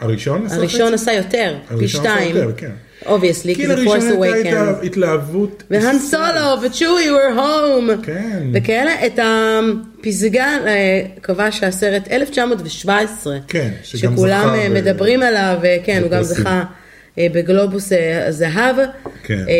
הראשון 0.00 0.46
עשה 0.46 0.54
הראשון 0.54 0.86
חצי? 0.86 0.94
עשה 0.94 1.12
יותר, 1.12 1.56
פי 1.68 1.74
הראשון 1.74 2.06
עשה 2.06 2.14
שתיים. 2.14 2.36
יותר, 2.36 2.52
כן. 2.56 2.70
אובייסלי, 3.06 3.54
כי 3.54 3.66
זה 3.66 3.76
פורס 3.84 4.04
הייתה 4.04 4.08
את 4.10 4.14
אווייקנס. 4.16 4.76
ההתלהבות. 4.82 5.62
והאן 5.70 5.98
סולו 5.98 6.62
וצ'וי 6.62 7.04
were 7.08 7.38
home. 7.38 8.04
כן. 8.06 8.42
וכאלה, 8.54 9.06
את 9.06 9.18
הפסגה 9.22 10.46
אה, 10.66 11.02
כבש 11.22 11.62
הסרט 11.62 12.08
1917. 12.10 13.38
כן, 13.48 13.70
שגם 13.82 14.12
שכולם 14.16 14.40
זכה 14.48 14.54
אה, 14.58 14.68
ב- 14.70 14.72
מדברים 14.72 15.22
עליו, 15.22 15.58
אה, 15.64 15.76
כן, 15.84 16.00
הוא 16.02 16.10
גם. 16.10 16.22
זכה 16.22 16.64
אה, 17.18 17.26
בגלובוס 17.34 17.92
אה, 17.92 18.26
הזהב. 18.28 18.76
כן. 19.22 19.34
אה, 19.48 19.54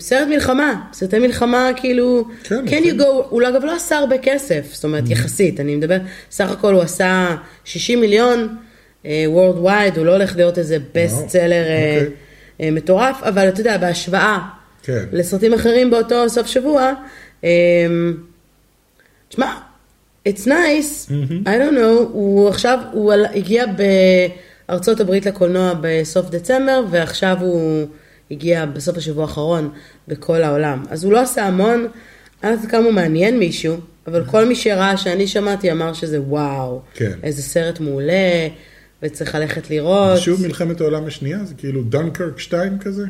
סרט 0.00 0.28
מלחמה, 0.28 0.74
סרטי 0.92 1.18
מלחמה 1.18 1.70
כאילו, 1.76 2.24
כן, 2.44 2.64
כן 2.66 2.82
you 2.84 3.00
go, 3.00 3.04
הוא 3.28 3.42
אגב 3.48 3.64
לא 3.64 3.76
עשה 3.76 3.96
הרבה 3.98 4.18
כסף, 4.18 4.60
זאת 4.72 4.84
אומרת 4.84 5.04
יחסית, 5.10 5.60
אני 5.60 5.76
מדבר, 5.76 5.98
סך 6.30 6.50
הכל 6.50 6.74
הוא 6.74 6.82
עשה 6.82 7.36
60 7.64 8.00
מיליון, 8.00 8.48
אה, 9.06 9.24
worldwide, 9.28 9.96
הוא 9.98 10.06
לא 10.06 10.12
הולך 10.12 10.36
להיות 10.36 10.58
איזה 10.58 10.76
בסט 10.94 11.28
סלר 11.28 11.52
אה, 11.68 11.94
אוקיי. 12.00 12.10
אה, 12.60 12.70
מטורף, 12.70 13.22
אבל 13.22 13.48
אתה 13.48 13.60
יודע, 13.60 13.78
בהשוואה 13.78 14.38
כן. 14.82 15.04
לסרטים 15.12 15.54
אחרים 15.54 15.90
באותו 15.90 16.28
סוף 16.28 16.46
שבוע, 16.46 16.92
אמ, 17.44 17.48
תשמע, 19.28 19.54
it's 20.28 20.46
nice, 20.46 21.10
I 21.44 21.48
don't 21.48 21.74
know, 21.74 22.02
הוא 22.12 22.48
עכשיו, 22.48 22.78
הוא 22.92 23.12
הגיע 23.34 23.64
בארצות 24.68 25.00
הברית 25.00 25.26
לקולנוע 25.26 25.72
בסוף 25.80 26.30
דצמבר, 26.30 26.84
ועכשיו 26.90 27.36
הוא 27.40 27.86
הגיע 28.30 28.66
בסוף 28.66 28.96
השבוע 28.96 29.22
האחרון 29.22 29.70
בכל 30.08 30.42
העולם. 30.42 30.84
אז 30.90 31.04
הוא 31.04 31.12
לא 31.12 31.20
עשה 31.20 31.46
המון, 31.46 31.88
אני 32.42 32.50
לא 32.50 32.56
יודעת 32.56 32.70
כמה 32.70 32.84
הוא 32.84 32.92
מעניין 32.92 33.38
מישהו, 33.38 33.76
אבל 34.06 34.24
כל 34.24 34.44
מי 34.44 34.54
שראה 34.54 34.96
שאני 34.96 35.26
שמעתי 35.26 35.72
אמר 35.72 35.92
שזה 35.92 36.20
וואו, 36.20 36.80
כן. 36.94 37.12
איזה 37.22 37.42
סרט 37.42 37.80
מעולה, 37.80 38.48
וצריך 39.02 39.34
ללכת 39.34 39.70
לראות. 39.70 40.18
שוב 40.18 40.42
מלחמת 40.42 40.80
העולם 40.80 41.06
השנייה, 41.06 41.44
זה 41.44 41.54
כאילו 41.54 41.82
דנקרק 41.82 42.38
2 42.38 42.78
כזה? 42.78 43.04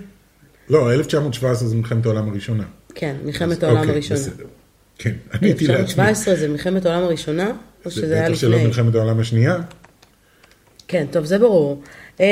לא, 0.70 0.92
1917 0.92 1.68
זה 1.68 1.76
מלחמת 1.76 2.06
העולם 2.06 2.28
הראשונה. 2.28 2.64
כן, 2.94 3.16
מלחמת 3.24 3.56
אז 3.56 3.62
העולם 3.62 3.78
אוקיי, 3.78 3.92
הראשונה. 3.92 4.20
בסדר. 4.20 4.44
כן, 4.98 5.12
עניתי 5.32 5.66
לעצמי. 5.66 5.82
1917 5.82 6.36
זה 6.36 6.48
מלחמת 6.48 6.86
העולם 6.86 7.02
הראשונה? 7.02 7.50
או 7.84 7.90
שזה 7.90 8.14
היה 8.14 8.28
בטח 8.28 8.38
שלא 8.38 8.50
לפני? 8.50 8.66
מלחמת 8.66 8.94
העולם 8.94 9.20
השנייה. 9.20 9.56
כן, 10.88 11.06
טוב, 11.10 11.24
זה 11.24 11.38
ברור. 11.38 11.82
אמ, 12.20 12.24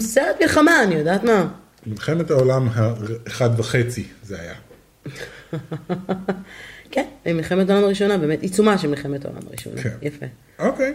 סרט 0.00 0.36
מלחמה, 0.42 0.82
אני 0.82 0.94
יודעת 0.94 1.24
מה. 1.24 1.48
מלחמת 1.86 2.30
העולם 2.30 2.68
האחד 2.74 3.50
וחצי 3.60 4.04
זה 4.22 4.36
היה. 4.40 4.54
כן, 6.90 7.04
מלחמת 7.26 7.70
העולם 7.70 7.84
הראשונה, 7.84 8.18
באמת 8.18 8.42
עיצומה 8.42 8.78
של 8.78 8.88
מלחמת 8.88 9.24
העולם 9.24 9.42
הראשונה. 9.48 9.82
כן. 9.82 9.90
יפה, 10.02 10.26
אוקיי. 10.58 10.94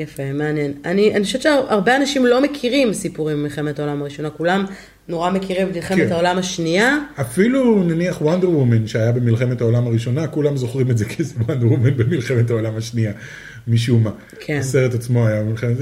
יפה, 0.00 0.32
מעניין. 0.32 0.72
אני, 0.84 1.14
אני 1.14 1.24
חושבת 1.24 1.42
שהרבה 1.42 1.96
אנשים 1.96 2.26
לא 2.26 2.42
מכירים 2.42 2.92
סיפורים 2.92 3.36
ממלחמת 3.36 3.78
העולם 3.78 4.02
הראשונה, 4.02 4.30
כולם 4.30 4.64
נורא 5.08 5.30
מכירים 5.30 5.68
את 5.68 5.76
מלחמת 5.76 5.98
כן. 5.98 6.12
העולם 6.12 6.38
השנייה. 6.38 6.98
אפילו 7.20 7.82
נניח 7.82 8.22
וונדר 8.22 8.50
וומן 8.50 8.86
שהיה 8.86 9.12
במלחמת 9.12 9.60
העולם 9.60 9.86
הראשונה, 9.86 10.26
כולם 10.26 10.56
זוכרים 10.56 10.90
את 10.90 10.98
זה 10.98 11.04
כוונדר 11.16 11.66
וומן 11.66 11.96
במלחמת 11.96 12.50
העולם 12.50 12.76
השנייה, 12.76 13.12
משום 13.68 14.04
מה. 14.04 14.10
כן. 14.40 14.58
הסרט 14.58 14.94
עצמו 14.94 15.26
היה 15.26 15.42
במלחמת, 15.42 15.76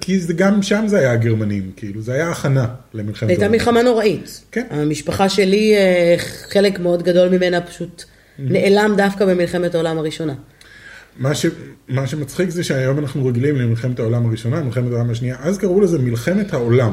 כי 0.00 0.20
זה, 0.20 0.32
גם 0.32 0.62
שם 0.62 0.84
זה 0.86 0.98
היה 0.98 1.12
הגרמנים, 1.12 1.70
כאילו, 1.76 2.02
זה 2.02 2.12
היה 2.12 2.30
הכנה 2.30 2.66
למלחמת 2.94 3.28
הייתה 3.28 3.44
העולם. 3.44 3.58
מלחמה 3.58 3.82
נוראית. 3.82 4.44
כן. 4.52 4.66
המשפחה 4.70 5.28
שלי, 5.28 5.74
אה, 5.74 6.14
חלק 6.18 6.78
מאוד 6.80 7.02
גדול 7.02 7.28
ממנה 7.28 7.60
פשוט 7.60 8.04
נעלם 8.38 8.94
דווקא 8.96 9.26
במלחמת 9.26 9.74
העולם 9.74 9.98
הראשונה. 9.98 10.34
מה, 11.18 11.34
ש, 11.34 11.46
מה 11.88 12.06
שמצחיק 12.06 12.50
זה 12.50 12.64
שהיום 12.64 12.98
אנחנו 12.98 13.26
רגילים 13.26 13.56
למלחמת 13.56 13.98
העולם 13.98 14.26
הראשונה, 14.26 14.62
מלחמת 14.62 14.92
העולם 14.92 15.10
השנייה, 15.10 15.36
אז 15.40 15.58
קראו 15.58 15.80
לזה 15.80 15.98
מלחמת 15.98 16.52
העולם. 16.52 16.92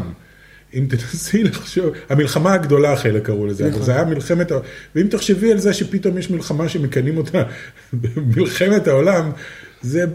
אם 0.74 0.86
תנסי 0.90 1.44
לחשוב, 1.48 1.94
המלחמה 2.10 2.54
הגדולה 2.54 2.96
חלק 2.96 3.26
קראו 3.26 3.46
לזה, 3.46 3.68
אבל 3.68 3.82
זה 3.82 3.92
היה 3.92 4.06
מלחמת, 4.06 4.52
ואם 4.96 5.08
תחשבי 5.08 5.52
על 5.52 5.58
זה 5.58 5.74
שפתאום 5.74 6.18
יש 6.18 6.30
מלחמה 6.30 6.70
שמכנים 6.70 7.18
אותה 7.18 7.44
מלחמת 8.36 8.88
העולם, 8.88 9.32
זה 9.82 10.06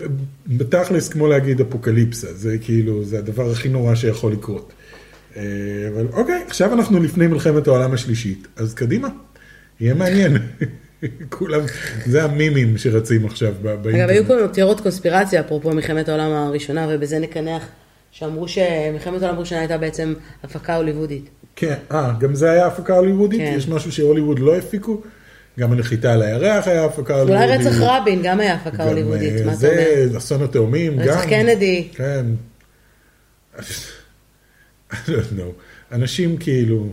בתכלס 0.46 1.08
כמו 1.08 1.26
להגיד 1.26 1.60
אפוקליפסה, 1.60 2.34
זה 2.34 2.58
כאילו, 2.60 3.04
זה 3.04 3.18
הדבר 3.18 3.50
הכי 3.50 3.68
נורא 3.68 3.94
שיכול 3.94 4.32
לקרות. 4.32 4.72
אה, 5.36 5.42
אבל 5.94 6.06
אוקיי, 6.12 6.42
עכשיו 6.46 6.72
אנחנו 6.72 7.02
לפני 7.02 7.26
מלחמת 7.26 7.66
העולם 7.66 7.92
השלישית, 7.92 8.46
אז 8.56 8.74
קדימה, 8.74 9.08
יהיה 9.80 9.94
מעניין. 9.94 10.36
כולם, 11.28 11.60
זה 12.06 12.24
המימים 12.24 12.78
שרצים 12.78 13.26
עכשיו 13.26 13.54
ב- 13.62 13.66
אגב, 13.66 13.82
באינטרנט. 13.82 14.10
היו 14.10 14.26
כל 14.26 14.36
מיני 14.36 14.48
תיאוריות 14.48 14.80
קונספירציה, 14.80 15.40
אפרופו 15.40 15.72
מלחמת 15.72 16.08
העולם 16.08 16.30
הראשונה, 16.30 16.86
ובזה 16.90 17.18
נקנח, 17.18 17.62
שאמרו 18.10 18.48
שמלחמת 18.48 19.22
העולם 19.22 19.36
הראשונה 19.36 19.60
הייתה 19.60 19.78
בעצם 19.78 20.14
הפקה 20.44 20.76
הוליוודית. 20.76 21.28
כן, 21.56 21.74
אה, 21.92 22.12
גם 22.20 22.34
זה 22.34 22.50
היה 22.50 22.66
הפקה 22.66 22.96
הוליוודית? 22.96 23.40
כן. 23.40 23.54
יש 23.56 23.68
משהו 23.68 23.92
שהוליווד 23.92 24.38
לא 24.38 24.56
הפיקו? 24.56 25.00
גם 25.58 25.72
הנחיתה 25.72 26.12
על 26.12 26.22
הירח 26.22 26.68
היה 26.68 26.84
הפקה 26.84 27.20
הוליוודית. 27.20 27.50
אולי 27.50 27.68
רצח 27.68 27.76
רבין 27.80 28.20
גם 28.22 28.40
היה 28.40 28.54
הפקה 28.54 28.84
הוליוודית, 28.84 29.36
אה, 29.40 29.44
מה 29.44 29.52
אתה 29.52 29.58
זה, 29.60 29.68
אומר? 30.08 30.18
אסון 30.18 30.42
התאומים, 30.42 30.92
גם. 30.92 31.02
רצח 31.02 31.24
קנדי. 31.24 31.88
כן. 31.94 32.26
I 34.92 34.94
don't 34.94 35.32
know. 35.38 35.52
אנשים 35.92 36.36
כאילו, 36.36 36.92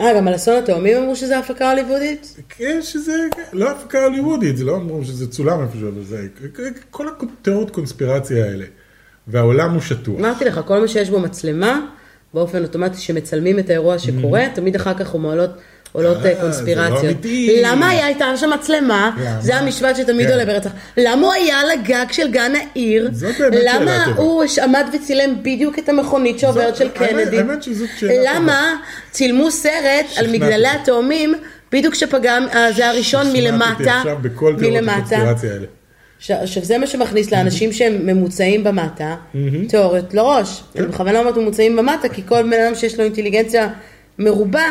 אה, 0.00 0.14
גם 0.16 0.28
על 0.28 0.34
אסון 0.34 0.56
התאומים 0.56 0.96
אמרו 0.96 1.16
שזה 1.16 1.38
הפקה 1.38 1.70
הוליוודית? 1.70 2.36
כן, 2.48 2.78
שזה 2.82 3.12
לא 3.52 3.70
הפקה 3.70 4.04
הוליוודית, 4.04 4.56
זה 4.56 4.64
לא 4.64 4.76
אמרו 4.76 5.04
שזה 5.04 5.30
צולם 5.30 5.62
איפשהו, 5.62 5.88
אבל 5.88 6.02
זה 6.02 6.28
כל 6.90 7.06
התיאוריות 7.08 7.70
קונספירציה 7.70 8.44
האלה. 8.44 8.64
והעולם 9.28 9.70
הוא 9.72 9.80
שטוח. 9.80 10.18
אמרתי 10.18 10.44
לך, 10.44 10.60
כל 10.66 10.80
מה 10.80 10.88
שיש 10.88 11.10
בו 11.10 11.20
מצלמה, 11.20 11.86
באופן 12.34 12.62
אוטומטי 12.62 12.98
שמצלמים 12.98 13.58
את 13.58 13.70
האירוע 13.70 13.98
שקורה, 13.98 14.46
תמיד 14.54 14.76
אחר 14.76 14.94
כך 14.94 15.10
הוא 15.10 15.20
מעלות... 15.20 15.50
עולות 15.92 16.16
אה, 16.16 16.30
אה, 16.30 16.34
זה 16.34 16.34
לא 16.34 16.40
קונספירציות. 16.40 17.04
אמיתי. 17.04 17.62
למה 17.64 17.88
היה 17.88 18.08
איתה 18.08 18.36
שם 18.36 18.50
מצלמה? 18.50 19.10
למה? 19.20 19.40
זה 19.40 19.56
המשפט 19.56 19.96
שתמיד 19.96 20.26
כן. 20.26 20.32
עולה 20.32 20.44
ברצח. 20.44 20.70
למה 20.96 21.26
הוא 21.26 21.32
היה 21.32 21.60
על 21.60 21.70
הגג 21.70 22.06
של 22.12 22.30
גן 22.30 22.52
העיר? 22.54 23.08
זאת 23.12 23.38
באמת 23.38 23.52
שאלה 23.54 23.80
למה 23.80 24.04
טובה. 24.04 24.22
הוא 24.22 24.44
עמד 24.62 24.84
וצילם 24.92 25.42
בדיוק 25.42 25.78
את 25.78 25.88
המכונית 25.88 26.38
שעוברת 26.38 26.76
של 26.76 26.88
קנדי? 26.88 27.38
האמת 27.38 27.62
שזאת 27.62 27.88
שאלה 27.98 28.14
טובה. 28.14 28.34
למה 28.34 28.76
צילמו 29.10 29.50
סרט 29.50 30.06
על 30.16 30.26
מגדלי. 30.26 30.68
התאומים, 30.68 31.34
בדיוק 31.72 31.94
שפגע, 31.94 32.38
אה, 32.54 32.72
זה 32.72 32.88
הראשון 32.88 33.32
מלמטה, 33.32 34.02
מלמטה. 34.58 35.32
עכשיו 36.28 36.64
זה 36.64 36.78
מה 36.78 36.86
שמכניס 36.86 37.32
לאנשים 37.32 37.72
שהם 37.72 38.06
ממוצעים 38.06 38.64
במטה, 38.64 39.16
תיאוריות 39.68 40.14
לראש. 40.14 40.62
כן. 40.72 40.82
אני 40.82 40.88
בכוונה 40.88 41.18
אומרת 41.18 41.36
ממוצעים 41.36 41.76
במטה, 41.76 42.08
כי 42.08 42.22
כל 42.26 42.42
בן 42.42 42.52
אדם 42.52 42.74
שיש 42.74 42.98
לו 42.98 43.04
אינטליגנציה 43.04 43.68
מרובה, 44.18 44.64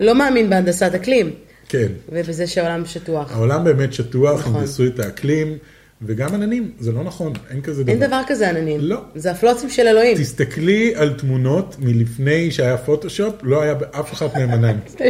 לא 0.00 0.14
מאמין 0.14 0.50
בהנדסת 0.50 0.94
אקלים, 0.94 1.30
כן. 1.68 1.86
ובזה 2.08 2.46
שהעולם 2.46 2.86
שטוח. 2.86 3.32
העולם 3.32 3.64
באמת 3.64 3.92
שטוח, 3.92 4.40
נכון. 4.40 4.56
הנדסו 4.56 4.86
את 4.86 5.00
האקלים, 5.00 5.58
וגם 6.02 6.34
עננים, 6.34 6.70
זה 6.78 6.92
לא 6.92 7.04
נכון, 7.04 7.32
אין 7.50 7.60
כזה 7.60 7.82
דבר. 7.82 7.92
אין 7.92 8.00
דבר 8.00 8.20
כזה 8.26 8.50
עננים. 8.50 8.80
לא. 8.80 9.00
זה 9.14 9.30
הפלוצים 9.30 9.70
של 9.70 9.88
אלוהים. 9.88 10.16
תסתכלי 10.16 10.94
על 10.94 11.12
תמונות 11.12 11.76
מלפני 11.78 12.50
שהיה 12.50 12.76
פוטושופ, 12.76 13.34
לא 13.42 13.62
היה 13.62 13.74
באף 13.74 14.12
אחת 14.12 14.34
מהם 14.34 14.50
ענן. 14.50 14.78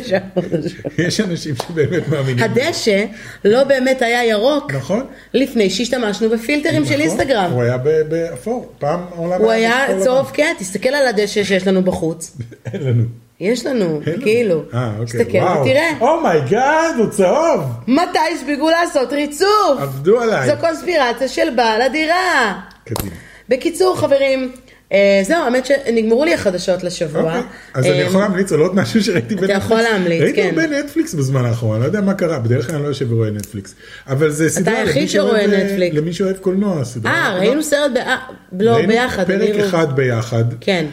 יש 0.99 1.20
אנשים 1.20 1.55
שבאמת 1.57 2.09
מאמינים. 2.09 2.45
הדשא 2.45 3.05
לא 3.45 3.64
באמת 3.64 4.03
היה 4.03 4.24
ירוק 4.24 4.74
נכון. 4.74 5.07
לפני 5.34 5.70
שהשתמשנו 5.70 6.30
בפילטרים 6.30 6.84
של 6.84 6.95
נכון. 6.95 7.01
אינסטגרם. 7.01 7.51
הוא 7.53 7.62
היה 7.62 7.78
באפור, 8.09 8.72
פעם 8.78 9.01
העולם 9.14 9.41
הוא 9.41 9.51
היה 9.51 9.87
צהוב. 10.01 10.30
כן, 10.34 10.55
תסתכל 10.59 10.89
על 10.89 11.07
הדשא 11.07 11.45
שיש 11.45 11.66
לנו 11.66 11.82
בחוץ. 11.82 12.37
אין 12.72 12.82
לנו. 12.82 13.05
יש 13.41 13.66
לנו, 13.66 14.01
לנו. 14.07 14.22
כאילו. 14.22 14.62
אה, 14.74 14.91
אוקיי, 14.99 15.07
תסתכל. 15.24 15.39
ותראה. 15.39 15.91
Oh 16.01 16.24
my 16.24 16.47
God, 16.47 16.94
הוא 16.99 17.07
צהוב. 17.11 17.61
מתי 17.89 18.18
הספיקו 18.34 18.70
לעשות 18.70 19.12
ריצוף? 19.12 19.80
עבדו 19.80 20.20
עליי. 20.20 20.47
זו 20.47 20.53
קונספירציה 20.61 21.28
של 21.28 21.49
בעל 21.57 21.82
הדירה. 21.82 22.61
קדימה. 22.84 23.14
בקיצור, 23.49 23.97
חברים, 23.99 24.53
אה, 24.93 25.20
זהו, 25.24 25.43
האמת 25.43 25.66
שנגמרו 25.66 26.24
לי 26.24 26.34
החדשות 26.34 26.82
לשבוע. 26.84 27.22
אוקיי. 27.22 27.41
אז 27.74 27.84
אני 27.87 28.03
אה, 28.03 28.07
יכול 28.07 28.20
להמליץ 28.20 28.53
על 28.53 28.61
עוד 28.61 28.74
משהו 28.74 29.03
שראיתי 29.05 29.34
בנטפליקס. 29.34 29.64
יכול 29.64 29.80
להמליץ, 29.80 30.22
ראיתי 30.22 30.43
כן. 30.43 30.49
הרבה 30.49 30.66
נטפליקס 30.66 31.14
בזמן 31.14 31.45
האחרון, 31.45 31.74
אני 31.74 31.80
לא 31.82 31.87
יודע 31.87 32.01
מה 32.01 32.14
קרה, 32.14 32.39
בדרך 32.39 32.66
כלל 32.66 32.74
אני 32.74 32.84
לא 32.84 32.89
יושב 32.89 33.12
ורואה 33.12 33.30
נטפליקס. 33.30 33.74
אבל 34.09 34.30
זה 34.30 34.49
סדרה, 34.51 34.78
היחיד 34.78 34.97
למי 34.97 35.09
שרואה 35.09 35.41
אה, 35.41 35.47
נטפליקס. 35.47 35.97
למי 35.97 36.12
שאוהב 36.12 36.37
קולנוע, 36.37 36.84
סדרה. 36.84 37.12
אה, 37.12 37.39
ראינו 37.39 37.62
סרט 37.62 37.91
ב- 37.95 38.62
לא, 38.62 38.87
ביחד. 38.87 39.26
פרק 39.26 39.55
אחד 39.64 39.97
ביחד. 39.97 40.45
כן. 40.61 40.87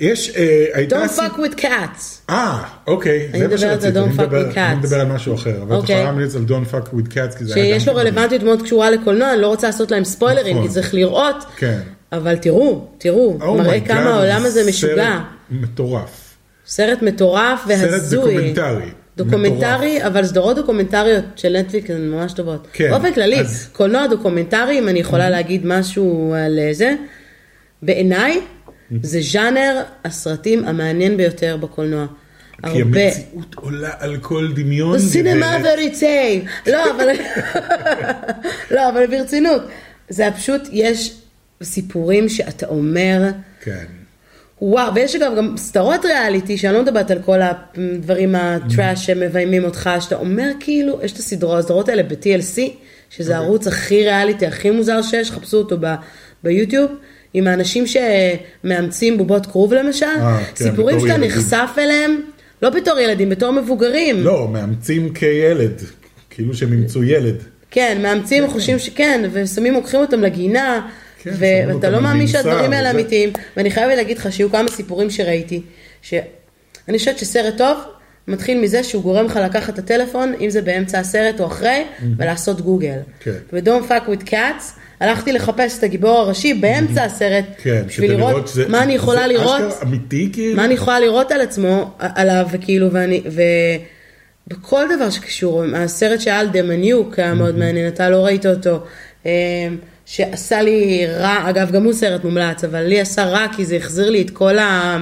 יש, 0.00 0.36
אה, 0.36 0.66
הייתה... 0.72 1.04
Don't 1.04 1.18
fuck 1.18 1.34
with 1.38 1.60
cats. 1.60 2.30
אה, 2.30 2.62
אוקיי, 2.86 3.28
זה 3.38 3.48
מה 3.48 3.58
שרציתי. 3.58 3.98
Don't 3.98 4.02
אני 4.02 4.12
fuck 4.18 4.76
מדבר- 4.78 5.00
על 5.00 5.06
משהו 5.06 5.34
אחר, 5.34 5.62
אבל 5.62 5.76
את 5.76 5.80
אוקיי. 5.80 5.94
יכולה 5.96 6.10
להמליץ 6.12 6.34
על 6.34 6.42
Don't 6.48 6.72
fuck 6.74 6.88
with 6.88 7.12
cats, 7.12 7.38
כי 7.38 7.44
זה 7.44 7.54
היה 7.54 7.72
גם... 7.74 7.78
שיש 7.80 7.88
לו. 7.88 7.94
רלוונטיות 7.94 8.42
מאוד 8.42 8.62
קשורה 8.62 8.90
לקולנוע, 8.90 9.32
אני 9.32 9.40
לא 9.40 9.46
רוצה 9.48 9.66
לעשות 9.66 9.90
להם 9.90 10.04
ספוילרים, 10.04 10.56
נכון. 10.56 10.68
כי 10.68 10.74
צריך 10.74 10.94
לראות. 10.94 11.44
כן. 11.56 11.78
אבל 12.12 12.36
תראו, 12.36 12.86
תראו, 12.98 13.38
Oh 13.40 13.44
מראה 13.44 13.80
כמה 13.80 14.14
העולם 14.14 14.44
הזה 14.46 14.60
סרט 14.62 14.68
משוגע. 14.68 15.18
מטורף. 15.50 16.34
סרט 16.66 17.02
מטורף 17.02 17.64
והזוי. 17.68 17.88
סרט 18.00 18.10
דוקומנטרי. 18.12 18.90
דוקומנטרי, 19.16 20.06
אבל 20.06 20.24
סדרות 20.24 20.56
דוקומנטריות 20.56 21.24
של 21.36 21.56
נטפליקס 21.60 21.90
הן 21.90 22.10
ממש 22.10 22.32
טובות. 22.32 22.66
כן, 22.72 22.90
באופן 22.90 23.12
כללי, 23.14 23.40
אז- 23.40 23.68
קולנוע 23.72 24.06
דוקומנטרי, 24.06 24.78
אם 24.78 24.88
אני 24.88 24.98
יכולה 24.98 25.30
להגיד 25.30 25.66
משהו 25.66 26.34
על 26.46 26.58
אה, 26.58 26.74
זה, 26.74 26.94
בעיניי 27.82 28.40
זה 29.02 29.20
ז'אנר 29.22 29.82
הסרטים 30.04 30.64
המעניין 30.64 31.16
ביותר 31.16 31.56
בקולנוע. 31.56 32.06
כי 32.62 32.82
הרבה. 32.82 33.04
המציאות 33.04 33.54
עולה 33.54 33.90
על 33.98 34.16
כל 34.16 34.52
דמיון. 34.54 34.98
סינמה. 34.98 35.56
וריצי. 35.64 36.44
לא, 36.66 36.90
אבל... 36.90 37.08
לא, 38.74 38.88
אבל 38.88 39.06
ברצינות. 39.06 39.62
זה 40.08 40.28
פשוט, 40.36 40.62
יש 40.72 41.14
סיפורים 41.62 42.28
שאתה 42.28 42.66
אומר, 42.66 43.30
כן. 43.60 43.84
וואו, 44.62 44.94
ויש 44.94 45.16
אגב 45.16 45.32
גם 45.36 45.56
סדרות 45.56 46.04
ריאליטי, 46.04 46.58
שאני 46.58 46.74
לא 46.74 46.82
מדברת 46.82 47.10
על 47.10 47.18
כל 47.22 47.38
הדברים 47.42 48.34
הטראש 48.34 49.06
שמביימים 49.06 49.64
אותך, 49.64 49.90
שאתה 50.00 50.16
אומר 50.16 50.50
כאילו, 50.60 51.00
יש 51.02 51.12
את 51.12 51.18
הסדרות, 51.18 51.58
הסדרות 51.58 51.88
האלה 51.88 52.02
ב-TLC, 52.02 52.60
שזה 53.10 53.32
אוקיי. 53.32 53.34
הערוץ 53.34 53.66
הכי 53.66 54.04
ריאליטי, 54.04 54.46
הכי 54.46 54.70
מוזר 54.70 55.02
שיש, 55.02 55.30
חפשו 55.30 55.56
אותו 55.56 55.76
ב- 55.80 55.94
ביוטיוב, 56.42 56.90
עם 57.34 57.46
האנשים 57.46 57.84
שמאמצים 57.86 59.18
בובות 59.18 59.46
כרוב 59.46 59.74
למשל, 59.74 60.06
אה, 60.06 60.44
כן, 60.44 60.64
סיפורים 60.64 61.00
שאתה 61.00 61.12
ילדים. 61.12 61.30
נחשף 61.30 61.70
אליהם, 61.78 62.20
לא 62.62 62.70
בתור 62.70 62.98
ילדים, 62.98 63.28
בתור 63.28 63.50
מבוגרים. 63.50 64.20
לא, 64.24 64.48
מאמצים 64.48 65.12
כילד. 65.14 65.80
כאילו 66.30 66.54
שהם 66.54 66.72
אימצו 66.72 67.04
ילד. 67.04 67.36
כן, 67.70 67.98
מאמצים, 68.02 68.48
חושבים 68.50 68.78
שכן, 68.78 69.28
ושמים, 69.32 69.74
לוקחים 69.74 70.00
אותם 70.00 70.20
לגינה, 70.22 70.88
כן, 71.22 71.30
ואתה 71.38 71.90
לא 71.90 72.00
מאמין 72.00 72.26
שהדברים 72.26 72.72
האלה. 72.72 72.90
אמיתיים. 72.90 73.30
ואני 73.56 73.70
חייבת 73.70 73.96
להגיד 73.96 74.18
לך 74.18 74.32
שיהיו 74.32 74.50
כמה 74.50 74.68
סיפורים 74.68 75.10
שראיתי, 75.10 75.62
שאני 76.02 76.98
חושבת 76.98 77.18
שסרט 77.18 77.56
טוב 77.56 77.78
מתחיל 78.28 78.60
מזה 78.60 78.84
שהוא 78.84 79.02
גורם 79.02 79.26
לך 79.26 79.36
לקחת 79.44 79.74
את 79.74 79.78
הטלפון, 79.78 80.34
אם 80.40 80.50
זה 80.50 80.62
באמצע 80.62 80.98
הסרט 80.98 81.40
או 81.40 81.46
אחרי, 81.46 81.84
ולעשות 82.16 82.60
גוגל. 82.60 82.98
כן. 83.20 83.32
ו-Don't 83.52 83.90
fuck 83.90 84.08
with 84.08 84.28
cats, 84.28 84.62
הלכתי 85.00 85.32
לחפש 85.32 85.78
את 85.78 85.84
הגיבור 85.84 86.18
הראשי 86.18 86.54
באמצע 86.54 87.04
הסרט, 87.04 87.44
כן, 87.62 87.82
בשביל 87.86 88.12
לראות 88.12 88.48
שזה- 88.48 88.68
מה 88.68 88.82
אני 88.82 88.92
יכולה 88.92 89.26
לראות. 89.26 89.62
אמיתי 89.82 90.30
כאילו? 90.32 90.56
מה 90.56 90.64
אני 90.64 90.74
יכולה 90.74 91.00
לראות 91.00 91.32
על 91.32 91.40
עצמו, 91.40 91.90
עליו, 91.98 92.46
וכאילו, 92.52 92.92
ואני, 92.92 93.22
ובכל 94.46 94.84
דבר 94.96 95.10
שקשור, 95.10 95.64
הסרט 95.74 96.20
שהיה 96.20 96.38
על 96.40 96.48
דמניוק 96.48 97.18
היה 97.18 97.34
מאוד 97.34 97.58
מעניין, 97.58 97.88
אתה 97.88 98.10
לא 98.10 98.16
ראית 98.24 98.46
אותו, 98.46 98.82
אה, 99.26 99.30
שעשה 100.06 100.62
לי 100.62 101.06
רע, 101.06 101.44
אגב, 101.50 101.70
גם 101.70 101.84
הוא 101.84 101.92
סרט 101.92 102.24
מומלץ, 102.24 102.64
אבל 102.64 102.82
לי 102.82 103.00
עשה 103.00 103.24
רע, 103.24 103.46
כי 103.56 103.64
זה 103.64 103.76
החזיר 103.76 104.10
לי 104.10 104.22
את 104.22 104.30
כל 104.30 104.58
ה... 104.58 104.96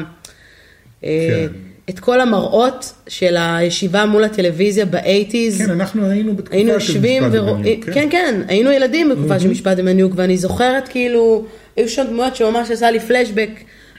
אה, 1.04 1.28
כן. 1.30 1.67
את 1.88 1.98
כל 1.98 2.20
המראות 2.20 2.92
של 3.08 3.36
הישיבה 3.38 4.06
מול 4.06 4.24
הטלוויזיה 4.24 4.86
באייטיז. 4.86 5.58
כן, 5.58 5.70
אנחנו 5.70 6.10
היינו 6.10 6.36
בתקופה 6.36 6.56
היינו 6.56 6.80
של 6.80 7.00
משפט 7.00 7.28
ורואים, 7.32 7.62
דמיון, 7.62 7.94
כן 7.94 8.08
כן, 8.10 8.42
היינו 8.48 8.70
ילדים 8.70 9.08
בתקופה 9.08 9.40
של 9.40 9.48
משפט 9.50 9.76
דמניוק, 9.76 10.12
ואני 10.16 10.36
זוכרת 10.36 10.88
כאילו, 10.88 11.44
היו 11.76 11.88
שם 11.88 12.04
דמויות 12.10 12.36
שממש 12.36 12.70
עשה 12.70 12.90
לי 12.90 13.00
פלשבק 13.00 13.50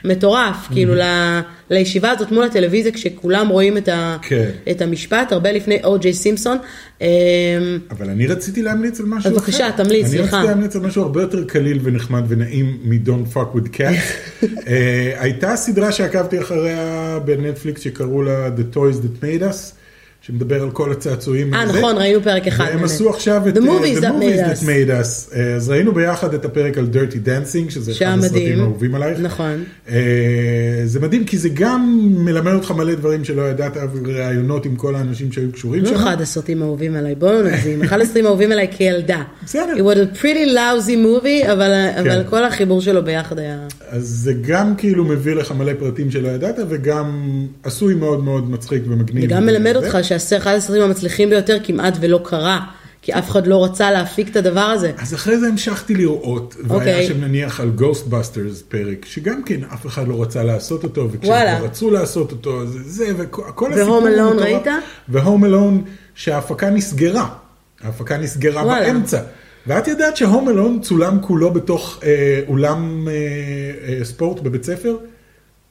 מטורף, 0.06 0.56
כאילו 0.72 0.96
ל- 0.96 1.40
לישיבה 1.70 2.12
הזאת 2.12 2.32
מול 2.32 2.44
הטלוויזיה, 2.44 2.92
כשכולם 2.92 3.48
רואים 3.50 3.78
את 3.78 3.88
ה- 3.88 4.18
כן. 4.22 4.50
את 4.72 4.82
המשפט, 4.82 5.32
הרבה 5.32 5.52
לפני 5.52 5.78
או.ג'יי 5.84 6.14
סימפסון. 6.14 6.58
אמ, 7.02 7.08
אבל 7.92 8.10
אני 8.10 8.28
רציתי 8.28 8.62
להמליץ 8.62 9.00
על 9.00 9.06
משהו 9.06 9.30
אחר. 9.32 9.40
בבקשה, 9.40 9.68
תמליץ, 9.78 10.06
אני 10.06 10.18
סליחה. 10.18 10.38
רציתי 10.38 10.48
להמליץ 10.54 10.76
על 10.76 10.82
משהו 10.82 11.04
הרבה 11.04 11.22
יותר 11.22 11.44
קליל 11.46 11.80
ונחמד 11.84 12.24
ונעים 12.28 12.78
מ-Don't 12.84 13.36
fuck 13.36 13.56
with 13.58 13.76
cats. 13.76 14.44
אה, 14.68 15.14
הייתה 15.20 15.56
סדרה 15.56 15.92
שעקבתי 15.92 16.40
אחריה 16.40 17.20
בנטפליקס 17.26 17.82
שקראו 17.82 18.22
לה 18.24 18.48
The 18.48 18.76
Toys 18.76 18.96
That 19.04 19.24
Made 19.24 19.54
Us, 19.54 19.79
שמדבר 20.30 20.64
על 20.64 20.72
כל 20.72 20.92
הצעצועים. 20.92 21.54
אה. 21.54 21.66
נכון, 21.66 21.98
ראינו 21.98 22.22
פרק 22.22 22.48
אחד. 22.48 22.66
והם. 22.70 22.84
עשו 22.84 23.10
עכשיו 23.10 23.48
את 23.48 23.58
The 23.58 23.60
אה, 23.60 23.66
movies 23.66 24.02
that 24.02 24.64
made 24.64 24.90
us. 24.90 25.36
אה, 25.36 25.56
אז 25.56 25.70
ראינו 25.70 25.94
ביחד 25.94 26.34
את 26.34 26.46
הפרק 26.46 26.78
על 26.78 26.88
Dirty 26.94 27.28
Dancing, 27.28 27.72
שזה 27.72 27.92
אחד 27.92 28.06
הסרטים. 28.20 28.60
האהובים 28.60 28.96
עלייך. 28.96 29.20
נכון. 29.20 29.64
אה, 29.90 29.96
זה 30.86 31.00
מדהים 31.00 31.26
כי 31.26 31.38
זה 31.38 31.50
גם 31.54 32.00
מלמד 32.12 32.54
אותך 32.54 32.72
מלא 32.72 32.96
דברים 32.96 33.24
שלא 33.24 33.42
ידעת, 33.42 33.78
וראיונות 33.94 34.66
עם 34.66 34.76
כל 34.76 34.96
האנשים 34.96 35.32
שהיו 35.32 35.52
קשורים 35.52 35.86
שם. 35.86 35.96
אחד 35.96 36.22
הסרטים 36.22 36.62
האהובים 36.62 36.96
עליי, 36.96 37.16
בואו 37.16 37.34
לא 37.34 37.44
נגזים. 37.44 37.82
אחד 37.84 38.02
הסרטים 38.02 38.26
האהובים 38.26 38.52
עליי 38.52 38.68
כילדה. 38.72 39.24
בסדר. 39.44 39.74
It 39.74 39.80
was 39.80 40.18
a 40.18 40.22
pretty 40.22 40.56
lousy 40.56 40.96
movie, 41.06 41.52
אבל 41.52 41.72
כן. 42.04 42.22
כל 42.30 42.44
החיבור 42.44 42.82
שלו 42.82 43.06
ביחד 43.06 43.40
היה... 43.40 43.60
אז 43.90 44.08
זה 44.08 44.34
גם 44.42 44.76
כאילו 44.76 45.06
מביא 45.06 45.34
לך 45.34 45.52
מלא 45.52 45.72
פרטים 45.80 46.12
שלא 46.12 46.28
ידעת, 46.28 46.56
וגם 46.70 47.30
עשוי 47.64 47.94
מאוד 47.94 48.24
מאוד 48.24 48.50
מצחיק 48.50 48.84
ומגניב. 48.88 49.24
וגם 49.26 49.46
מלמד. 49.46 49.76
אותך 49.76 49.98
שאחד 50.20 50.54
הסרטים 50.54 50.82
המצליחים 50.82 51.30
ביותר 51.30 51.58
כמעט 51.64 51.94
ולא 52.00 52.20
קרה, 52.24 52.60
כי 53.02 53.14
אף 53.14 53.30
אחד 53.30 53.48
לא 53.48 53.64
רצה 53.66 53.92
להפיק 53.92 54.30
את 54.30 54.36
הדבר 54.36 54.60
הזה. 54.60 54.92
אז 54.98 55.14
אחרי 55.14 55.40
זה 55.40 55.48
המשכתי 55.48 55.96
לראות, 55.96 56.56
והיה 56.64 56.80
אוקיי. 56.80 57.08
שם 57.08 57.22
נניח 57.22 57.60
על 57.60 57.72
Ghostbusters 57.78 58.64
פרק, 58.68 59.06
שגם 59.06 59.44
כן 59.44 59.60
אף 59.74 59.86
אחד 59.86 60.08
לא 60.08 60.22
רצה 60.22 60.44
לעשות 60.44 60.84
אותו. 60.84 61.08
וכשכבר 61.12 61.58
רצו 61.62 61.92
לעשות 61.92 62.32
אותו, 62.32 62.68
זה, 62.68 62.80
זה 62.86 63.06
וכל 63.18 63.74
הסיפור. 63.74 64.00
Alone 64.00 64.10
מטורף. 64.10 64.42
ראית? 64.42 64.68
והום 65.10 65.46
אלון, 65.46 65.84
שההפקה 66.16 66.70
נסגרה. 66.70 67.28
ההפקה 67.84 68.18
נסגרה 68.18 68.66
וואלה. 68.66 68.86
באמצע. 68.86 69.22
ואת 69.68 69.88
יודעת 69.88 70.18
שהום 70.18 70.50
אלון 70.50 70.80
צולם 70.82 71.18
כולו 71.22 71.52
בתוך 71.52 72.00
אה, 72.04 72.42
אולם 72.48 73.08
אה, 73.08 73.14
אה, 73.88 74.06
ספורט 74.06 74.40
בבית 74.40 74.64
ספר? 74.64 74.98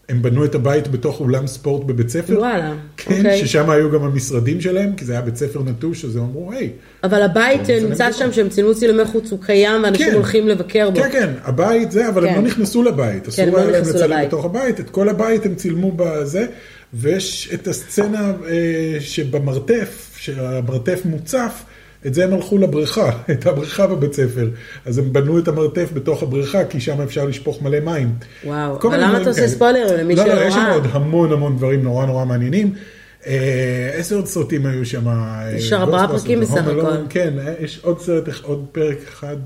הם 0.09 0.23
בנו 0.23 0.45
את 0.45 0.55
הבית 0.55 0.89
בתוך 0.89 1.21
אולם 1.21 1.47
ספורט 1.47 1.85
בבית 1.85 2.09
ספר. 2.09 2.39
וואלה, 2.39 2.75
כן, 2.97 3.17
אוקיי. 3.17 3.47
ששם 3.47 3.71
היו 3.71 3.91
גם 3.91 4.03
המשרדים 4.03 4.61
שלהם, 4.61 4.93
כי 4.97 5.05
זה 5.05 5.13
היה 5.13 5.23
בית 5.23 5.37
ספר 5.37 5.63
נטוש, 5.63 6.05
אז 6.05 6.17
הם 6.17 6.23
אמרו, 6.23 6.53
היי, 6.53 6.71
אבל 7.05 7.23
הבית 7.23 7.61
נצלם 7.61 7.89
נמצא 7.89 8.05
בדיוק. 8.05 8.19
שם, 8.19 8.33
שהם 8.33 8.49
צילמו 8.49 8.75
צילומי 8.75 9.05
חוץ, 9.05 9.31
הוא 9.31 9.39
קיים, 9.43 9.85
ואנשים 9.85 10.07
כן. 10.07 10.15
הולכים 10.15 10.49
לבקר 10.49 10.91
בו. 10.91 11.01
כן, 11.01 11.09
כן, 11.13 11.33
הבית 11.45 11.91
זה, 11.91 12.09
אבל 12.09 12.27
הם 12.27 12.35
כן. 12.35 12.41
לא 12.41 12.47
נכנסו 12.47 12.83
לבית. 12.83 13.29
אסור 13.29 13.45
הם 13.45 13.53
לא 13.53 13.59
היה 13.59 13.71
להם 13.71 13.83
לצלם 13.83 14.11
לבית. 14.11 14.29
בתוך 14.29 14.45
הבית, 14.45 14.81
את 14.81 14.91
כל 14.91 15.09
הבית 15.09 15.47
הם 15.47 15.55
צילמו 15.55 15.93
בזה, 15.97 16.47
ויש 16.95 17.51
את 17.55 17.69
הסצנה 17.69 18.33
אה, 18.49 19.01
שבמרתף, 19.01 20.17
שהמרתף 20.19 21.01
מוצף, 21.05 21.63
את 22.07 22.14
זה 22.14 22.24
הם 22.24 22.34
הלכו 22.34 22.59
לבריכה, 22.59 23.11
את 23.32 23.46
הבריכה 23.46 23.86
בבית 23.86 24.12
ספר. 24.12 24.49
אז 24.86 24.99
הם 24.99 25.12
בנו 25.12 25.38
את 25.38 25.49
המרתף 25.49 25.88
בתוך 25.92 26.22
הבריכה, 26.22 26.64
כי 26.64 26.80
שם 26.80 27.01
אפשר 27.01 27.24
לשפוך 27.24 27.62
מלא 27.62 27.80
מים. 27.80 28.14
וואו, 28.44 28.78
אבל 28.82 29.05
למה 29.05 29.20
אתה 29.20 29.28
עושה 29.28 29.40
כאלה. 29.40 29.53
ספוילרים 29.53 29.99
למי 29.99 30.16
לא, 30.16 30.24
שלא 30.24 30.34
לא, 30.34 30.40
יש 30.40 30.55
שם 30.55 30.61
ראה? 30.61 30.74
עוד 30.74 30.86
המון 30.90 31.32
המון 31.32 31.57
דברים 31.57 31.82
נורא 31.82 32.07
נורא 32.07 32.24
מעניינים. 32.24 32.74
אה, 33.26 33.90
איזה 33.92 34.14
עוד 34.14 34.26
סרטים 34.26 34.66
היו 34.66 34.86
שם? 34.86 35.09
אה, 35.09 35.51
יש 35.57 35.72
ארבעה 35.72 36.09
פרקים 36.09 36.40
בסך 36.40 36.53
Home 36.53 36.82
Alone, 36.82 36.86
הכל. 36.86 36.96
כן, 37.11 37.34
יש 37.61 37.80
עוד 37.82 38.01
סרט, 38.01 38.28
עוד 38.42 38.66
פרק 38.72 38.99
אחד, 39.09 39.36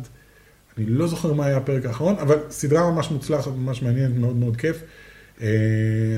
אני 0.79 0.87
לא 0.89 1.07
זוכר 1.07 1.33
מה 1.33 1.47
היה 1.47 1.57
הפרק 1.57 1.87
האחרון, 1.87 2.15
אבל 2.21 2.37
סדרה 2.51 2.91
ממש 2.91 3.11
מוצלחת, 3.11 3.51
ממש 3.57 3.83
מעניינת, 3.83 4.17
מאוד 4.17 4.37
מאוד 4.37 4.57
כיף. 4.57 4.83
אה, 5.43 5.49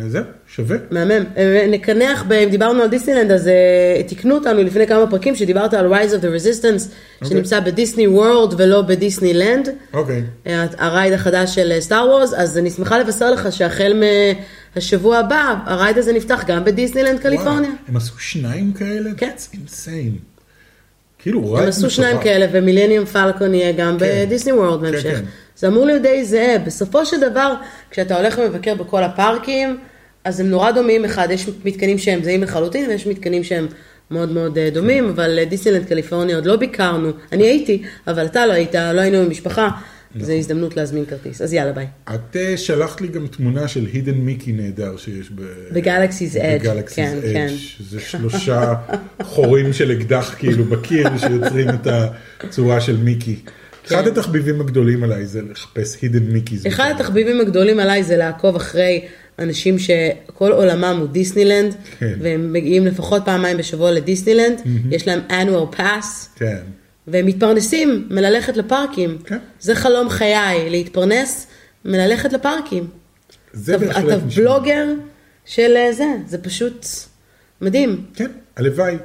זהו, 0.09 0.22
שווה. 0.47 0.77
מהמם. 0.91 1.25
אה, 1.37 1.66
נקנח, 1.70 2.25
ב- 2.29 2.45
דיברנו 2.51 2.83
על 2.83 2.89
דיסנילנד, 2.89 3.31
אז 3.31 3.49
אה, 3.49 4.03
תיקנו 4.07 4.35
אותנו 4.35 4.62
לפני 4.62 4.87
כמה 4.87 5.07
פרקים 5.11 5.35
שדיברת 5.37 5.75
על 5.75 5.93
Rise 5.95 6.11
of 6.11 6.22
the 6.22 6.27
Resistance, 6.27 6.83
שנמצא 7.29 7.61
בדיסני 7.61 8.07
וורלד 8.07 8.55
ולא 8.61 8.83
בדיסנילנד. 8.83 9.68
אוקיי. 9.95 10.22
ה 10.79 10.85
ride 10.85 11.12
החדש 11.12 11.55
של 11.55 11.72
סטאר 11.81 12.07
וורס, 12.09 12.35
אז 12.35 12.59
אני 12.59 12.70
שמחה 12.70 12.99
לבשר 12.99 13.31
לך 13.31 13.53
שהחל 13.53 14.03
מהשבוע 14.77 15.18
הבא, 15.18 15.55
ה 15.67 15.73
ride 15.73 15.99
הזה 15.99 16.12
נפתח 16.12 16.45
גם 16.47 16.64
בדיסנילנד 16.64 17.20
קליפורניה. 17.20 17.55
וואלה, 17.61 17.68
הם 17.89 17.97
עשו 17.97 18.18
שניים 18.18 18.72
כאלה? 18.72 19.11
כן. 19.16 19.31
That's 19.37 19.55
insane. 19.57 20.18
כאילו, 21.18 21.41
הם, 21.41 21.55
right, 21.55 21.69
עשו 21.68 21.91
שניים 21.91 22.11
מטורף. 22.16 22.25
כאלה, 22.25 22.47
ומיליניום 22.53 23.05
פלקון 23.05 23.55
יהיה 23.55 23.72
גם 23.72 23.97
כן. 23.99 24.25
בדיסני 24.27 24.53
וורלד 24.53 24.81
כן, 24.81 24.93
בהמשך. 24.93 25.11
כן. 25.18 25.25
זה 25.65 25.69
אמור 25.69 25.87
להיות 25.87 26.03
די 26.03 26.25
זהה. 26.25 26.59
בסופו 26.59 27.07
של 27.07 27.21
דבר, 27.21 27.55
כשאתה 27.91 28.17
הולך 28.17 28.39
ומבקר 28.39 28.75
בכל 28.75 29.03
הפארקים, 29.03 29.79
אז 30.25 30.41
הם 30.41 30.47
נורא 30.47 30.71
דומים 30.71 31.05
אחד, 31.05 31.29
יש 31.31 31.49
מתקנים 31.65 31.99
שהם 31.99 32.23
זהים 32.23 32.43
לחלוטין, 32.43 32.91
ויש 32.91 33.07
מתקנים 33.07 33.45
שהם 33.45 33.67
מאוד 34.11 34.33
מאוד 34.33 34.59
אה, 34.59 34.71
דומים, 34.71 35.09
אבל 35.09 35.39
אה, 35.39 35.45
דיסנילנד 35.45 35.85
קליפורניה 35.85 36.37
עוד 36.37 36.47
לא 36.47 36.57
ביקרנו. 36.57 37.11
אני 37.33 37.45
הייתי, 37.45 37.83
אבל 38.07 38.27
אתה 38.27 38.47
לא 38.47 38.53
היית, 38.53 38.75
לא 38.75 39.01
היינו 39.01 39.19
עם 39.19 39.31
משפחה, 39.31 39.69
נכון. 40.15 40.27
זו 40.27 40.33
הזדמנות 40.33 40.77
להזמין 40.77 41.05
כרטיס. 41.05 41.43
אז 41.43 41.53
יאללה, 41.53 41.73
ביי. 41.73 41.87
את 42.15 42.37
אה, 42.37 42.57
שלחת 42.57 43.01
לי 43.01 43.09
גם 43.09 43.27
תמונה 43.27 43.69
של 43.69 43.87
הידן 43.93 44.15
מיקי 44.15 44.53
נהדר 44.53 44.97
שיש 44.97 45.31
ב... 45.31 45.41
Edge, 45.41 45.75
ב-Galaxy's 45.75 46.95
כן, 46.95 47.19
Edge. 47.23 47.33
כן. 47.33 47.49
זה 47.91 48.01
שלושה 48.01 48.75
חורים 49.23 49.73
של 49.73 49.93
אקדח 49.93 50.35
כאילו 50.39 50.65
בקיר 50.65 51.09
שיוצרים 51.19 51.69
את 51.69 51.87
הצורה 52.41 52.81
של 52.81 52.97
מיקי. 52.97 53.37
אחד 53.87 54.05
כן. 54.05 54.11
התחביבים 54.11 54.61
הגדולים 54.61 55.05
עליי 55.05 55.26
זה 55.26 55.43
לחפש 55.43 56.03
הידן 56.03 56.22
מיקי. 56.22 56.59
אחד 56.68 56.93
התחביבים 56.95 57.41
הגדולים 57.41 57.80
עליי 57.80 58.03
זה 58.03 58.16
לעקוב 58.16 58.57
אחרי 58.57 59.05
אנשים 59.39 59.78
שכל 59.78 60.53
עולמם 60.53 60.97
הוא 61.01 61.09
דיסנילנד, 61.09 61.74
כן. 61.99 62.14
והם 62.20 62.53
מגיעים 62.53 62.87
לפחות 62.87 63.22
פעמיים 63.24 63.57
בשבוע 63.57 63.91
לדיסנילנד, 63.91 64.61
יש 64.91 65.09
להם 65.09 65.20
annual 65.28 65.76
pass, 65.76 66.07
כן. 66.37 66.59
והם 67.07 67.26
מתפרנסים 67.26 68.07
מללכת 68.11 68.57
לפארקים. 68.57 69.18
כן. 69.24 69.39
זה 69.61 69.74
חלום 69.74 70.09
חיי, 70.09 70.70
להתפרנס 70.70 71.47
מללכת 71.85 72.32
לפארקים. 72.32 72.87
זה 73.53 73.76
אתה, 73.76 73.85
בהחלט 73.87 74.05
אתה 74.16 74.26
נשמע. 74.26 74.45
בלוגר 74.45 74.87
של 75.45 75.76
אה, 75.76 75.93
זה, 75.93 76.05
זה 76.26 76.39
פשוט 76.39 76.87
מדהים. 77.61 78.05
כן, 78.14 78.30
הלוואי. 78.57 78.97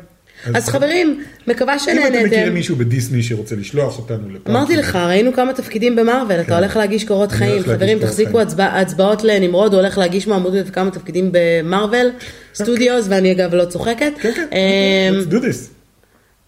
אז 0.53 0.69
חברים, 0.69 1.23
מקווה 1.47 1.73
אם 1.73 1.79
אתם 1.79 1.97
מכירים 1.97 2.29
שנהנתם. 2.29 2.53
מישהו 2.53 2.75
בדיסני 2.75 3.23
שרוצה 3.23 3.55
לשלוח 3.55 3.97
אותנו 3.97 4.29
לפארקים. 4.29 4.55
אמרתי 4.55 4.75
לך, 4.75 4.95
ראינו 4.95 5.33
כמה 5.33 5.53
תפקידים 5.53 5.95
במרוויל, 5.95 6.39
אתה 6.39 6.57
הולך 6.57 6.77
להגיש 6.77 7.03
קורות 7.03 7.31
חיים. 7.31 7.63
חברים, 7.63 7.99
תחזיקו 7.99 8.39
הצבעות 8.59 9.23
לנמרוד, 9.23 9.73
הוא 9.73 9.81
הולך 9.81 9.97
להגיש 9.97 10.27
מועמדות 10.27 10.67
לכמה 10.67 10.91
תפקידים 10.91 11.29
במרוויל 11.31 12.11
סטודיוס, 12.55 13.05
ואני 13.09 13.31
אגב 13.31 13.53
לא 13.53 13.65
צוחקת. 13.65 14.11
כן, 14.21 14.31
כן, 14.31 14.47
אמ, 14.51 15.19
let's 15.19 15.31
do 15.33 15.37
this. 15.45 15.69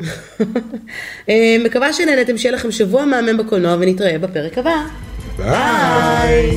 אמ, 1.29 1.61
מקווה 1.65 1.93
שנהנתם, 1.93 2.37
שיהיה 2.37 2.55
לכם 2.55 2.71
שבוע 2.71 3.05
מהמם 3.05 3.37
בקולנוע, 3.37 3.77
ונתראה 3.79 4.17
בפרק 4.17 4.57
הבא. 4.57 4.75
ביי. 5.37 6.55